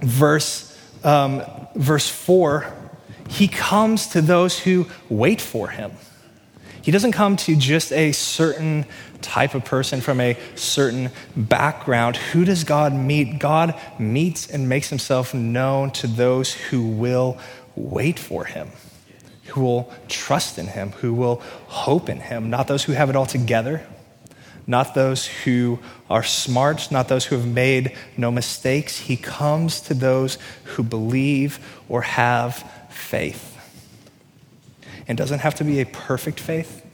verse, 0.00 0.78
um, 1.02 1.42
verse 1.74 2.08
4, 2.08 2.72
he 3.28 3.48
comes 3.48 4.08
to 4.08 4.20
those 4.20 4.58
who 4.58 4.86
wait 5.08 5.40
for 5.40 5.68
him. 5.68 5.92
He 6.82 6.92
doesn't 6.92 7.12
come 7.12 7.36
to 7.38 7.56
just 7.56 7.92
a 7.92 8.12
certain 8.12 8.84
type 9.20 9.54
of 9.54 9.64
person 9.64 10.00
from 10.00 10.20
a 10.20 10.38
certain 10.54 11.10
background. 11.34 12.16
Who 12.16 12.44
does 12.44 12.62
God 12.62 12.92
meet? 12.92 13.40
God 13.40 13.74
meets 13.98 14.48
and 14.48 14.68
makes 14.68 14.90
himself 14.90 15.34
known 15.34 15.90
to 15.92 16.06
those 16.06 16.52
who 16.52 16.86
will 16.86 17.38
wait 17.74 18.18
for 18.18 18.44
him 18.44 18.70
who 19.48 19.60
will 19.62 19.92
trust 20.08 20.58
in 20.58 20.66
him, 20.66 20.92
who 20.92 21.14
will 21.14 21.36
hope 21.68 22.08
in 22.08 22.20
him, 22.20 22.50
not 22.50 22.68
those 22.68 22.84
who 22.84 22.92
have 22.92 23.10
it 23.10 23.16
all 23.16 23.26
together, 23.26 23.86
not 24.66 24.94
those 24.94 25.26
who 25.26 25.78
are 26.10 26.22
smart, 26.22 26.90
not 26.90 27.08
those 27.08 27.26
who 27.26 27.36
have 27.36 27.46
made 27.46 27.96
no 28.16 28.30
mistakes. 28.30 28.98
He 28.98 29.16
comes 29.16 29.80
to 29.82 29.94
those 29.94 30.38
who 30.64 30.82
believe 30.82 31.58
or 31.88 32.02
have 32.02 32.68
faith. 32.90 33.56
And 35.08 35.16
doesn't 35.16 35.38
have 35.38 35.54
to 35.56 35.64
be 35.64 35.80
a 35.80 35.86
perfect 35.86 36.40
faith. 36.40 36.84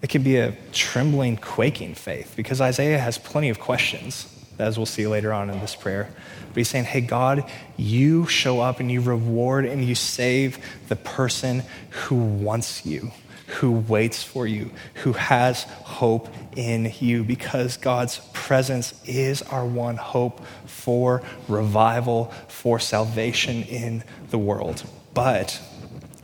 It 0.00 0.08
can 0.08 0.22
be 0.22 0.36
a 0.36 0.56
trembling, 0.72 1.36
quaking 1.36 1.94
faith 1.94 2.32
because 2.34 2.60
Isaiah 2.60 2.98
has 2.98 3.18
plenty 3.18 3.50
of 3.50 3.60
questions, 3.60 4.26
as 4.62 4.78
we'll 4.78 4.86
see 4.86 5.06
later 5.06 5.32
on 5.32 5.50
in 5.50 5.60
this 5.60 5.74
prayer. 5.74 6.08
But 6.48 6.56
he's 6.56 6.68
saying, 6.68 6.84
hey, 6.84 7.00
God, 7.00 7.50
you 7.76 8.26
show 8.26 8.60
up 8.60 8.80
and 8.80 8.90
you 8.90 9.00
reward 9.00 9.64
and 9.64 9.84
you 9.84 9.94
save 9.94 10.58
the 10.88 10.96
person 10.96 11.64
who 11.90 12.16
wants 12.16 12.86
you, 12.86 13.10
who 13.46 13.72
waits 13.72 14.22
for 14.22 14.46
you, 14.46 14.70
who 14.94 15.12
has 15.12 15.64
hope 15.64 16.28
in 16.56 16.92
you, 17.00 17.24
because 17.24 17.76
God's 17.76 18.20
presence 18.32 18.94
is 19.04 19.42
our 19.42 19.66
one 19.66 19.96
hope 19.96 20.44
for 20.66 21.22
revival, 21.48 22.26
for 22.48 22.78
salvation 22.78 23.62
in 23.62 24.04
the 24.30 24.38
world. 24.38 24.84
But, 25.14 25.60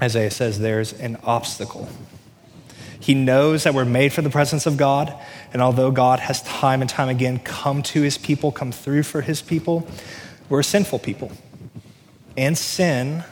Isaiah 0.00 0.30
says, 0.30 0.58
there's 0.58 0.92
an 0.92 1.18
obstacle. 1.24 1.88
He 3.00 3.14
knows 3.14 3.64
that 3.64 3.74
we're 3.74 3.84
made 3.84 4.12
for 4.12 4.22
the 4.22 4.30
presence 4.30 4.66
of 4.66 4.76
God. 4.76 5.14
And 5.52 5.62
although 5.62 5.90
God 5.90 6.20
has 6.20 6.42
time 6.42 6.80
and 6.80 6.90
time 6.90 7.08
again 7.08 7.38
come 7.38 7.82
to 7.84 8.02
his 8.02 8.18
people, 8.18 8.52
come 8.52 8.72
through 8.72 9.04
for 9.04 9.20
his 9.20 9.40
people, 9.40 9.86
we're 10.48 10.62
sinful 10.62 10.98
people. 10.98 11.30
And 12.36 12.56
sin, 12.56 13.24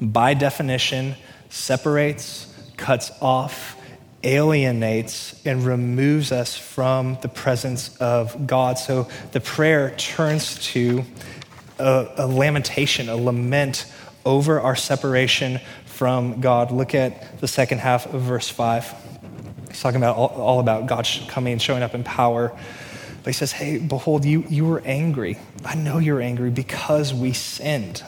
by 0.00 0.34
definition, 0.34 1.16
separates, 1.50 2.52
cuts 2.76 3.10
off, 3.20 3.76
alienates, 4.24 5.40
and 5.44 5.64
removes 5.64 6.32
us 6.32 6.56
from 6.56 7.18
the 7.22 7.28
presence 7.28 7.96
of 7.98 8.46
God. 8.46 8.78
So 8.78 9.08
the 9.32 9.40
prayer 9.40 9.94
turns 9.96 10.58
to 10.68 11.04
a, 11.78 12.08
a 12.16 12.26
lamentation, 12.26 13.08
a 13.08 13.16
lament 13.16 13.86
over 14.24 14.60
our 14.60 14.76
separation 14.76 15.60
from 15.84 16.40
God. 16.40 16.70
Look 16.70 16.94
at 16.94 17.40
the 17.40 17.48
second 17.48 17.78
half 17.78 18.12
of 18.12 18.22
verse 18.22 18.48
5. 18.48 19.11
He's 19.72 19.80
talking 19.80 19.96
about 19.96 20.16
all, 20.16 20.28
all 20.28 20.60
about 20.60 20.86
God 20.86 21.08
coming 21.28 21.54
and 21.54 21.62
showing 21.62 21.82
up 21.82 21.94
in 21.94 22.04
power. 22.04 22.52
But 23.22 23.26
he 23.26 23.32
says, 23.32 23.52
Hey, 23.52 23.78
behold, 23.78 24.24
you, 24.24 24.44
you 24.50 24.66
were 24.66 24.82
angry. 24.84 25.38
I 25.64 25.74
know 25.74 25.98
you're 25.98 26.20
angry 26.20 26.50
because 26.50 27.14
we 27.14 27.32
sinned. 27.32 28.02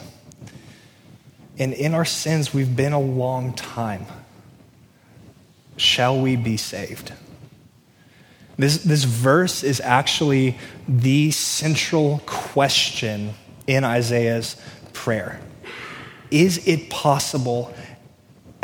And 1.59 1.73
in 1.73 1.95
our 1.95 2.05
sins, 2.05 2.53
we've 2.53 2.77
been 2.77 2.93
a 2.93 3.01
long 3.01 3.55
time. 3.55 4.07
Shall 5.77 6.21
we 6.21 6.37
be 6.37 6.57
saved? 6.57 7.13
This, 8.57 8.85
this 8.85 9.05
verse 9.05 9.65
is 9.65 9.81
actually 9.81 10.59
the 10.87 11.31
central 11.31 12.23
question 12.27 13.35
in 13.67 13.85
Isaiah's 13.85 14.57
prayer. 14.93 15.41
Is 16.31 16.67
it 16.67 16.91
possible, 16.91 17.75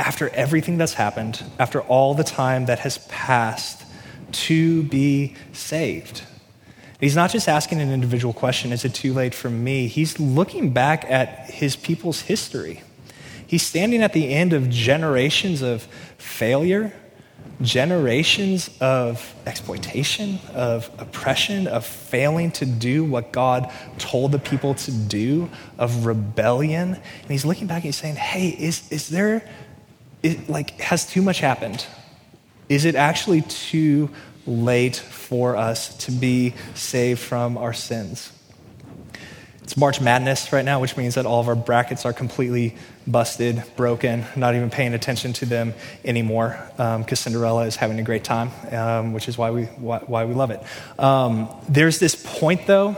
after 0.01 0.31
everything 0.31 0.79
that's 0.79 0.95
happened, 0.95 1.45
after 1.59 1.81
all 1.83 2.15
the 2.15 2.25
time 2.25 2.67
that 2.67 2.81
has 2.81 2.99
passed, 3.09 3.85
to 4.33 4.83
be 4.85 5.35
saved? 5.53 6.23
He's 6.99 7.17
not 7.17 7.31
just 7.31 7.49
asking 7.49 7.81
an 7.81 7.93
individual 7.93 8.33
question, 8.33 8.73
is 8.73 8.85
it 8.85 8.95
too 8.95 9.13
late 9.13 9.35
for 9.35 9.51
me? 9.51 9.87
He's 9.87 10.19
looking 10.19 10.73
back 10.73 11.05
at 11.11 11.51
his 11.51 11.77
people's 11.77 12.23
history. 12.23 12.83
He's 13.47 13.63
standing 13.63 14.03
at 14.03 14.13
the 14.13 14.33
end 14.33 14.53
of 14.53 14.71
generations 14.71 15.63
of 15.63 15.83
failure, 16.19 16.93
generations 17.63 18.71
of 18.81 19.35
exploitation, 19.47 20.39
of 20.55 20.91
oppression, 20.99 21.67
of 21.67 21.85
failing 21.85 22.51
to 22.53 22.67
do 22.67 23.05
what 23.05 23.33
God 23.33 23.73
told 23.99 24.33
the 24.33 24.39
people 24.39 24.75
to 24.75 24.93
do, 24.93 25.51
of 25.79 26.07
rebellion. 26.07 26.95
And 26.95 27.31
he's 27.31 27.45
looking 27.45 27.67
back 27.67 27.77
and 27.77 27.85
he's 27.85 27.97
saying, 27.97 28.17
hey, 28.17 28.49
is, 28.49 28.91
is 28.93 29.09
there, 29.09 29.49
is, 30.23 30.49
like, 30.49 30.81
has 30.81 31.07
too 31.07 31.23
much 31.23 31.41
happened? 31.41 31.85
Is 32.69 32.85
it 32.85 32.95
actually 32.95 33.43
too 33.43 34.11
late 34.47 34.97
for 34.97 35.57
us 35.57 35.97
to 35.99 36.13
be 36.13 36.55
saved 36.75 37.21
from 37.21 37.59
our 37.59 37.73
sins. 37.73 38.33
It's 39.63 39.77
March 39.77 40.01
Madness 40.01 40.53
right 40.53 40.65
now, 40.65 40.81
which 40.81 40.97
means 40.97 41.15
that 41.15 41.27
all 41.27 41.41
of 41.41 41.47
our 41.47 41.55
brackets 41.55 42.05
are 42.05 42.13
completely 42.13 42.77
busted, 43.07 43.63
broken, 43.77 44.25
not 44.35 44.57
even 44.57 44.69
paying 44.69 44.95
attention 44.95 45.33
to 45.35 45.47
them 45.47 45.75
anymore 46.05 46.59
because 46.77 46.97
um, 46.97 47.05
Cinderella 47.15 47.67
is 47.67 47.77
having 47.77 48.01
a 48.01 48.03
great 48.03 48.25
time, 48.25 48.51
um, 48.73 49.13
which 49.13 49.29
is 49.29 49.39
why 49.39 49.53
we, 49.53 49.65
why, 49.65 49.99
why 49.99 50.25
we 50.25 50.35
love 50.35 50.51
it. 50.51 50.61
Um, 50.99 51.49
there's 51.69 52.01
this 52.01 52.17
point, 52.17 52.67
though, 52.67 52.97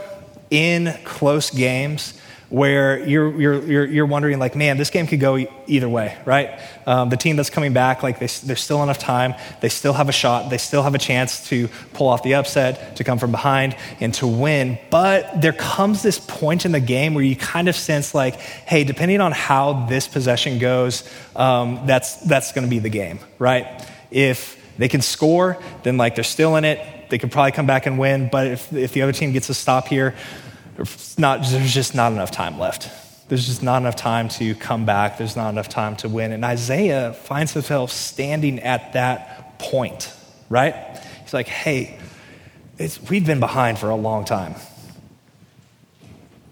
in 0.51 0.99
close 1.05 1.51
games 1.51 2.19
where 2.53 2.99
you're, 3.09 3.41
you're, 3.41 3.63
you're, 3.65 3.87
you're, 3.87 4.07
wondering, 4.07 4.39
like, 4.39 4.55
man, 4.55 4.77
this 4.77 4.91
game 4.91 5.07
could 5.07 5.21
go 5.21 5.43
either 5.67 5.89
way, 5.89 6.19
right? 6.27 6.61
Um, 6.87 7.09
the 7.09 7.17
team 7.17 7.37
that's 7.37 7.49
coming 7.49 7.73
back, 7.73 8.03
like, 8.03 8.19
they, 8.19 8.27
there's 8.27 8.61
still 8.61 8.83
enough 8.83 8.99
time. 8.99 9.35
They 9.63 9.71
still 9.71 9.95
have 9.95 10.11
a 10.11 10.13
shot. 10.13 10.51
They 10.51 10.59
still 10.59 10.83
have 10.83 10.95
a 10.95 10.99
chance 10.99 11.49
to 11.49 11.69
pull 11.95 12.09
off 12.09 12.23
the 12.23 12.35
upset, 12.35 12.97
to 12.97 13.05
come 13.05 13.19
from 13.19 13.31
behind, 13.31 13.75
and 14.01 14.13
to 14.15 14.27
win. 14.27 14.79
But 14.91 15.41
there 15.41 15.55
comes 15.55 16.03
this 16.03 16.19
point 16.19 16.67
in 16.67 16.73
the 16.73 16.81
game 16.81 17.15
where 17.15 17.25
you 17.25 17.37
kind 17.37 17.69
of 17.69 17.75
sense, 17.75 18.15
like, 18.15 18.39
hey, 18.39 18.85
depending 18.85 19.23
on 19.23 19.33
how 19.33 19.87
this 19.87 20.07
possession 20.07 20.59
goes, 20.59 21.09
um, 21.35 21.81
that's, 21.87 22.17
that's 22.17 22.53
going 22.53 22.67
to 22.67 22.71
be 22.71 22.81
the 22.81 22.91
game, 22.91 23.19
right? 23.39 23.83
If 24.11 24.63
they 24.77 24.89
can 24.89 25.01
score, 25.01 25.57
then, 25.85 25.97
like, 25.97 26.17
they're 26.17 26.23
still 26.23 26.57
in 26.57 26.67
it. 26.67 27.09
They 27.09 27.17
could 27.17 27.33
probably 27.33 27.53
come 27.53 27.67
back 27.67 27.87
and 27.87 27.99
win. 27.99 28.29
But 28.31 28.49
if, 28.49 28.73
if 28.75 28.93
the 28.93 29.01
other 29.01 29.13
team 29.13 29.33
gets 29.33 29.49
a 29.49 29.55
stop 29.55 29.89
here, 29.89 30.15
not, 31.19 31.43
there's 31.45 31.75
just 31.75 31.95
not 31.95 32.13
enough 32.13 32.31
time 32.31 32.59
left. 32.59 32.91
There's 33.29 33.47
just 33.47 33.63
not 33.63 33.83
enough 33.83 33.97
time 33.97 34.29
to 34.31 34.55
come 34.55 34.85
back. 34.85 35.17
There's 35.19 35.37
not 35.37 35.51
enough 35.51 35.69
time 35.69 35.97
to 35.97 36.09
win. 36.09 36.33
And 36.33 36.45
Isaiah 36.45 37.13
finds 37.13 37.53
himself 37.53 37.91
standing 37.91 38.61
at 38.61 38.93
that 38.93 39.59
point, 39.59 40.13
right? 40.49 40.75
He's 41.23 41.33
like, 41.33 41.49
hey, 41.49 41.99
we've 43.09 43.25
been 43.25 43.41
behind 43.41 43.79
for 43.79 43.91
a 43.91 43.97
long 43.97 44.25
time. 44.25 44.55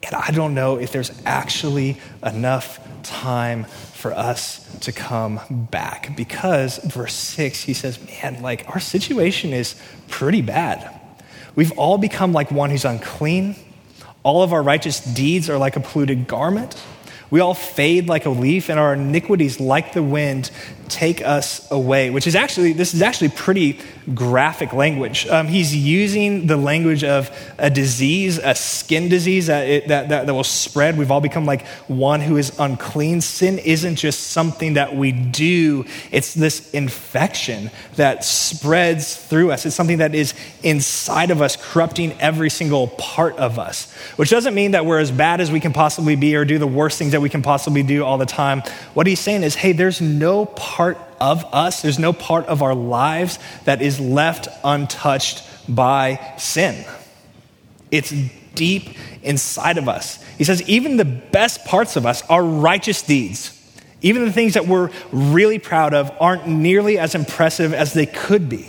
And 0.03 0.15
I 0.15 0.31
don't 0.31 0.55
know 0.55 0.79
if 0.79 0.93
there's 0.93 1.13
actually 1.27 2.01
enough 2.23 2.81
time 3.03 3.65
for 3.65 4.13
us 4.13 4.79
to 4.81 4.93
come 4.93 5.41
back. 5.71 6.17
Because, 6.17 6.79
verse 6.79 7.15
6, 7.15 7.61
he 7.61 7.75
says, 7.75 7.99
man, 8.07 8.41
like 8.41 8.67
our 8.71 8.81
situation 8.81 9.53
is 9.53 9.75
pretty 10.09 10.41
bad. 10.41 10.99
We've 11.55 11.73
all 11.79 11.99
become 11.99 12.33
like 12.33 12.51
one 12.51 12.71
who's 12.71 12.85
unclean. 12.87 13.57
All 14.23 14.43
of 14.43 14.53
our 14.53 14.63
righteous 14.63 15.01
deeds 15.01 15.49
are 15.49 15.59
like 15.59 15.77
a 15.77 15.81
polluted 15.81 16.27
garment. 16.27 16.81
We 17.31 17.41
all 17.41 17.55
fade 17.55 18.09
like 18.09 18.27
a 18.27 18.31
leaf, 18.31 18.69
and 18.69 18.79
our 18.79 18.95
iniquities, 18.95 19.61
like 19.61 19.93
the 19.93 20.03
wind, 20.03 20.51
take 20.91 21.25
us 21.25 21.71
away. 21.71 22.11
Which 22.11 22.27
is 22.27 22.35
actually, 22.35 22.73
this 22.73 22.93
is 22.95 23.03
actually 23.03 23.31
pretty 23.31 23.79
graphic 24.15 24.73
language. 24.73 25.27
Um, 25.29 25.47
he's 25.47 25.75
using 25.75 26.47
the 26.47 26.57
language 26.57 27.05
of 27.05 27.31
a 27.59 27.71
disease, 27.71 28.39
a 28.39 28.55
skin 28.55 29.09
disease 29.09 29.47
that, 29.47 29.69
it, 29.69 29.89
that, 29.89 30.09
that, 30.09 30.27
that 30.27 30.35
will 30.35 30.45
spread. 30.45 30.99
We've 30.99 31.11
all 31.11 31.21
become 31.21 31.47
like 31.47 31.67
one 31.87 32.21
who 32.21 32.37
is 32.37 32.59
unclean. 32.59 33.21
Sin 33.21 33.59
isn't 33.59 33.97
just 33.97 34.29
something 34.29 34.75
that 34.75 34.97
we 34.97 35.13
do, 35.13 35.85
it's 36.11 36.35
this 36.35 36.71
infection 36.73 37.71
that 37.97 38.25
spreads 38.25 39.15
through 39.17 39.53
us. 39.53 39.67
It's 39.67 39.77
something 39.77 39.99
that 39.99 40.15
is 40.15 40.35
inside 40.63 41.31
of 41.31 41.41
us, 41.41 41.57
corrupting 41.57 42.13
every 42.21 42.51
single 42.51 42.89
part 42.89 43.37
of 43.37 43.59
us. 43.59 43.93
Which 44.17 44.31
doesn't 44.31 44.55
mean 44.55 44.73
that 44.73 44.87
we're 44.87 44.99
as 44.99 45.11
bad 45.11 45.41
as 45.41 45.53
we 45.53 45.61
can 45.61 45.73
possibly 45.73 46.17
be 46.17 46.35
or 46.35 46.45
do 46.45 46.59
the 46.59 46.67
worst 46.67 46.99
things 46.99 47.13
that 47.13 47.21
we 47.21 47.29
can 47.29 47.43
possibly 47.43 47.83
do 47.83 48.05
all 48.05 48.19
the 48.19 48.27
time. 48.27 48.63
What 48.95 49.07
he's 49.07 49.21
saying 49.21 49.43
is, 49.43 49.55
hey, 49.55 49.73
there's 49.73 50.01
no 50.01 50.47
part 50.47 50.80
of 51.21 51.45
us, 51.53 51.83
there's 51.83 51.99
no 51.99 52.13
part 52.13 52.47
of 52.47 52.63
our 52.63 52.75
lives 52.75 53.39
that 53.65 53.83
is 53.83 54.01
left 54.01 54.49
untouched 54.65 55.43
by 55.69 56.35
sin. 56.39 56.85
It's 57.91 58.13
deep 58.55 58.97
inside 59.23 59.79
of 59.79 59.89
us. 59.89 60.23
He 60.39 60.45
says, 60.45 60.63
even 60.69 60.97
the 60.97 61.05
best 61.05 61.65
parts 61.65 61.97
of 61.97 62.07
us, 62.07 62.23
our 62.29 62.43
righteous 62.43 63.03
deeds, 63.03 63.57
even 64.03 64.25
the 64.25 64.33
things 64.33 64.55
that 64.55 64.67
we're 64.67 64.91
really 65.13 65.59
proud 65.59 65.95
of, 65.95 66.11
aren't 66.21 66.47
nearly 66.47 66.99
as 66.99 67.15
impressive 67.15 67.75
as 67.75 67.93
they 67.93 68.07
could 68.07 68.49
be. 68.49 68.69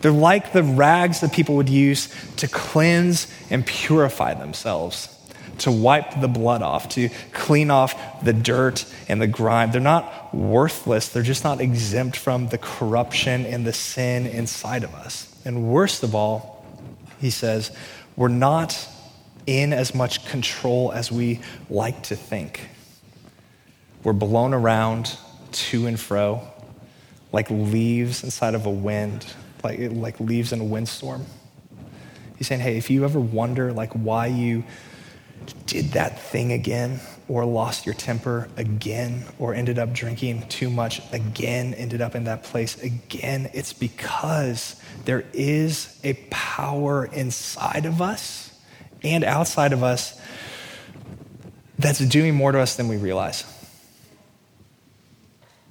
They're 0.00 0.12
like 0.12 0.52
the 0.52 0.62
rags 0.62 1.20
that 1.20 1.32
people 1.32 1.56
would 1.56 1.70
use 1.70 2.14
to 2.36 2.46
cleanse 2.48 3.32
and 3.50 3.66
purify 3.66 4.34
themselves 4.34 5.15
to 5.58 5.70
wipe 5.70 6.20
the 6.20 6.28
blood 6.28 6.62
off, 6.62 6.88
to 6.90 7.08
clean 7.32 7.70
off 7.70 8.22
the 8.24 8.32
dirt 8.32 8.84
and 9.08 9.20
the 9.20 9.26
grime. 9.26 9.72
They're 9.72 9.80
not 9.80 10.34
worthless, 10.34 11.08
they're 11.08 11.22
just 11.22 11.44
not 11.44 11.60
exempt 11.60 12.16
from 12.16 12.48
the 12.48 12.58
corruption 12.58 13.46
and 13.46 13.66
the 13.66 13.72
sin 13.72 14.26
inside 14.26 14.84
of 14.84 14.94
us. 14.94 15.34
And 15.44 15.68
worst 15.68 16.02
of 16.02 16.14
all, 16.14 16.64
he 17.20 17.30
says, 17.30 17.70
we're 18.16 18.28
not 18.28 18.88
in 19.46 19.72
as 19.72 19.94
much 19.94 20.26
control 20.26 20.92
as 20.92 21.12
we 21.12 21.40
like 21.70 22.02
to 22.04 22.16
think. 22.16 22.68
We're 24.02 24.12
blown 24.12 24.54
around 24.54 25.16
to 25.52 25.86
and 25.86 25.98
fro 25.98 26.46
like 27.32 27.50
leaves 27.50 28.24
inside 28.24 28.54
of 28.54 28.66
a 28.66 28.70
wind, 28.70 29.26
like, 29.62 29.78
like 29.92 30.18
leaves 30.20 30.52
in 30.52 30.60
a 30.60 30.64
windstorm. 30.64 31.24
He's 32.38 32.46
saying, 32.46 32.60
hey, 32.60 32.78
if 32.78 32.88
you 32.88 33.04
ever 33.04 33.20
wonder 33.20 33.72
like 33.72 33.92
why 33.92 34.28
you 34.28 34.64
did 35.66 35.92
that 35.92 36.20
thing 36.20 36.52
again, 36.52 37.00
or 37.28 37.44
lost 37.44 37.86
your 37.86 37.94
temper 37.94 38.48
again, 38.56 39.24
or 39.38 39.54
ended 39.54 39.78
up 39.78 39.92
drinking 39.92 40.48
too 40.48 40.70
much 40.70 41.00
again, 41.12 41.74
ended 41.74 42.00
up 42.00 42.14
in 42.14 42.24
that 42.24 42.44
place 42.44 42.80
again, 42.82 43.50
it's 43.52 43.72
because 43.72 44.80
there 45.04 45.24
is 45.32 45.98
a 46.04 46.14
power 46.30 47.06
inside 47.06 47.86
of 47.86 48.00
us 48.00 48.58
and 49.02 49.24
outside 49.24 49.72
of 49.72 49.82
us 49.82 50.20
that's 51.78 51.98
doing 51.98 52.34
more 52.34 52.52
to 52.52 52.58
us 52.58 52.76
than 52.76 52.88
we 52.88 52.96
realize. 52.96 53.44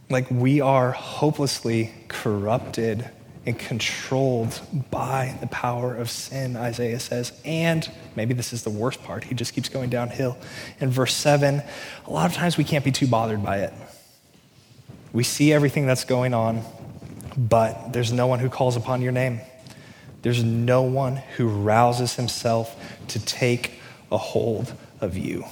Like 0.09 0.29
we 0.29 0.61
are 0.61 0.91
hopelessly 0.91 1.93
corrupted 2.07 3.09
and 3.45 3.57
controlled 3.57 4.59
by 4.89 5.37
the 5.39 5.47
power 5.47 5.95
of 5.95 6.09
sin, 6.09 6.55
Isaiah 6.55 6.99
says. 6.99 7.31
And 7.45 7.89
maybe 8.15 8.33
this 8.33 8.53
is 8.53 8.63
the 8.63 8.69
worst 8.69 9.03
part. 9.03 9.23
He 9.23 9.35
just 9.35 9.53
keeps 9.53 9.69
going 9.69 9.89
downhill. 9.89 10.37
In 10.79 10.89
verse 10.89 11.13
7, 11.13 11.61
a 12.05 12.11
lot 12.11 12.29
of 12.29 12.35
times 12.35 12.57
we 12.57 12.63
can't 12.63 12.83
be 12.83 12.91
too 12.91 13.07
bothered 13.07 13.43
by 13.43 13.59
it. 13.59 13.73
We 15.13 15.23
see 15.23 15.53
everything 15.53 15.85
that's 15.85 16.05
going 16.05 16.33
on, 16.33 16.61
but 17.37 17.93
there's 17.93 18.11
no 18.11 18.27
one 18.27 18.39
who 18.39 18.49
calls 18.49 18.75
upon 18.75 19.01
your 19.01 19.11
name. 19.11 19.39
There's 20.23 20.43
no 20.43 20.81
one 20.81 21.17
who 21.37 21.47
rouses 21.47 22.15
himself 22.15 22.75
to 23.09 23.23
take 23.23 23.79
a 24.11 24.17
hold 24.17 24.73
of 24.99 25.15
you. 25.15 25.45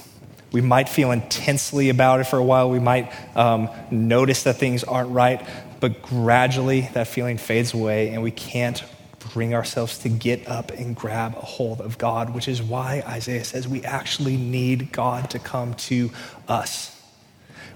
We 0.50 0.60
might 0.60 0.88
feel 0.88 1.10
intensely 1.10 1.88
about 1.88 2.20
it 2.20 2.24
for 2.24 2.38
a 2.38 2.44
while. 2.44 2.70
We 2.70 2.78
might 2.78 3.12
um, 3.36 3.68
notice 3.90 4.44
that 4.44 4.56
things 4.56 4.84
aren't 4.84 5.10
right, 5.10 5.44
but 5.84 6.00
gradually 6.00 6.88
that 6.94 7.06
feeling 7.06 7.36
fades 7.36 7.74
away 7.74 8.08
and 8.08 8.22
we 8.22 8.30
can't 8.30 8.82
bring 9.34 9.52
ourselves 9.52 9.98
to 9.98 10.08
get 10.08 10.48
up 10.48 10.70
and 10.70 10.96
grab 10.96 11.36
a 11.36 11.40
hold 11.40 11.82
of 11.82 11.98
God, 11.98 12.34
which 12.34 12.48
is 12.48 12.62
why 12.62 13.02
Isaiah 13.06 13.44
says 13.44 13.68
we 13.68 13.84
actually 13.84 14.38
need 14.38 14.92
God 14.92 15.28
to 15.28 15.38
come 15.38 15.74
to 15.74 16.10
us. 16.48 16.98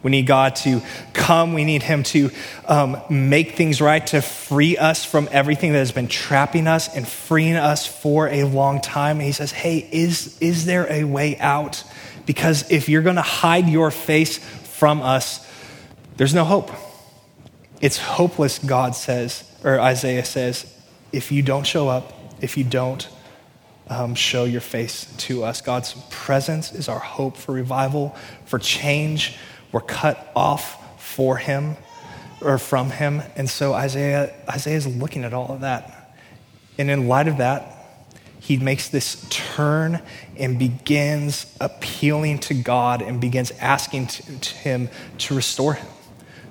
We 0.03 0.11
need 0.11 0.27
God 0.27 0.57
to 0.57 0.81
come. 1.12 1.53
We 1.53 1.66
need 1.66 1.83
Him 1.83 2.03
to 2.05 2.31
um, 2.64 2.97
make 3.11 3.57
things 3.57 3.79
right, 3.79 4.07
to 4.07 4.23
free 4.23 4.79
us 4.79 5.05
from 5.05 5.29
everything 5.31 5.73
that 5.73 5.81
has 5.81 5.92
been 5.92 6.09
trapping 6.09 6.66
us 6.66 6.88
and 6.97 7.07
freeing 7.07 7.57
us 7.57 7.87
for 7.87 8.27
a 8.29 8.44
long 8.44 8.81
time. 8.81 9.18
And 9.18 9.27
He 9.27 9.33
says, 9.33 9.53
Hey, 9.53 9.87
is, 9.92 10.38
is 10.40 10.64
there 10.64 10.90
a 10.90 11.05
way 11.05 11.37
out? 11.40 11.85
Because 12.25 12.71
if 12.71 12.88
you're 12.88 13.03
going 13.03 13.16
to 13.16 13.21
hide 13.21 13.68
your 13.68 13.90
face 13.90 14.38
from 14.38 15.03
us, 15.03 15.47
there's 16.16 16.33
no 16.33 16.47
hope. 16.47 16.71
It's 17.81 17.99
hopeless, 17.99 18.59
God 18.59 18.95
says, 18.95 19.45
or 19.62 19.81
Isaiah 19.81 20.25
says, 20.25 20.73
if 21.12 21.31
you 21.31 21.43
don't 21.43 21.67
show 21.67 21.88
up, 21.88 22.12
if 22.41 22.57
you 22.57 22.64
don't 22.64 23.09
um, 23.91 24.14
show 24.14 24.45
your 24.45 24.61
face 24.61 25.12
to 25.19 25.45
us. 25.45 25.61
God's 25.61 25.95
presence 26.11 26.73
is 26.73 26.88
our 26.88 26.99
hope 26.99 27.37
for 27.37 27.53
revival, 27.53 28.17
for 28.45 28.59
change. 28.59 29.37
We're 29.73 29.81
cut 29.81 30.31
off 30.37 31.03
for 31.03 31.37
Him 31.37 31.77
or 32.41 32.59
from 32.59 32.91
Him. 32.91 33.23
And 33.37 33.49
so 33.49 33.73
Isaiah, 33.73 34.35
Isaiah 34.49 34.77
is 34.77 34.87
looking 34.87 35.25
at 35.25 35.33
all 35.33 35.53
of 35.53 35.61
that. 35.61 36.14
And 36.77 36.91
in 36.91 37.09
light 37.09 37.29
of 37.29 37.38
that, 37.38 37.75
he 38.41 38.57
makes 38.57 38.88
this 38.88 39.27
turn 39.29 40.01
and 40.37 40.59
begins 40.59 41.55
appealing 41.61 42.38
to 42.38 42.55
God 42.55 43.03
and 43.03 43.21
begins 43.21 43.51
asking 43.61 44.07
to, 44.07 44.38
to 44.38 44.55
him 44.55 44.88
to 45.19 45.35
restore 45.35 45.75
him, 45.75 45.87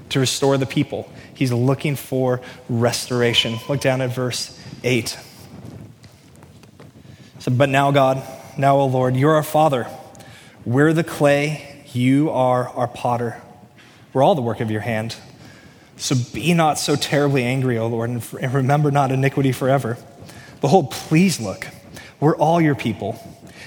to 0.09 0.19
restore 0.19 0.57
the 0.57 0.65
people. 0.65 1.09
He's 1.37 1.53
looking 1.53 1.95
for 1.95 2.41
restoration. 2.67 3.59
Look 3.69 3.79
down 3.79 4.01
at 4.01 4.09
verse 4.09 4.59
8. 4.83 5.17
So, 7.39 7.51
but 7.51 7.69
now, 7.69 7.91
God, 7.91 8.23
now, 8.57 8.77
O 8.77 8.87
Lord, 8.87 9.15
you're 9.15 9.35
our 9.35 9.43
Father. 9.43 9.87
We're 10.65 10.93
the 10.93 11.03
clay, 11.03 11.85
you 11.93 12.31
are 12.31 12.67
our 12.69 12.87
potter. 12.87 13.41
We're 14.13 14.23
all 14.23 14.35
the 14.35 14.41
work 14.41 14.59
of 14.59 14.71
your 14.71 14.81
hand. 14.81 15.15
So 15.97 16.15
be 16.33 16.53
not 16.53 16.79
so 16.79 16.95
terribly 16.95 17.43
angry, 17.43 17.77
O 17.77 17.87
Lord, 17.87 18.09
and 18.09 18.53
remember 18.53 18.91
not 18.91 19.11
iniquity 19.11 19.51
forever. 19.51 19.97
Behold, 20.59 20.91
please 20.91 21.39
look. 21.39 21.67
We're 22.19 22.35
all 22.35 22.59
your 22.59 22.75
people. 22.75 23.19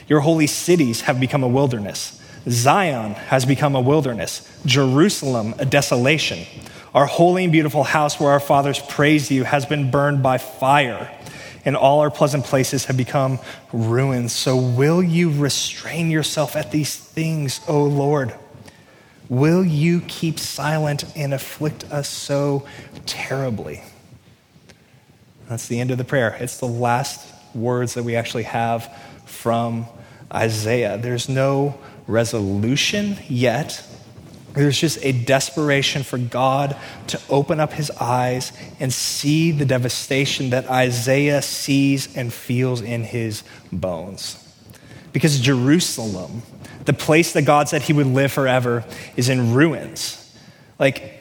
Your 0.08 0.20
holy 0.20 0.48
cities 0.48 1.02
have 1.02 1.20
become 1.20 1.44
a 1.44 1.48
wilderness. 1.48 2.20
Zion 2.48 3.12
has 3.12 3.44
become 3.44 3.76
a 3.76 3.80
wilderness. 3.80 4.48
Jerusalem, 4.66 5.54
a 5.58 5.64
desolation. 5.64 6.46
Our 6.94 7.06
holy 7.06 7.44
and 7.44 7.52
beautiful 7.52 7.84
house 7.84 8.18
where 8.18 8.32
our 8.32 8.40
fathers 8.40 8.80
praised 8.80 9.30
you 9.30 9.44
has 9.44 9.64
been 9.64 9.92
burned 9.92 10.24
by 10.24 10.38
fire, 10.38 11.16
and 11.64 11.76
all 11.76 12.00
our 12.00 12.10
pleasant 12.10 12.44
places 12.44 12.86
have 12.86 12.96
become 12.96 13.38
ruins. 13.72 14.32
So, 14.32 14.56
will 14.56 15.00
you 15.00 15.30
restrain 15.30 16.10
yourself 16.10 16.56
at 16.56 16.72
these 16.72 16.96
things, 16.96 17.60
O 17.68 17.84
Lord? 17.84 18.34
Will 19.28 19.64
you 19.64 20.00
keep 20.00 20.40
silent 20.40 21.04
and 21.14 21.32
afflict 21.32 21.84
us 21.92 22.08
so 22.08 22.66
terribly? 23.06 23.82
That's 25.48 25.68
the 25.68 25.78
end 25.78 25.92
of 25.92 25.98
the 25.98 26.04
prayer. 26.04 26.36
It's 26.40 26.58
the 26.58 26.66
last 26.66 27.24
words 27.54 27.94
that 27.94 28.02
we 28.02 28.16
actually 28.16 28.42
have 28.44 28.92
from 29.26 29.86
Isaiah. 30.32 30.98
There's 30.98 31.28
no 31.28 31.78
resolution 32.08 33.18
yet. 33.28 33.86
There's 34.54 34.78
just 34.78 35.04
a 35.04 35.12
desperation 35.12 36.02
for 36.02 36.18
God 36.18 36.76
to 37.08 37.20
open 37.28 37.60
up 37.60 37.72
his 37.72 37.90
eyes 37.92 38.52
and 38.80 38.92
see 38.92 39.52
the 39.52 39.64
devastation 39.64 40.50
that 40.50 40.68
Isaiah 40.68 41.42
sees 41.42 42.16
and 42.16 42.32
feels 42.32 42.80
in 42.80 43.04
his 43.04 43.44
bones. 43.72 44.36
Because 45.12 45.38
Jerusalem, 45.40 46.42
the 46.84 46.92
place 46.92 47.32
that 47.32 47.42
God 47.42 47.68
said 47.68 47.82
he 47.82 47.92
would 47.92 48.06
live 48.06 48.32
forever, 48.32 48.84
is 49.16 49.28
in 49.28 49.54
ruins. 49.54 50.16
Like, 50.78 51.19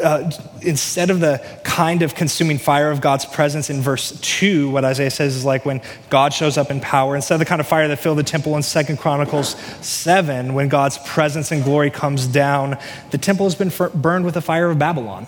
uh, 0.00 0.30
instead 0.62 1.10
of 1.10 1.20
the 1.20 1.44
kind 1.64 2.02
of 2.02 2.14
consuming 2.14 2.58
fire 2.58 2.90
of 2.90 3.00
God's 3.00 3.24
presence 3.24 3.70
in 3.70 3.80
verse 3.80 4.18
2, 4.20 4.70
what 4.70 4.84
Isaiah 4.84 5.10
says 5.10 5.36
is 5.36 5.44
like 5.44 5.64
when 5.64 5.80
God 6.08 6.32
shows 6.32 6.58
up 6.58 6.70
in 6.70 6.80
power, 6.80 7.16
instead 7.16 7.34
of 7.34 7.38
the 7.40 7.46
kind 7.46 7.60
of 7.60 7.66
fire 7.66 7.88
that 7.88 7.98
filled 7.98 8.18
the 8.18 8.22
temple 8.22 8.56
in 8.56 8.62
Second 8.62 8.98
Chronicles 8.98 9.56
7, 9.84 10.54
when 10.54 10.68
God's 10.68 10.98
presence 10.98 11.52
and 11.52 11.62
glory 11.64 11.90
comes 11.90 12.26
down, 12.26 12.78
the 13.10 13.18
temple 13.18 13.46
has 13.46 13.54
been 13.54 13.72
burned 13.94 14.24
with 14.24 14.34
the 14.34 14.40
fire 14.40 14.70
of 14.70 14.78
Babylon. 14.78 15.26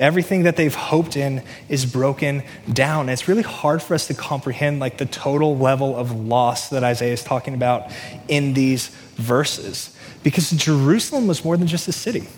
Everything 0.00 0.44
that 0.44 0.56
they've 0.56 0.74
hoped 0.74 1.14
in 1.14 1.42
is 1.68 1.84
broken 1.84 2.42
down. 2.72 3.10
It's 3.10 3.28
really 3.28 3.42
hard 3.42 3.82
for 3.82 3.92
us 3.92 4.06
to 4.06 4.14
comprehend 4.14 4.80
like 4.80 4.96
the 4.96 5.04
total 5.04 5.58
level 5.58 5.94
of 5.94 6.10
loss 6.10 6.70
that 6.70 6.82
Isaiah 6.82 7.12
is 7.12 7.22
talking 7.22 7.52
about 7.52 7.92
in 8.26 8.54
these 8.54 8.88
verses. 9.16 9.94
Because 10.22 10.50
Jerusalem 10.52 11.26
was 11.26 11.44
more 11.44 11.58
than 11.58 11.66
just 11.66 11.86
a 11.86 11.92
city. 11.92 12.28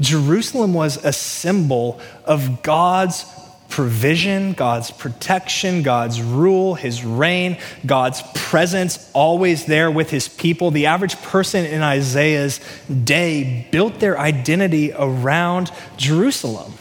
Jerusalem 0.00 0.74
was 0.74 1.02
a 1.04 1.12
symbol 1.12 2.00
of 2.24 2.62
God's 2.62 3.24
provision, 3.68 4.54
God's 4.54 4.90
protection, 4.90 5.82
God's 5.82 6.22
rule, 6.22 6.74
his 6.74 7.04
reign, 7.04 7.58
God's 7.84 8.22
presence 8.34 9.10
always 9.12 9.66
there 9.66 9.90
with 9.90 10.10
his 10.10 10.26
people. 10.26 10.70
The 10.70 10.86
average 10.86 11.20
person 11.22 11.64
in 11.64 11.82
Isaiah's 11.82 12.60
day 12.88 13.68
built 13.70 14.00
their 14.00 14.18
identity 14.18 14.92
around 14.92 15.70
Jerusalem. 15.96 16.72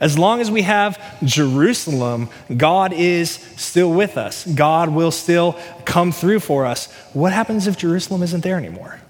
As 0.00 0.18
long 0.18 0.40
as 0.40 0.50
we 0.50 0.62
have 0.62 1.00
Jerusalem, 1.22 2.28
God 2.56 2.92
is 2.92 3.30
still 3.56 3.92
with 3.92 4.16
us. 4.16 4.46
God 4.46 4.88
will 4.88 5.12
still 5.12 5.56
come 5.84 6.12
through 6.12 6.40
for 6.40 6.66
us. 6.66 6.90
What 7.12 7.32
happens 7.32 7.66
if 7.66 7.76
Jerusalem 7.76 8.22
isn't 8.22 8.42
there 8.42 8.56
anymore? 8.56 9.01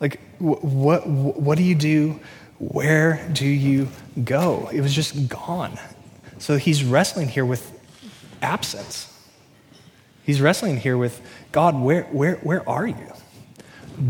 Like, 0.00 0.20
what, 0.38 1.06
what 1.06 1.56
do 1.56 1.64
you 1.64 1.74
do? 1.74 2.20
Where 2.58 3.26
do 3.32 3.46
you 3.46 3.88
go? 4.22 4.68
It 4.72 4.80
was 4.80 4.94
just 4.94 5.28
gone. 5.28 5.78
So 6.38 6.56
he's 6.56 6.84
wrestling 6.84 7.28
here 7.28 7.44
with 7.44 7.72
absence. 8.42 9.12
He's 10.24 10.40
wrestling 10.40 10.78
here 10.78 10.98
with 10.98 11.20
God, 11.52 11.78
where, 11.80 12.04
where, 12.04 12.36
where 12.36 12.68
are 12.68 12.86
you? 12.86 13.12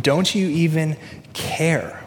Don't 0.01 0.35
you 0.35 0.49
even 0.49 0.97
care? 1.33 2.03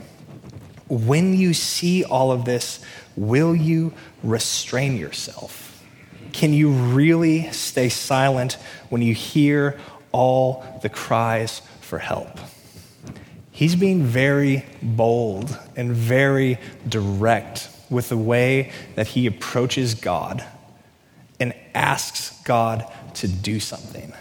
When 0.88 1.36
you 1.36 1.54
see 1.54 2.04
all 2.04 2.32
of 2.32 2.44
this, 2.46 2.84
will 3.16 3.56
you 3.56 3.94
restrain 4.24 4.98
yourself? 4.98 5.84
Can 6.34 6.54
you 6.54 6.72
really 6.72 7.52
stay 7.52 7.90
silent 7.90 8.54
when 8.90 9.02
you 9.02 9.14
hear 9.14 9.80
all 10.12 10.66
the 10.82 10.90
cries 10.90 11.62
for 11.82 12.00
help? 12.00 12.40
He's 13.60 13.76
being 13.76 14.04
very 14.04 14.66
bold 14.82 15.60
and 15.76 15.92
very 15.92 16.58
direct 16.88 17.68
with 17.90 18.08
the 18.08 18.16
way 18.18 18.72
that 18.96 19.06
he 19.06 19.28
approaches 19.28 19.96
God 19.96 20.42
and 21.42 21.54
asks 21.76 22.42
God 22.46 22.90
to 23.16 23.28
do 23.28 23.60
something. 23.60 24.14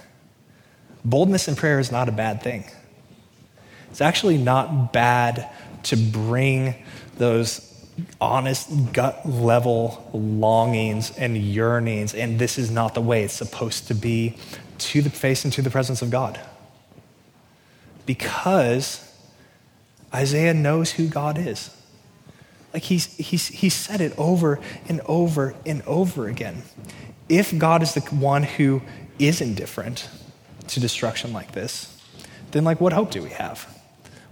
Boldness 1.05 1.47
in 1.47 1.55
prayer 1.55 1.79
is 1.79 1.93
not 1.93 2.09
a 2.09 2.13
bad 2.13 2.43
thing. 2.43 2.65
It's 3.93 4.01
actually 4.01 4.39
not 4.39 4.93
bad 4.93 5.49
to 5.85 5.97
bring 5.97 6.75
those 7.19 7.65
honest 8.21 8.93
gut 8.93 9.25
level 9.25 10.11
longings 10.13 11.17
and 11.17 11.37
yearnings, 11.37 12.13
and 12.13 12.41
this 12.41 12.59
is 12.59 12.73
not 12.73 12.95
the 12.95 13.01
way 13.01 13.23
it's 13.23 13.35
supposed 13.35 13.87
to 13.87 13.95
be, 13.95 14.35
to 14.79 15.01
the 15.01 15.11
face 15.11 15.45
and 15.45 15.53
to 15.53 15.63
the 15.63 15.71
presence 15.71 16.03
of 16.03 16.11
God. 16.11 16.41
Because 18.05 19.08
Isaiah 20.15 20.55
knows 20.55 20.93
who 20.93 21.09
God 21.09 21.39
is. 21.39 21.75
Like 22.73 22.83
he's, 22.83 23.15
he's, 23.17 23.49
he 23.49 23.69
said 23.69 24.01
it 24.01 24.13
over 24.19 24.61
and 24.89 25.01
over 25.07 25.55
and 25.65 25.83
over 25.83 26.29
again. 26.29 26.63
If 27.29 27.57
God 27.57 27.83
is 27.83 27.95
the 27.95 28.01
one 28.01 28.43
who 28.43 28.83
is 29.19 29.41
indifferent 29.41 30.09
to 30.69 30.81
destruction 30.81 31.33
like 31.33 31.53
this, 31.53 31.95
then 32.53 32.65
like 32.65 32.81
what 32.81 32.93
hope 32.93 33.11
do 33.11 33.23
we 33.23 33.31
have? 33.31 33.67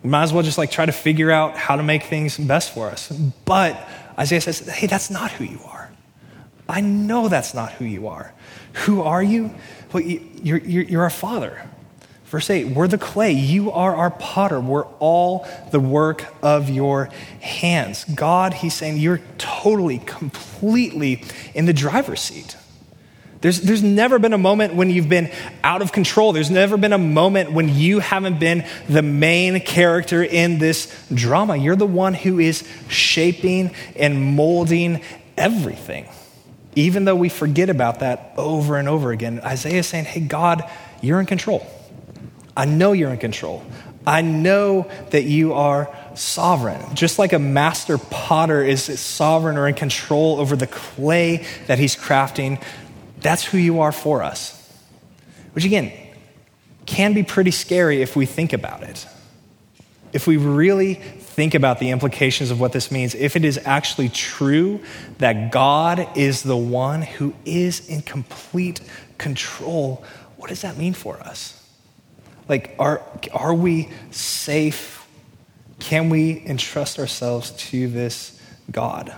We 0.03 0.11
might 0.11 0.25
as 0.25 0.33
well 0.33 0.43
just 0.43 0.59
like 0.59 0.71
try 0.71 0.87
to 0.87 0.93
figure 0.93 1.31
out 1.31 1.57
how 1.57 1.77
to 1.77 1.83
make 1.83 2.05
things 2.05 2.37
best 2.39 2.73
for 2.73 2.89
us. 2.89 3.11
But 3.45 3.77
Isaiah 4.19 4.41
says, 4.41 4.61
hey, 4.69 4.87
that's 4.87 5.11
not 5.11 5.31
who 5.33 5.45
you 5.45 5.61
are. 5.67 5.91
I 6.69 6.81
know 6.81 7.29
that's 7.29 7.55
not 7.55 7.73
who 7.73 7.85
you 7.85 8.09
are. 8.09 8.33
Who 8.85 9.03
are 9.03 9.23
you? 9.23 9.55
Well, 9.93 10.03
you're, 10.03 10.59
you're, 10.59 10.85
you're 10.85 11.03
our 11.03 11.11
father. 11.11 11.69
Verse 12.27 12.51
8, 12.51 12.75
we're 12.75 12.89
the 12.89 12.99
clay. 12.99 13.33
You 13.33 13.71
are 13.71 13.95
our 13.95 14.11
potter. 14.11 14.59
We're 14.59 14.87
all 14.99 15.47
the 15.71 15.79
work 15.79 16.25
of 16.43 16.69
your 16.69 17.07
hands. 17.41 18.05
God, 18.05 18.53
he's 18.53 18.75
saying, 18.75 18.99
you're 18.99 19.21
totally, 19.39 19.99
completely 19.99 21.23
in 21.55 21.67
the 21.67 21.73
driver's 21.73 22.21
seat. 22.21 22.57
There's, 23.43 23.61
there's 23.61 23.83
never 23.83 24.19
been 24.19 24.33
a 24.33 24.39
moment 24.39 24.75
when 24.75 24.91
you've 24.91 25.09
been 25.09 25.31
out 25.63 25.83
of 25.83 25.93
control. 25.93 26.33
There's 26.33 26.51
never 26.51 26.77
been 26.77 26.93
a 26.93 26.99
moment 26.99 27.53
when 27.53 27.69
you 27.69 28.01
haven't 28.01 28.41
been 28.41 28.67
the 28.89 29.03
main 29.03 29.61
character 29.61 30.21
in 30.21 30.59
this 30.59 30.93
drama. 31.15 31.57
You're 31.57 31.77
the 31.77 31.87
one 31.87 32.15
who 32.15 32.41
is 32.41 32.69
shaping 32.89 33.73
and 33.95 34.35
molding 34.35 35.01
everything. 35.37 36.09
Even 36.75 37.05
though 37.05 37.15
we 37.15 37.29
forget 37.29 37.71
about 37.71 38.01
that 38.01 38.33
over 38.37 38.79
and 38.79 38.89
over 38.89 39.13
again, 39.13 39.41
Isaiah 39.45 39.79
is 39.79 39.87
saying, 39.87 40.07
hey, 40.07 40.21
God, 40.21 40.69
you're 41.01 41.21
in 41.21 41.27
control. 41.27 41.65
I 42.57 42.65
know 42.65 42.93
you're 42.93 43.11
in 43.11 43.19
control. 43.19 43.63
I 44.07 44.23
know 44.23 44.89
that 45.11 45.25
you 45.25 45.53
are 45.53 45.95
sovereign. 46.15 46.95
Just 46.95 47.19
like 47.19 47.33
a 47.33 47.39
master 47.39 47.99
potter 47.99 48.63
is 48.63 48.83
sovereign 49.01 49.57
or 49.57 49.69
in 49.69 49.75
control 49.75 50.39
over 50.41 50.57
the 50.57 50.69
clay 50.69 51.45
that 51.67 51.79
he's 51.79 51.97
crafting, 51.97 52.63
that's 53.21 53.45
who 53.45 53.59
you 53.59 53.81
are 53.81 53.93
for 53.93 54.23
us. 54.23 54.55
Which, 55.53 55.65
again, 55.65 55.93
can 56.87 57.15
be 57.15 57.25
pretty 57.25 57.51
scary 57.51 58.01
if 58.01 58.15
we 58.15 58.27
think 58.27 58.53
about 58.53 58.85
it. 58.85 59.07
if 60.17 60.27
we 60.27 60.39
really 60.39 60.95
think 60.95 61.55
about 61.55 61.79
the 61.79 61.91
implications 61.91 62.51
of 62.51 62.59
what 62.59 62.73
this 62.73 62.91
means, 62.91 63.15
if 63.15 63.37
it 63.37 63.45
is 63.45 63.61
actually 63.67 64.09
true 64.09 64.81
that 65.19 65.53
God 65.53 66.09
is 66.17 66.43
the 66.43 66.57
one 66.57 67.03
who 67.03 67.35
is 67.45 67.87
in 67.89 68.01
complete 68.01 68.81
control, 69.19 70.03
what 70.39 70.49
does 70.49 70.63
that 70.63 70.79
mean 70.79 70.95
for 70.95 71.21
us? 71.21 71.56
Like, 72.49 72.75
are, 72.79 73.03
are 73.33 73.55
we 73.55 73.89
safe? 74.11 75.07
Can 75.79 76.11
we 76.11 76.43
entrust 76.47 76.99
ourselves 76.99 77.51
to 77.71 77.89
this 77.89 78.41
God? 78.71 79.15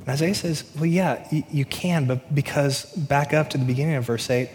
And 0.00 0.08
Isaiah 0.08 0.34
says, 0.34 0.64
well, 0.74 0.86
yeah, 0.86 1.26
you 1.30 1.64
can, 1.64 2.06
but 2.06 2.34
because 2.34 2.86
back 2.94 3.32
up 3.32 3.50
to 3.50 3.58
the 3.58 3.64
beginning 3.64 3.94
of 3.94 4.04
verse 4.04 4.28
8, 4.28 4.50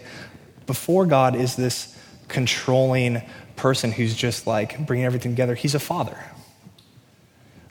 before 0.66 1.06
God 1.06 1.34
is 1.34 1.56
this 1.56 1.96
controlling 2.28 3.22
person 3.56 3.90
who's 3.90 4.14
just 4.14 4.46
like 4.46 4.86
bringing 4.86 5.06
everything 5.06 5.32
together, 5.32 5.54
he's 5.54 5.74
a 5.74 5.80
father. 5.80 6.18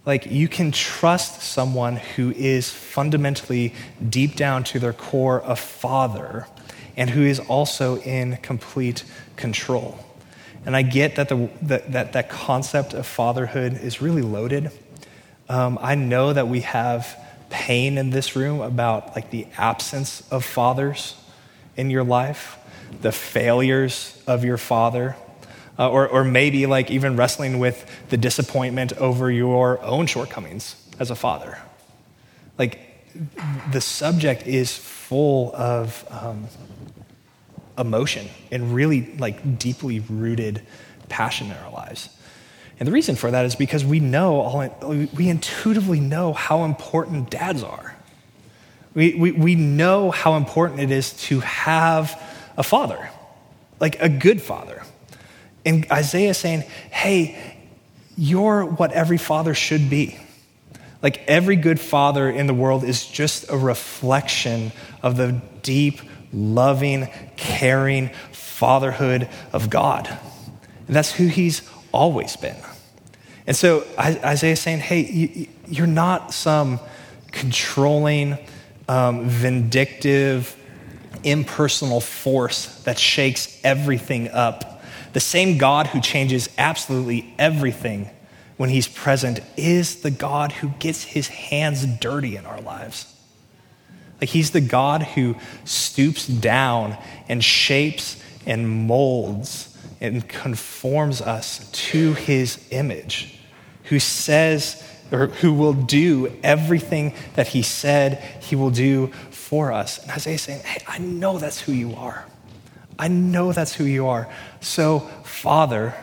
Like, 0.07 0.25
you 0.25 0.47
can 0.47 0.71
trust 0.71 1.41
someone 1.41 1.97
who 1.97 2.31
is 2.31 2.69
fundamentally, 2.69 3.75
deep 4.09 4.35
down 4.35 4.63
to 4.65 4.79
their 4.79 4.93
core, 4.93 5.43
a 5.45 5.55
father, 5.55 6.47
and 6.95 7.09
who 7.09 7.23
is 7.23 7.39
also 7.41 7.97
in 7.97 8.37
complete 8.37 9.03
control. 9.35 9.99
And 10.67 10.75
I 10.75 10.81
get 10.81 11.15
that 11.15 11.29
the, 11.29 11.49
that, 11.61 11.93
that, 11.93 12.11
that 12.11 12.29
concept 12.29 12.93
of 12.93 13.07
fatherhood 13.07 13.79
is 13.81 14.01
really 14.01 14.21
loaded. 14.21 14.69
Um, 15.47 15.79
I 15.81 15.95
know 15.95 16.33
that 16.33 16.49
we 16.49 16.59
have 16.59 17.17
pain 17.49 17.97
in 17.97 18.09
this 18.09 18.35
room 18.35 18.59
about 18.59 19.15
like 19.15 19.31
the 19.31 19.47
absence 19.57 20.27
of 20.29 20.43
fathers 20.43 21.15
in 21.77 21.89
your 21.89 22.03
life, 22.03 22.57
the 23.01 23.13
failures 23.13 24.21
of 24.27 24.43
your 24.43 24.57
father, 24.57 25.15
uh, 25.79 25.89
or, 25.89 26.05
or 26.05 26.25
maybe 26.25 26.65
like 26.65 26.91
even 26.91 27.15
wrestling 27.15 27.59
with 27.59 27.89
the 28.09 28.17
disappointment 28.17 28.91
over 28.97 29.31
your 29.31 29.81
own 29.83 30.05
shortcomings 30.05 30.75
as 30.99 31.09
a 31.09 31.15
father. 31.15 31.59
Like 32.57 32.81
the 33.71 33.79
subject 33.79 34.45
is 34.45 34.77
full 34.77 35.55
of 35.55 36.05
um, 36.11 36.47
emotion 37.77 38.27
and 38.51 38.73
really 38.73 39.15
like 39.17 39.59
deeply 39.59 39.99
rooted 39.99 40.61
passion 41.09 41.47
in 41.47 41.53
our 41.53 41.71
lives. 41.71 42.09
And 42.79 42.87
the 42.87 42.91
reason 42.91 43.15
for 43.15 43.31
that 43.31 43.45
is 43.45 43.55
because 43.55 43.83
we 43.83 43.99
know, 43.99 44.39
all, 44.39 45.07
we 45.15 45.29
intuitively 45.29 45.99
know 45.99 46.33
how 46.33 46.63
important 46.63 47.29
dads 47.29 47.63
are. 47.63 47.95
We, 48.93 49.15
we, 49.15 49.31
we 49.31 49.55
know 49.55 50.11
how 50.11 50.35
important 50.35 50.79
it 50.79 50.91
is 50.91 51.13
to 51.23 51.39
have 51.39 52.21
a 52.55 52.63
father, 52.63 53.09
like 53.79 54.01
a 54.01 54.09
good 54.09 54.41
father. 54.41 54.83
And 55.65 55.85
Isaiah 55.91 56.31
is 56.31 56.37
saying, 56.37 56.61
hey, 56.91 57.57
you're 58.15 58.65
what 58.65 58.91
every 58.91 59.17
father 59.17 59.53
should 59.53 59.89
be. 59.89 60.17
Like 61.01 61.23
every 61.27 61.55
good 61.55 61.79
father 61.79 62.29
in 62.29 62.47
the 62.47 62.53
world 62.53 62.83
is 62.83 63.05
just 63.05 63.49
a 63.49 63.57
reflection 63.57 64.71
of 65.03 65.15
the 65.15 65.41
deep, 65.61 65.99
loving, 66.33 67.07
caring 67.35 68.09
fatherhood 68.31 69.29
of 69.53 69.69
God. 69.69 70.07
And 70.87 70.95
that's 70.95 71.11
who 71.11 71.27
he's 71.27 71.61
always 71.91 72.35
been. 72.35 72.57
And 73.45 73.55
so 73.55 73.85
Isaiah 73.97 74.53
is 74.53 74.59
saying, 74.59 74.79
hey, 74.79 75.49
you're 75.67 75.87
not 75.87 76.33
some 76.33 76.79
controlling, 77.31 78.37
um, 78.89 79.29
vindictive, 79.29 80.55
impersonal 81.23 82.01
force 82.01 82.83
that 82.83 82.99
shakes 82.99 83.59
everything 83.63 84.29
up. 84.29 84.81
The 85.13 85.19
same 85.19 85.57
God 85.57 85.87
who 85.87 86.01
changes 86.01 86.49
absolutely 86.57 87.33
everything 87.39 88.09
when 88.57 88.69
he's 88.69 88.87
present 88.87 89.39
is 89.55 90.01
the 90.01 90.11
God 90.11 90.51
who 90.51 90.69
gets 90.79 91.03
his 91.03 91.27
hands 91.27 91.85
dirty 91.85 92.35
in 92.35 92.45
our 92.45 92.61
lives. 92.61 93.13
Like 94.19 94.29
he's 94.29 94.51
the 94.51 94.61
God 94.61 95.03
who 95.03 95.35
stoops 95.63 96.27
down 96.27 96.97
and 97.29 97.43
shapes 97.43 98.21
and 98.45 98.87
molds 98.87 99.77
and 100.01 100.27
conforms 100.27 101.21
us 101.21 101.69
to 101.71 102.13
his 102.13 102.65
image, 102.71 103.39
who 103.85 103.99
says, 103.99 104.83
or 105.11 105.27
who 105.27 105.53
will 105.53 105.73
do 105.73 106.35
everything 106.43 107.13
that 107.35 107.47
he 107.47 107.61
said 107.61 108.21
he 108.41 108.55
will 108.55 108.69
do 108.69 109.07
for 109.29 109.71
us. 109.71 110.01
And 110.01 110.11
Isaiah 110.11 110.35
is 110.35 110.41
saying, 110.41 110.61
Hey, 110.63 110.83
I 110.87 110.97
know 110.99 111.39
that's 111.39 111.61
who 111.61 111.71
you 111.71 111.95
are. 111.95 112.25
I 112.99 113.07
know 113.07 113.51
that's 113.53 113.73
who 113.73 113.85
you 113.85 114.07
are. 114.07 114.27
So, 114.59 114.99
Father, 115.23 115.95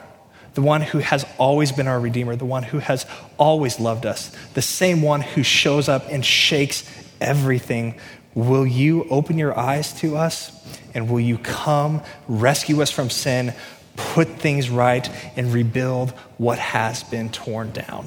the 0.54 0.62
one 0.62 0.80
who 0.80 0.98
has 0.98 1.26
always 1.38 1.72
been 1.72 1.88
our 1.88 1.98
Redeemer, 1.98 2.36
the 2.36 2.44
one 2.44 2.62
who 2.62 2.78
has 2.78 3.04
always 3.36 3.80
loved 3.80 4.06
us, 4.06 4.34
the 4.54 4.62
same 4.62 5.02
one 5.02 5.20
who 5.20 5.42
shows 5.42 5.88
up 5.88 6.04
and 6.08 6.24
shakes 6.24 6.88
everything, 7.20 7.98
will 8.34 8.66
you 8.66 9.04
open 9.10 9.38
your 9.38 9.58
eyes 9.58 9.92
to 10.00 10.16
us 10.16 10.52
and 10.94 11.08
will 11.08 11.20
you 11.20 11.38
come 11.38 12.02
rescue 12.28 12.82
us 12.82 12.90
from 12.90 13.10
sin, 13.10 13.54
put 13.96 14.28
things 14.28 14.70
right, 14.70 15.08
and 15.36 15.52
rebuild 15.52 16.10
what 16.38 16.58
has 16.58 17.02
been 17.04 17.30
torn 17.30 17.70
down? 17.72 18.06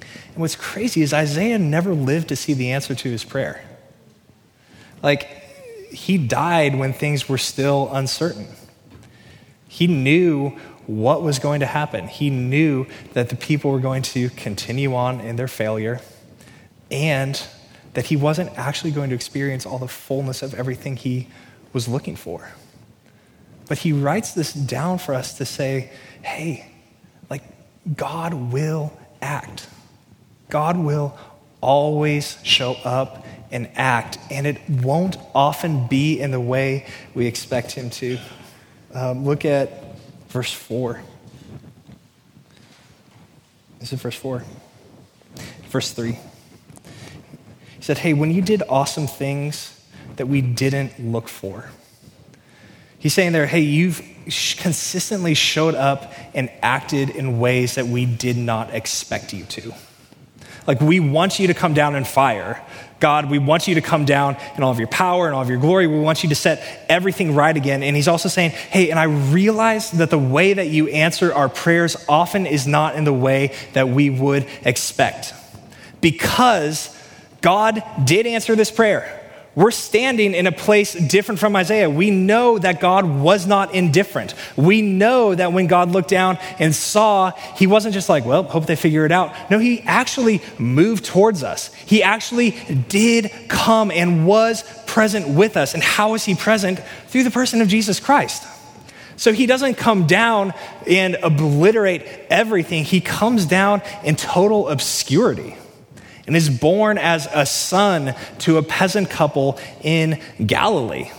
And 0.00 0.36
what's 0.36 0.56
crazy 0.56 1.02
is 1.02 1.12
Isaiah 1.12 1.58
never 1.58 1.94
lived 1.94 2.28
to 2.28 2.36
see 2.36 2.52
the 2.52 2.72
answer 2.72 2.94
to 2.94 3.10
his 3.10 3.24
prayer. 3.24 3.64
Like, 5.02 5.24
he 5.90 6.18
died 6.18 6.74
when 6.76 6.92
things 6.92 7.28
were 7.28 7.38
still 7.38 7.88
uncertain. 7.92 8.48
He 9.68 9.86
knew 9.86 10.50
what 10.86 11.22
was 11.22 11.38
going 11.38 11.60
to 11.60 11.66
happen. 11.66 12.06
He 12.06 12.30
knew 12.30 12.86
that 13.12 13.28
the 13.28 13.36
people 13.36 13.70
were 13.70 13.80
going 13.80 14.02
to 14.02 14.30
continue 14.30 14.94
on 14.94 15.20
in 15.20 15.36
their 15.36 15.48
failure 15.48 16.00
and 16.90 17.42
that 17.96 18.04
he 18.04 18.14
wasn't 18.14 18.50
actually 18.58 18.90
going 18.90 19.08
to 19.08 19.14
experience 19.14 19.64
all 19.64 19.78
the 19.78 19.88
fullness 19.88 20.42
of 20.42 20.52
everything 20.52 20.96
he 20.96 21.26
was 21.72 21.88
looking 21.88 22.14
for. 22.14 22.50
But 23.70 23.78
he 23.78 23.94
writes 23.94 24.34
this 24.34 24.52
down 24.52 24.98
for 24.98 25.14
us 25.14 25.38
to 25.38 25.46
say, 25.46 25.90
hey, 26.20 26.70
like, 27.30 27.42
God 27.96 28.34
will 28.34 28.92
act. 29.22 29.66
God 30.50 30.76
will 30.76 31.16
always 31.62 32.36
show 32.42 32.74
up 32.84 33.24
and 33.50 33.70
act, 33.76 34.18
and 34.30 34.46
it 34.46 34.60
won't 34.68 35.16
often 35.34 35.86
be 35.86 36.20
in 36.20 36.32
the 36.32 36.40
way 36.40 36.86
we 37.14 37.26
expect 37.26 37.72
him 37.72 37.88
to. 37.88 38.18
Um, 38.92 39.24
look 39.24 39.46
at 39.46 39.96
verse 40.28 40.52
4. 40.52 41.00
This 43.78 43.94
is 43.94 44.02
verse 44.02 44.16
4. 44.16 44.44
Verse 45.70 45.92
3. 45.92 46.18
Said, 47.86 47.98
Hey, 47.98 48.14
when 48.14 48.32
you 48.32 48.42
did 48.42 48.64
awesome 48.68 49.06
things 49.06 49.80
that 50.16 50.26
we 50.26 50.40
didn't 50.40 50.98
look 50.98 51.28
for, 51.28 51.70
he's 52.98 53.14
saying 53.14 53.30
there, 53.30 53.46
Hey, 53.46 53.60
you've 53.60 54.02
consistently 54.58 55.34
showed 55.34 55.76
up 55.76 56.12
and 56.34 56.50
acted 56.62 57.10
in 57.10 57.38
ways 57.38 57.76
that 57.76 57.86
we 57.86 58.04
did 58.04 58.36
not 58.36 58.74
expect 58.74 59.32
you 59.32 59.44
to. 59.44 59.72
Like, 60.66 60.80
we 60.80 60.98
want 60.98 61.38
you 61.38 61.46
to 61.46 61.54
come 61.54 61.74
down 61.74 61.94
in 61.94 62.04
fire. 62.04 62.60
God, 62.98 63.30
we 63.30 63.38
want 63.38 63.68
you 63.68 63.76
to 63.76 63.80
come 63.80 64.04
down 64.04 64.36
in 64.56 64.64
all 64.64 64.72
of 64.72 64.80
your 64.80 64.88
power 64.88 65.26
and 65.26 65.36
all 65.36 65.42
of 65.42 65.48
your 65.48 65.60
glory. 65.60 65.86
We 65.86 66.00
want 66.00 66.24
you 66.24 66.30
to 66.30 66.34
set 66.34 66.86
everything 66.88 67.36
right 67.36 67.56
again. 67.56 67.84
And 67.84 67.94
he's 67.94 68.08
also 68.08 68.28
saying, 68.28 68.50
hey, 68.50 68.90
and 68.90 68.98
I 68.98 69.04
realize 69.04 69.92
that 69.92 70.10
the 70.10 70.18
way 70.18 70.54
that 70.54 70.66
you 70.66 70.88
answer 70.88 71.32
our 71.32 71.48
prayers 71.48 71.96
often 72.08 72.46
is 72.46 72.66
not 72.66 72.96
in 72.96 73.04
the 73.04 73.12
way 73.12 73.54
that 73.74 73.88
we 73.88 74.10
would 74.10 74.44
expect. 74.64 75.34
Because 76.00 76.95
God 77.46 77.80
did 78.02 78.26
answer 78.26 78.56
this 78.56 78.72
prayer. 78.72 79.22
We're 79.54 79.70
standing 79.70 80.34
in 80.34 80.48
a 80.48 80.52
place 80.52 80.94
different 80.94 81.38
from 81.38 81.54
Isaiah. 81.54 81.88
We 81.88 82.10
know 82.10 82.58
that 82.58 82.80
God 82.80 83.06
was 83.06 83.46
not 83.46 83.72
indifferent. 83.72 84.34
We 84.56 84.82
know 84.82 85.32
that 85.32 85.52
when 85.52 85.68
God 85.68 85.92
looked 85.92 86.08
down 86.08 86.38
and 86.58 86.74
saw, 86.74 87.30
he 87.54 87.68
wasn't 87.68 87.94
just 87.94 88.08
like, 88.08 88.24
well, 88.24 88.42
hope 88.42 88.66
they 88.66 88.74
figure 88.74 89.06
it 89.06 89.12
out. 89.12 89.32
No, 89.48 89.60
he 89.60 89.80
actually 89.82 90.42
moved 90.58 91.04
towards 91.04 91.44
us. 91.44 91.72
He 91.72 92.02
actually 92.02 92.50
did 92.88 93.30
come 93.46 93.92
and 93.92 94.26
was 94.26 94.64
present 94.86 95.28
with 95.28 95.56
us. 95.56 95.72
And 95.72 95.84
how 95.84 96.14
is 96.14 96.24
he 96.24 96.34
present? 96.34 96.80
Through 97.06 97.22
the 97.22 97.30
person 97.30 97.62
of 97.62 97.68
Jesus 97.68 98.00
Christ. 98.00 98.44
So 99.16 99.32
he 99.32 99.46
doesn't 99.46 99.74
come 99.74 100.08
down 100.08 100.52
and 100.84 101.14
obliterate 101.22 102.02
everything, 102.28 102.82
he 102.82 103.00
comes 103.00 103.46
down 103.46 103.82
in 104.02 104.16
total 104.16 104.68
obscurity 104.68 105.54
and 106.26 106.36
is 106.36 106.50
born 106.50 106.98
as 106.98 107.28
a 107.32 107.46
son 107.46 108.14
to 108.38 108.58
a 108.58 108.62
peasant 108.62 109.10
couple 109.10 109.58
in 109.82 110.20
Galilee. 110.44 111.10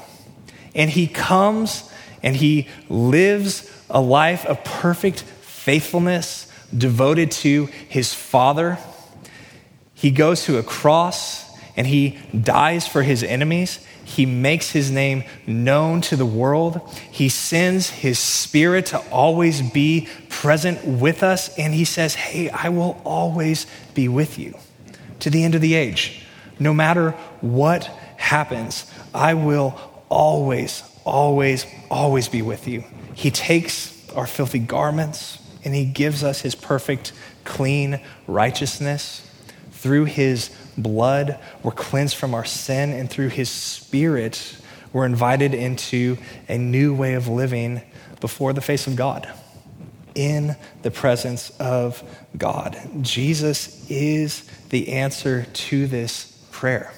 And 0.75 0.89
he 0.89 1.07
comes 1.07 1.89
and 2.21 2.35
he 2.35 2.67
lives 2.89 3.71
a 3.89 4.01
life 4.01 4.45
of 4.45 4.63
perfect 4.63 5.21
faithfulness, 5.21 6.51
devoted 6.75 7.31
to 7.31 7.65
his 7.87 8.13
father. 8.13 8.77
He 9.93 10.11
goes 10.11 10.43
to 10.45 10.57
a 10.57 10.63
cross 10.63 11.45
and 11.75 11.87
he 11.87 12.17
dies 12.39 12.87
for 12.87 13.03
his 13.03 13.23
enemies. 13.23 13.79
He 14.03 14.25
makes 14.25 14.71
his 14.71 14.89
name 14.89 15.23
known 15.45 16.01
to 16.01 16.15
the 16.15 16.25
world. 16.25 16.81
He 17.11 17.29
sends 17.29 17.89
his 17.89 18.19
spirit 18.19 18.87
to 18.87 18.99
always 19.09 19.61
be 19.61 20.07
present 20.29 20.85
with 20.85 21.23
us. 21.23 21.55
And 21.57 21.73
he 21.73 21.85
says, 21.85 22.15
Hey, 22.15 22.49
I 22.49 22.69
will 22.69 22.99
always 23.03 23.67
be 23.93 24.07
with 24.07 24.39
you 24.39 24.55
to 25.19 25.29
the 25.29 25.43
end 25.43 25.55
of 25.55 25.61
the 25.61 25.75
age. 25.75 26.23
No 26.59 26.73
matter 26.73 27.11
what 27.41 27.85
happens, 28.17 28.91
I 29.13 29.33
will 29.33 29.79
always, 30.09 30.83
always, 31.05 31.65
always 31.89 32.27
be 32.27 32.41
with 32.41 32.67
you. 32.67 32.83
He 33.13 33.31
takes 33.31 34.09
our 34.11 34.27
filthy 34.27 34.59
garments 34.59 35.39
and 35.63 35.75
he 35.75 35.85
gives 35.85 36.23
us 36.23 36.41
his 36.41 36.55
perfect, 36.55 37.13
clean 37.43 37.99
righteousness. 38.25 39.23
Through 39.71 40.05
his 40.05 40.49
blood, 40.77 41.39
we're 41.61 41.71
cleansed 41.71 42.15
from 42.15 42.33
our 42.33 42.45
sin, 42.45 42.91
and 42.91 43.09
through 43.09 43.29
his 43.29 43.49
spirit, 43.49 44.57
we're 44.93 45.05
invited 45.05 45.53
into 45.53 46.17
a 46.47 46.57
new 46.57 46.95
way 46.95 47.13
of 47.13 47.27
living 47.27 47.81
before 48.19 48.53
the 48.53 48.61
face 48.61 48.87
of 48.87 48.95
God, 48.95 49.29
in 50.15 50.55
the 50.81 50.91
presence 50.91 51.49
of 51.59 52.01
God. 52.37 52.79
Jesus 53.01 53.89
is 53.89 54.46
the 54.69 54.89
answer 54.89 55.45
to 55.51 55.87
this 55.87 56.37
prayer. 56.51 56.93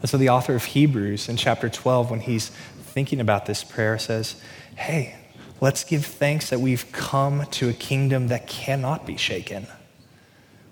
And 0.00 0.10
so 0.10 0.16
the 0.16 0.28
author 0.28 0.54
of 0.54 0.64
Hebrews 0.64 1.28
in 1.28 1.36
chapter 1.36 1.68
12, 1.68 2.10
when 2.10 2.20
he's 2.20 2.48
thinking 2.48 3.20
about 3.20 3.46
this 3.46 3.64
prayer, 3.64 3.98
says, 3.98 4.40
Hey, 4.74 5.16
let's 5.60 5.84
give 5.84 6.04
thanks 6.04 6.50
that 6.50 6.60
we've 6.60 6.90
come 6.92 7.46
to 7.52 7.68
a 7.68 7.72
kingdom 7.72 8.28
that 8.28 8.46
cannot 8.46 9.06
be 9.06 9.16
shaken. 9.16 9.66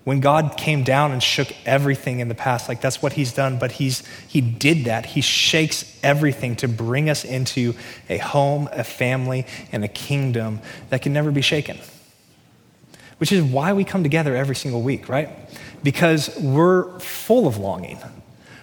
When 0.03 0.19
God 0.19 0.57
came 0.57 0.83
down 0.83 1.11
and 1.11 1.21
shook 1.21 1.47
everything 1.65 2.19
in 2.19 2.27
the 2.27 2.35
past, 2.35 2.67
like 2.67 2.81
that's 2.81 3.03
what 3.03 3.13
he's 3.13 3.33
done, 3.33 3.59
but 3.59 3.73
he's, 3.73 4.03
he 4.27 4.41
did 4.41 4.85
that. 4.85 5.05
He 5.05 5.21
shakes 5.21 5.99
everything 6.01 6.55
to 6.57 6.67
bring 6.67 7.09
us 7.09 7.23
into 7.23 7.75
a 8.09 8.17
home, 8.17 8.67
a 8.71 8.83
family, 8.83 9.45
and 9.71 9.83
a 9.85 9.87
kingdom 9.87 10.59
that 10.89 11.03
can 11.03 11.13
never 11.13 11.31
be 11.31 11.41
shaken. 11.41 11.77
Which 13.21 13.31
is 13.31 13.43
why 13.43 13.73
we 13.73 13.83
come 13.83 14.01
together 14.01 14.35
every 14.35 14.55
single 14.55 14.81
week, 14.81 15.07
right? 15.07 15.29
Because 15.83 16.35
we're 16.39 16.97
full 16.97 17.45
of 17.45 17.57
longing. 17.57 17.99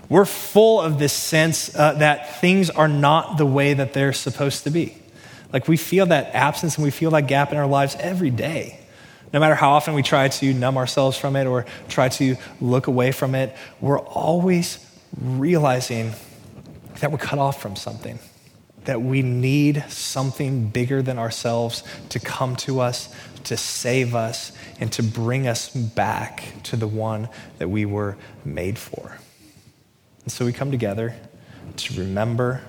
We're 0.08 0.24
full 0.24 0.80
of 0.80 0.98
this 0.98 1.12
sense 1.12 1.72
uh, 1.76 1.92
that 1.94 2.40
things 2.40 2.68
are 2.68 2.88
not 2.88 3.38
the 3.38 3.46
way 3.46 3.74
that 3.74 3.92
they're 3.92 4.12
supposed 4.12 4.64
to 4.64 4.70
be. 4.70 4.96
Like 5.52 5.68
we 5.68 5.76
feel 5.76 6.06
that 6.06 6.34
absence 6.34 6.74
and 6.74 6.82
we 6.82 6.90
feel 6.90 7.12
that 7.12 7.28
gap 7.28 7.52
in 7.52 7.56
our 7.56 7.68
lives 7.68 7.96
every 8.00 8.30
day. 8.30 8.80
No 9.32 9.38
matter 9.38 9.54
how 9.54 9.70
often 9.70 9.94
we 9.94 10.02
try 10.02 10.26
to 10.26 10.52
numb 10.52 10.76
ourselves 10.76 11.16
from 11.16 11.36
it 11.36 11.46
or 11.46 11.64
try 11.88 12.08
to 12.08 12.34
look 12.60 12.88
away 12.88 13.12
from 13.12 13.36
it, 13.36 13.54
we're 13.80 14.00
always 14.00 14.84
realizing 15.20 16.14
that 16.98 17.12
we're 17.12 17.18
cut 17.18 17.38
off 17.38 17.62
from 17.62 17.76
something, 17.76 18.18
that 18.86 19.02
we 19.02 19.22
need 19.22 19.84
something 19.88 20.68
bigger 20.68 21.00
than 21.00 21.16
ourselves 21.16 21.84
to 22.08 22.18
come 22.18 22.56
to 22.56 22.80
us, 22.80 23.14
to 23.44 23.56
save 23.56 24.14
us, 24.14 24.52
and 24.80 24.92
to 24.92 25.02
bring 25.02 25.46
us 25.46 25.68
back 25.74 26.44
to 26.64 26.76
the 26.76 26.86
one 26.86 27.28
that 27.58 27.68
we 27.68 27.84
were 27.84 28.16
made 28.44 28.78
for. 28.78 29.18
And 30.22 30.32
so 30.32 30.44
we 30.44 30.52
come 30.52 30.70
together 30.70 31.14
to 31.76 32.00
remember, 32.00 32.62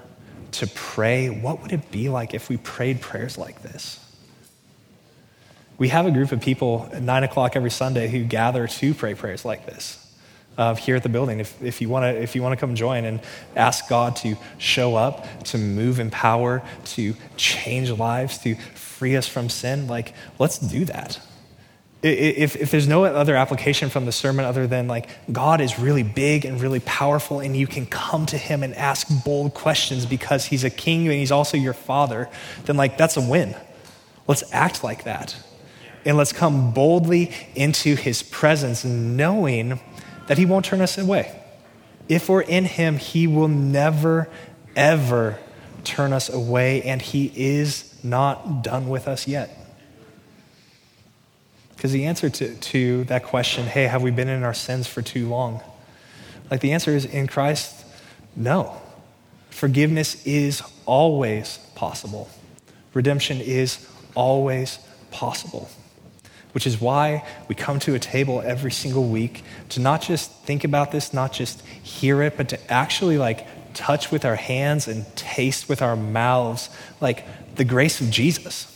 to 0.53 0.67
pray. 0.67 1.29
What 1.29 1.61
would 1.61 1.71
it 1.71 1.91
be 1.91 2.09
like 2.09 2.33
if 2.33 2.49
we 2.49 2.57
prayed 2.57 3.01
prayers 3.01 3.37
like 3.37 3.61
this? 3.61 3.99
We 5.77 5.89
have 5.89 6.05
a 6.05 6.11
group 6.11 6.31
of 6.31 6.41
people 6.41 6.89
at 6.91 7.01
9 7.01 7.23
o'clock 7.23 7.55
every 7.55 7.71
Sunday 7.71 8.09
who 8.09 8.23
gather 8.23 8.67
to 8.67 8.93
pray 8.93 9.15
prayers 9.15 9.45
like 9.45 9.65
this. 9.65 10.05
Uh, 10.57 10.75
here 10.75 10.97
at 10.97 11.03
the 11.03 11.09
building. 11.09 11.39
If, 11.39 11.61
if 11.63 11.79
you 11.79 11.87
want 11.87 12.03
to 12.03 12.21
if 12.21 12.35
you 12.35 12.43
want 12.43 12.51
to 12.51 12.59
come 12.59 12.75
join 12.75 13.05
and 13.05 13.21
ask 13.55 13.87
God 13.87 14.17
to 14.17 14.35
show 14.57 14.93
up, 14.97 15.25
to 15.45 15.57
move 15.57 16.01
in 16.01 16.09
power, 16.09 16.61
to 16.83 17.13
change 17.37 17.89
lives, 17.91 18.39
to 18.39 18.55
free 18.99 19.15
us 19.15 19.27
from 19.27 19.49
sin, 19.49 19.87
like 19.87 20.13
let's 20.37 20.59
do 20.59 20.85
that 20.85 21.19
if, 22.01 22.55
if 22.55 22.71
there's 22.71 22.87
no 22.87 23.03
other 23.03 23.35
application 23.35 23.89
from 23.89 24.05
the 24.05 24.11
sermon 24.11 24.45
other 24.45 24.67
than 24.67 24.87
like 24.87 25.09
God 25.31 25.59
is 25.59 25.77
really 25.77 26.03
big 26.03 26.45
and 26.45 26.61
really 26.61 26.79
powerful, 26.79 27.39
and 27.41 27.57
you 27.57 27.67
can 27.67 27.85
come 27.85 28.25
to 28.27 28.37
him 28.37 28.63
and 28.63 28.73
ask 28.75 29.07
bold 29.25 29.53
questions 29.53 30.05
because 30.05 30.45
he's 30.45 30.63
a 30.63 30.69
king 30.69 31.07
and 31.07 31.17
he's 31.17 31.31
also 31.31 31.57
your 31.57 31.73
father, 31.73 32.29
then 32.65 32.77
like 32.77 32.97
that's 32.97 33.17
a 33.17 33.21
win. 33.21 33.55
Let's 34.27 34.43
act 34.53 34.83
like 34.83 35.03
that. 35.03 35.35
And 36.05 36.15
let's 36.15 36.31
come 36.31 36.71
boldly 36.73 37.33
into 37.55 37.95
his 37.95 38.23
presence, 38.23 38.85
knowing 38.85 39.81
that 40.27 40.37
he 40.37 40.45
won't 40.45 40.63
turn 40.63 40.79
us 40.79 40.97
away. 40.97 41.35
If 42.07 42.29
we're 42.29 42.41
in 42.41 42.63
him, 42.63 42.97
he 42.97 43.27
will 43.27 43.49
never, 43.49 44.29
ever 44.75 45.37
turn 45.83 46.13
us 46.13 46.29
away, 46.29 46.83
and 46.83 47.01
he 47.01 47.31
is 47.35 47.93
not 48.03 48.63
done 48.63 48.89
with 48.89 49.07
us 49.07 49.27
yet. 49.27 49.55
Because 51.75 51.91
the 51.93 52.05
answer 52.05 52.29
to, 52.29 52.55
to 52.55 53.03
that 53.05 53.23
question, 53.23 53.65
hey, 53.65 53.85
have 53.85 54.01
we 54.01 54.11
been 54.11 54.27
in 54.27 54.43
our 54.43 54.53
sins 54.53 54.87
for 54.87 55.01
too 55.01 55.29
long? 55.29 55.61
Like 56.51 56.59
the 56.61 56.73
answer 56.73 56.91
is 56.91 57.05
in 57.05 57.27
Christ, 57.27 57.85
no. 58.35 58.81
Forgiveness 59.49 60.25
is 60.25 60.61
always 60.85 61.57
possible. 61.75 62.29
Redemption 62.93 63.39
is 63.39 63.87
always 64.15 64.79
possible. 65.11 65.69
Which 66.51 66.65
is 66.65 66.81
why 66.81 67.25
we 67.47 67.55
come 67.55 67.79
to 67.79 67.95
a 67.95 67.99
table 67.99 68.41
every 68.43 68.71
single 68.71 69.07
week 69.07 69.43
to 69.69 69.79
not 69.79 70.01
just 70.01 70.31
think 70.43 70.63
about 70.63 70.91
this, 70.91 71.13
not 71.13 71.31
just 71.31 71.61
hear 71.61 72.21
it, 72.23 72.35
but 72.35 72.49
to 72.49 72.71
actually 72.71 73.17
like 73.17 73.47
touch 73.73 74.11
with 74.11 74.25
our 74.25 74.35
hands 74.35 74.87
and 74.87 75.05
taste 75.15 75.69
with 75.69 75.81
our 75.81 75.95
mouths 75.95 76.69
like 77.01 77.25
the 77.55 77.65
grace 77.65 78.01
of 78.01 78.09
Jesus 78.09 78.75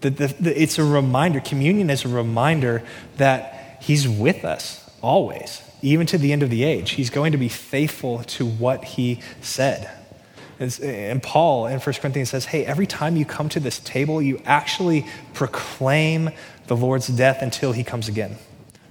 the, 0.00 0.10
the, 0.10 0.26
the, 0.40 0.62
it's 0.62 0.78
a 0.78 0.84
reminder, 0.84 1.40
communion 1.40 1.90
is 1.90 2.04
a 2.04 2.08
reminder 2.08 2.82
that 3.16 3.78
He's 3.80 4.08
with 4.08 4.44
us 4.44 4.88
always, 5.02 5.62
even 5.82 6.06
to 6.06 6.18
the 6.18 6.32
end 6.32 6.42
of 6.42 6.50
the 6.50 6.64
age. 6.64 6.92
He's 6.92 7.10
going 7.10 7.32
to 7.32 7.38
be 7.38 7.48
faithful 7.48 8.22
to 8.24 8.46
what 8.46 8.84
He 8.84 9.20
said. 9.40 9.90
And 10.60 11.22
Paul 11.22 11.66
in 11.66 11.78
1 11.78 11.94
Corinthians 11.94 12.30
says, 12.30 12.46
hey, 12.46 12.66
every 12.66 12.86
time 12.86 13.16
you 13.16 13.24
come 13.24 13.48
to 13.50 13.60
this 13.60 13.78
table, 13.78 14.20
you 14.20 14.42
actually 14.44 15.06
proclaim 15.32 16.30
the 16.66 16.74
Lord's 16.74 17.06
death 17.06 17.42
until 17.42 17.70
he 17.70 17.84
comes 17.84 18.08
again. 18.08 18.36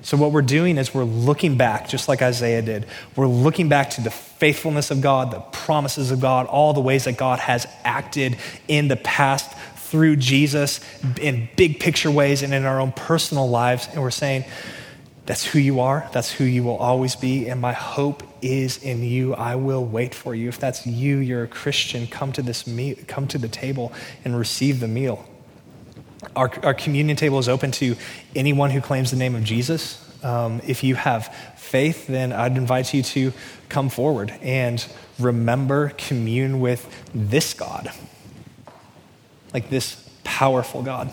So, 0.07 0.15
what 0.15 0.31
we're 0.31 0.41
doing 0.41 0.77
is 0.77 0.93
we're 0.93 1.03
looking 1.03 1.57
back, 1.57 1.89
just 1.89 2.07
like 2.07 2.21
Isaiah 2.21 2.61
did. 2.61 2.85
We're 3.17 3.27
looking 3.27 3.67
back 3.67 3.89
to 3.89 4.01
the 4.01 4.09
faithfulness 4.09 4.89
of 4.89 5.01
God, 5.01 5.31
the 5.31 5.41
promises 5.41 6.11
of 6.11 6.21
God, 6.21 6.45
all 6.45 6.71
the 6.71 6.79
ways 6.79 7.03
that 7.03 7.17
God 7.17 7.39
has 7.39 7.67
acted 7.83 8.37
in 8.69 8.87
the 8.87 8.95
past 8.95 9.51
through 9.75 10.15
Jesus 10.15 10.79
in 11.19 11.49
big 11.57 11.81
picture 11.81 12.09
ways 12.09 12.41
and 12.41 12.53
in 12.53 12.63
our 12.63 12.79
own 12.79 12.93
personal 12.93 13.49
lives. 13.49 13.89
And 13.91 14.01
we're 14.01 14.09
saying, 14.11 14.45
that's 15.25 15.43
who 15.43 15.59
you 15.59 15.81
are. 15.81 16.09
That's 16.13 16.31
who 16.31 16.45
you 16.45 16.63
will 16.63 16.77
always 16.77 17.17
be. 17.17 17.49
And 17.49 17.59
my 17.59 17.73
hope 17.73 18.23
is 18.41 18.81
in 18.81 19.03
you. 19.03 19.33
I 19.33 19.55
will 19.55 19.83
wait 19.83 20.15
for 20.15 20.33
you. 20.33 20.47
If 20.47 20.57
that's 20.57 20.87
you, 20.87 21.17
you're 21.17 21.43
a 21.43 21.49
Christian, 21.49 22.07
come 22.07 22.31
to 22.31 22.41
this 22.41 22.65
meal, 22.65 22.95
come 23.07 23.27
to 23.27 23.37
the 23.37 23.49
table 23.49 23.91
and 24.23 24.39
receive 24.39 24.79
the 24.79 24.87
meal. 24.87 25.27
Our, 26.37 26.51
our 26.63 26.73
communion 26.73 27.17
table 27.17 27.39
is 27.39 27.49
open 27.49 27.71
to 27.71 27.95
anyone 28.35 28.69
who 28.69 28.79
claims 28.79 29.11
the 29.11 29.17
name 29.17 29.35
of 29.35 29.43
Jesus. 29.43 30.03
Um, 30.23 30.61
if 30.65 30.83
you 30.83 30.95
have 30.95 31.33
faith, 31.57 32.07
then 32.07 32.31
I'd 32.31 32.55
invite 32.55 32.93
you 32.93 33.03
to 33.03 33.33
come 33.69 33.89
forward 33.89 34.33
and 34.41 34.85
remember, 35.19 35.89
commune 35.97 36.59
with 36.59 36.87
this 37.13 37.53
God 37.53 37.91
like 39.53 39.69
this 39.69 40.07
powerful 40.23 40.83
God. 40.83 41.09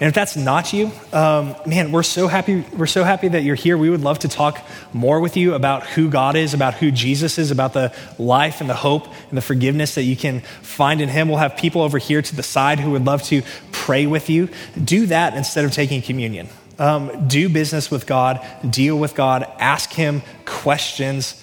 And 0.00 0.08
if 0.08 0.14
that's 0.14 0.36
not 0.36 0.72
you, 0.72 0.90
um, 1.12 1.54
man, 1.66 1.92
we're 1.92 2.02
so 2.02 2.28
happy. 2.28 2.64
We're 2.76 2.86
so 2.86 3.04
happy 3.04 3.28
that 3.28 3.42
you're 3.42 3.54
here. 3.54 3.78
We 3.78 3.88
would 3.88 4.00
love 4.02 4.20
to 4.20 4.28
talk 4.28 4.64
more 4.92 5.20
with 5.20 5.36
you 5.36 5.54
about 5.54 5.86
who 5.86 6.10
God 6.10 6.36
is, 6.36 6.54
about 6.54 6.74
who 6.74 6.90
Jesus 6.90 7.38
is, 7.38 7.50
about 7.50 7.72
the 7.72 7.94
life 8.18 8.60
and 8.60 8.68
the 8.68 8.74
hope 8.74 9.06
and 9.28 9.36
the 9.36 9.42
forgiveness 9.42 9.94
that 9.94 10.02
you 10.02 10.16
can 10.16 10.40
find 10.40 11.00
in 11.00 11.08
Him. 11.08 11.28
We'll 11.28 11.38
have 11.38 11.56
people 11.56 11.82
over 11.82 11.98
here 11.98 12.20
to 12.20 12.36
the 12.36 12.42
side 12.42 12.80
who 12.80 12.90
would 12.92 13.04
love 13.04 13.22
to 13.24 13.42
pray 13.84 14.06
with 14.06 14.30
you. 14.30 14.48
Do 14.82 15.06
that 15.06 15.34
instead 15.34 15.64
of 15.64 15.72
taking 15.72 16.02
communion. 16.02 16.48
Um, 16.78 17.28
do 17.28 17.48
business 17.48 17.90
with 17.90 18.06
God, 18.06 18.44
deal 18.68 18.98
with 18.98 19.14
God, 19.14 19.46
ask 19.58 19.92
Him 19.92 20.22
questions 20.44 21.42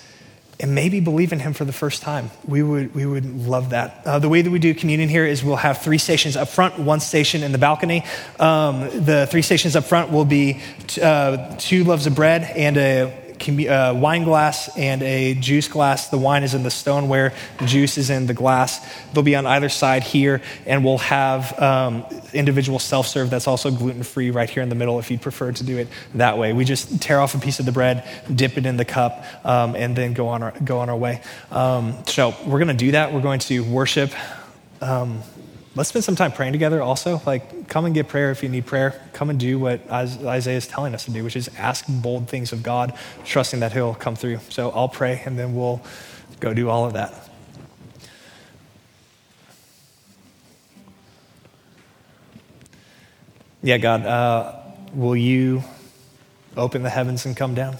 and 0.60 0.76
maybe 0.76 1.00
believe 1.00 1.32
in 1.32 1.40
him 1.40 1.54
for 1.54 1.64
the 1.64 1.72
first 1.72 2.02
time. 2.02 2.30
We 2.46 2.62
would, 2.62 2.94
we 2.94 3.06
would 3.06 3.48
love 3.48 3.70
that. 3.70 4.02
Uh, 4.06 4.20
the 4.20 4.28
way 4.28 4.42
that 4.42 4.52
we 4.52 4.60
do 4.60 4.74
communion 4.74 5.08
here 5.08 5.26
is 5.26 5.42
we'll 5.42 5.56
have 5.56 5.82
three 5.82 5.98
stations 5.98 6.36
up 6.36 6.50
front, 6.50 6.78
one 6.78 7.00
station 7.00 7.44
in 7.44 7.54
the 7.54 7.58
balcony. 7.58 8.04
Um, 8.40 8.82
the 9.06 9.26
three 9.32 9.42
stations 9.42 9.78
up 9.78 9.86
front 9.86 10.12
will 10.12 10.26
be 10.26 10.60
t- 10.88 11.02
uh, 11.02 11.56
two 11.58 11.86
loaves 11.86 12.08
of 12.08 12.16
bread 12.16 12.44
and 12.44 12.76
a 12.76 13.29
uh, 13.48 13.94
wine 13.94 14.24
glass 14.24 14.76
and 14.78 15.02
a 15.04 15.34
juice 15.36 15.68
glass. 15.68 16.10
The 16.10 16.18
wine 16.18 16.44
is 16.44 16.54
in 16.54 16.64
the 16.64 16.72
stoneware, 16.72 17.34
the 17.60 17.66
juice 17.66 17.98
is 17.98 18.10
in 18.10 18.28
the 18.28 18.34
glass. 18.34 18.80
They'll 19.14 19.24
be 19.24 19.36
on 19.36 19.46
either 19.46 19.70
side 19.70 20.04
here, 20.04 20.42
and 20.66 20.84
we'll 20.84 20.98
have 21.00 21.58
um, 21.60 22.06
individual 22.34 22.80
self 22.80 23.08
serve 23.08 23.30
that's 23.30 23.48
also 23.48 23.72
gluten 23.72 24.04
free 24.04 24.32
right 24.32 24.50
here 24.50 24.64
in 24.64 24.70
the 24.70 24.76
middle 24.76 25.00
if 25.00 25.10
you'd 25.12 25.22
prefer 25.22 25.52
to 25.52 25.64
do 25.64 25.78
it 25.78 25.88
that 26.16 26.38
way. 26.38 26.54
We 26.54 26.66
just 26.66 27.02
tear 27.02 27.20
off 27.20 27.36
a 27.36 27.40
piece 27.40 27.60
of 27.60 27.66
the 27.66 27.72
bread, 27.72 28.08
dip 28.34 28.58
it 28.58 28.66
in 28.66 28.78
the 28.78 28.86
cup, 28.86 29.24
um, 29.46 29.76
and 29.76 29.96
then 29.96 30.14
go 30.14 30.28
on 30.28 30.44
our, 30.44 30.54
go 30.64 30.80
on 30.80 30.90
our 30.90 30.98
way. 30.98 31.22
Um, 31.52 32.06
so 32.06 32.36
we're 32.46 32.60
going 32.60 32.68
to 32.68 32.74
do 32.74 32.92
that. 32.92 33.14
We're 33.14 33.22
going 33.22 33.40
to 33.40 33.64
worship. 33.64 34.12
Let's 35.80 35.88
spend 35.88 36.04
some 36.04 36.18
time 36.18 36.34
praying 36.34 36.52
together 36.52 36.82
also. 36.82 37.22
Like, 37.26 37.70
come 37.70 37.86
and 37.86 37.96
get 37.96 38.10
prayer 38.10 38.32
if 38.32 38.44
you 38.44 38.50
need 38.50 38.66
prayer. 38.66 39.02
Come 39.14 39.30
and 39.30 39.40
do 39.40 39.58
what 39.58 39.90
Isaiah 39.90 40.58
is 40.58 40.68
telling 40.68 40.94
us 40.94 41.06
to 41.06 41.12
do, 41.12 41.24
which 41.24 41.38
is 41.38 41.50
ask 41.58 41.86
bold 41.88 42.28
things 42.28 42.52
of 42.52 42.64
God, 42.64 42.94
trusting 43.24 43.62
that 43.62 43.72
He'll 43.72 43.96
come 43.96 44.18
through. 44.18 44.40
So 44.50 44.72
I'll 44.72 44.90
pray 44.90 45.22
and 45.24 45.40
then 45.40 45.56
we'll 45.56 45.82
go 46.42 46.54
do 46.54 46.68
all 46.68 46.86
of 46.86 46.92
that. 46.96 47.14
Yeah, 53.64 53.78
God, 53.78 54.06
uh, 54.06 54.56
will 54.94 55.16
you 55.16 55.64
open 56.58 56.84
the 56.84 56.90
heavens 56.90 57.26
and 57.26 57.38
come 57.38 57.56
down? 57.56 57.78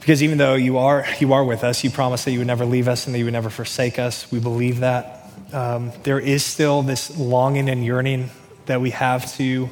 Because 0.00 0.22
even 0.22 0.38
though 0.38 0.54
you 0.54 0.78
are, 0.78 1.04
you 1.20 1.32
are 1.34 1.44
with 1.44 1.62
us, 1.62 1.84
you 1.84 1.90
promised 1.90 2.24
that 2.24 2.32
you 2.32 2.38
would 2.38 2.46
never 2.46 2.64
leave 2.64 2.88
us 2.88 3.06
and 3.06 3.14
that 3.14 3.18
you 3.18 3.26
would 3.26 3.34
never 3.34 3.50
forsake 3.50 3.98
us. 3.98 4.30
We 4.32 4.40
believe 4.40 4.80
that. 4.80 5.30
Um, 5.52 5.92
there 6.04 6.18
is 6.18 6.44
still 6.44 6.82
this 6.82 7.16
longing 7.18 7.68
and 7.68 7.84
yearning 7.84 8.30
that 8.66 8.80
we 8.80 8.90
have 8.90 9.32
to 9.36 9.68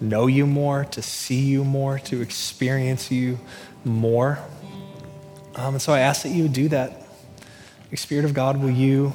know 0.00 0.26
you 0.26 0.46
more, 0.46 0.84
to 0.86 1.02
see 1.02 1.40
you 1.40 1.64
more, 1.64 1.98
to 2.00 2.20
experience 2.20 3.10
you 3.10 3.38
more. 3.84 4.38
Um, 5.54 5.74
and 5.74 5.82
so 5.82 5.92
I 5.92 6.00
ask 6.00 6.22
that 6.22 6.30
you 6.30 6.44
would 6.44 6.52
do 6.52 6.68
that. 6.68 6.98
Spirit 7.94 8.24
of 8.24 8.32
God, 8.32 8.60
will 8.62 8.70
you 8.70 9.14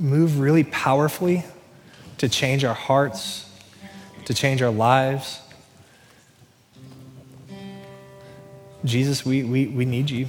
move 0.00 0.40
really 0.40 0.64
powerfully 0.64 1.44
to 2.16 2.30
change 2.30 2.64
our 2.64 2.74
hearts, 2.74 3.48
to 4.24 4.32
change 4.32 4.62
our 4.62 4.70
lives? 4.70 5.40
Jesus, 8.84 9.24
we, 9.24 9.42
we, 9.44 9.66
we 9.66 9.84
need 9.84 10.10
you. 10.10 10.28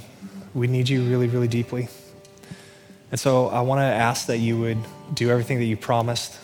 We 0.54 0.66
need 0.66 0.88
you 0.88 1.04
really, 1.04 1.28
really 1.28 1.48
deeply. 1.48 1.88
And 3.10 3.20
so 3.20 3.48
I 3.48 3.60
want 3.60 3.80
to 3.80 3.84
ask 3.84 4.26
that 4.26 4.38
you 4.38 4.58
would 4.58 4.78
do 5.12 5.30
everything 5.30 5.58
that 5.58 5.64
you 5.64 5.76
promised, 5.76 6.38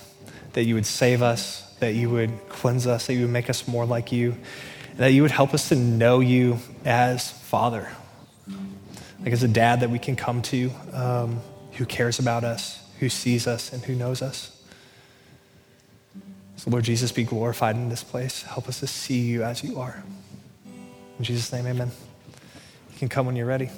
that 0.53 0.65
you 0.65 0.75
would 0.75 0.87
save 0.87 1.23
us, 1.23 1.63
that 1.81 1.95
you 1.95 2.11
would 2.11 2.31
cleanse 2.49 2.87
us, 2.87 3.07
that 3.07 3.15
you 3.15 3.23
would 3.23 3.31
make 3.31 3.51
us 3.51 3.67
more 3.67 3.87
like 3.87 4.13
you, 4.13 4.37
and 4.91 4.99
that 4.99 5.13
you 5.13 5.23
would 5.23 5.31
help 5.31 5.55
us 5.55 5.71
to 5.71 5.75
know 5.75 6.21
you 6.21 6.59
as 6.85 7.31
Father, 7.31 7.91
like 9.21 9.33
as 9.33 9.43
a 9.43 9.49
dad 9.49 9.81
that 9.81 9.91
we 9.91 9.99
can 9.99 10.15
come 10.15 10.43
to 10.43 10.71
um, 10.93 11.41
who 11.73 11.87
cares 11.87 12.19
about 12.19 12.45
us, 12.45 12.81
who 13.01 13.09
sees 13.09 13.47
us, 13.47 13.73
and 13.73 13.83
who 13.83 13.95
knows 13.95 14.23
us. 14.23 14.51
So, 16.57 16.71
Lord 16.71 16.85
Jesus, 16.85 17.11
be 17.11 17.25
glorified 17.25 17.75
in 17.75 17.89
this 17.89 18.05
place. 18.05 18.43
Help 18.43 18.69
us 18.69 18.79
to 18.81 18.87
see 18.87 19.21
you 19.21 19.43
as 19.43 19.65
you 19.65 19.81
are. 19.81 20.05
In 21.19 21.25
Jesus' 21.25 21.53
name, 21.53 21.67
amen. 21.67 21.91
You 22.93 22.99
can 22.99 23.09
come 23.09 23.27
when 23.27 23.37
you're 23.37 23.47
ready. 23.47 23.71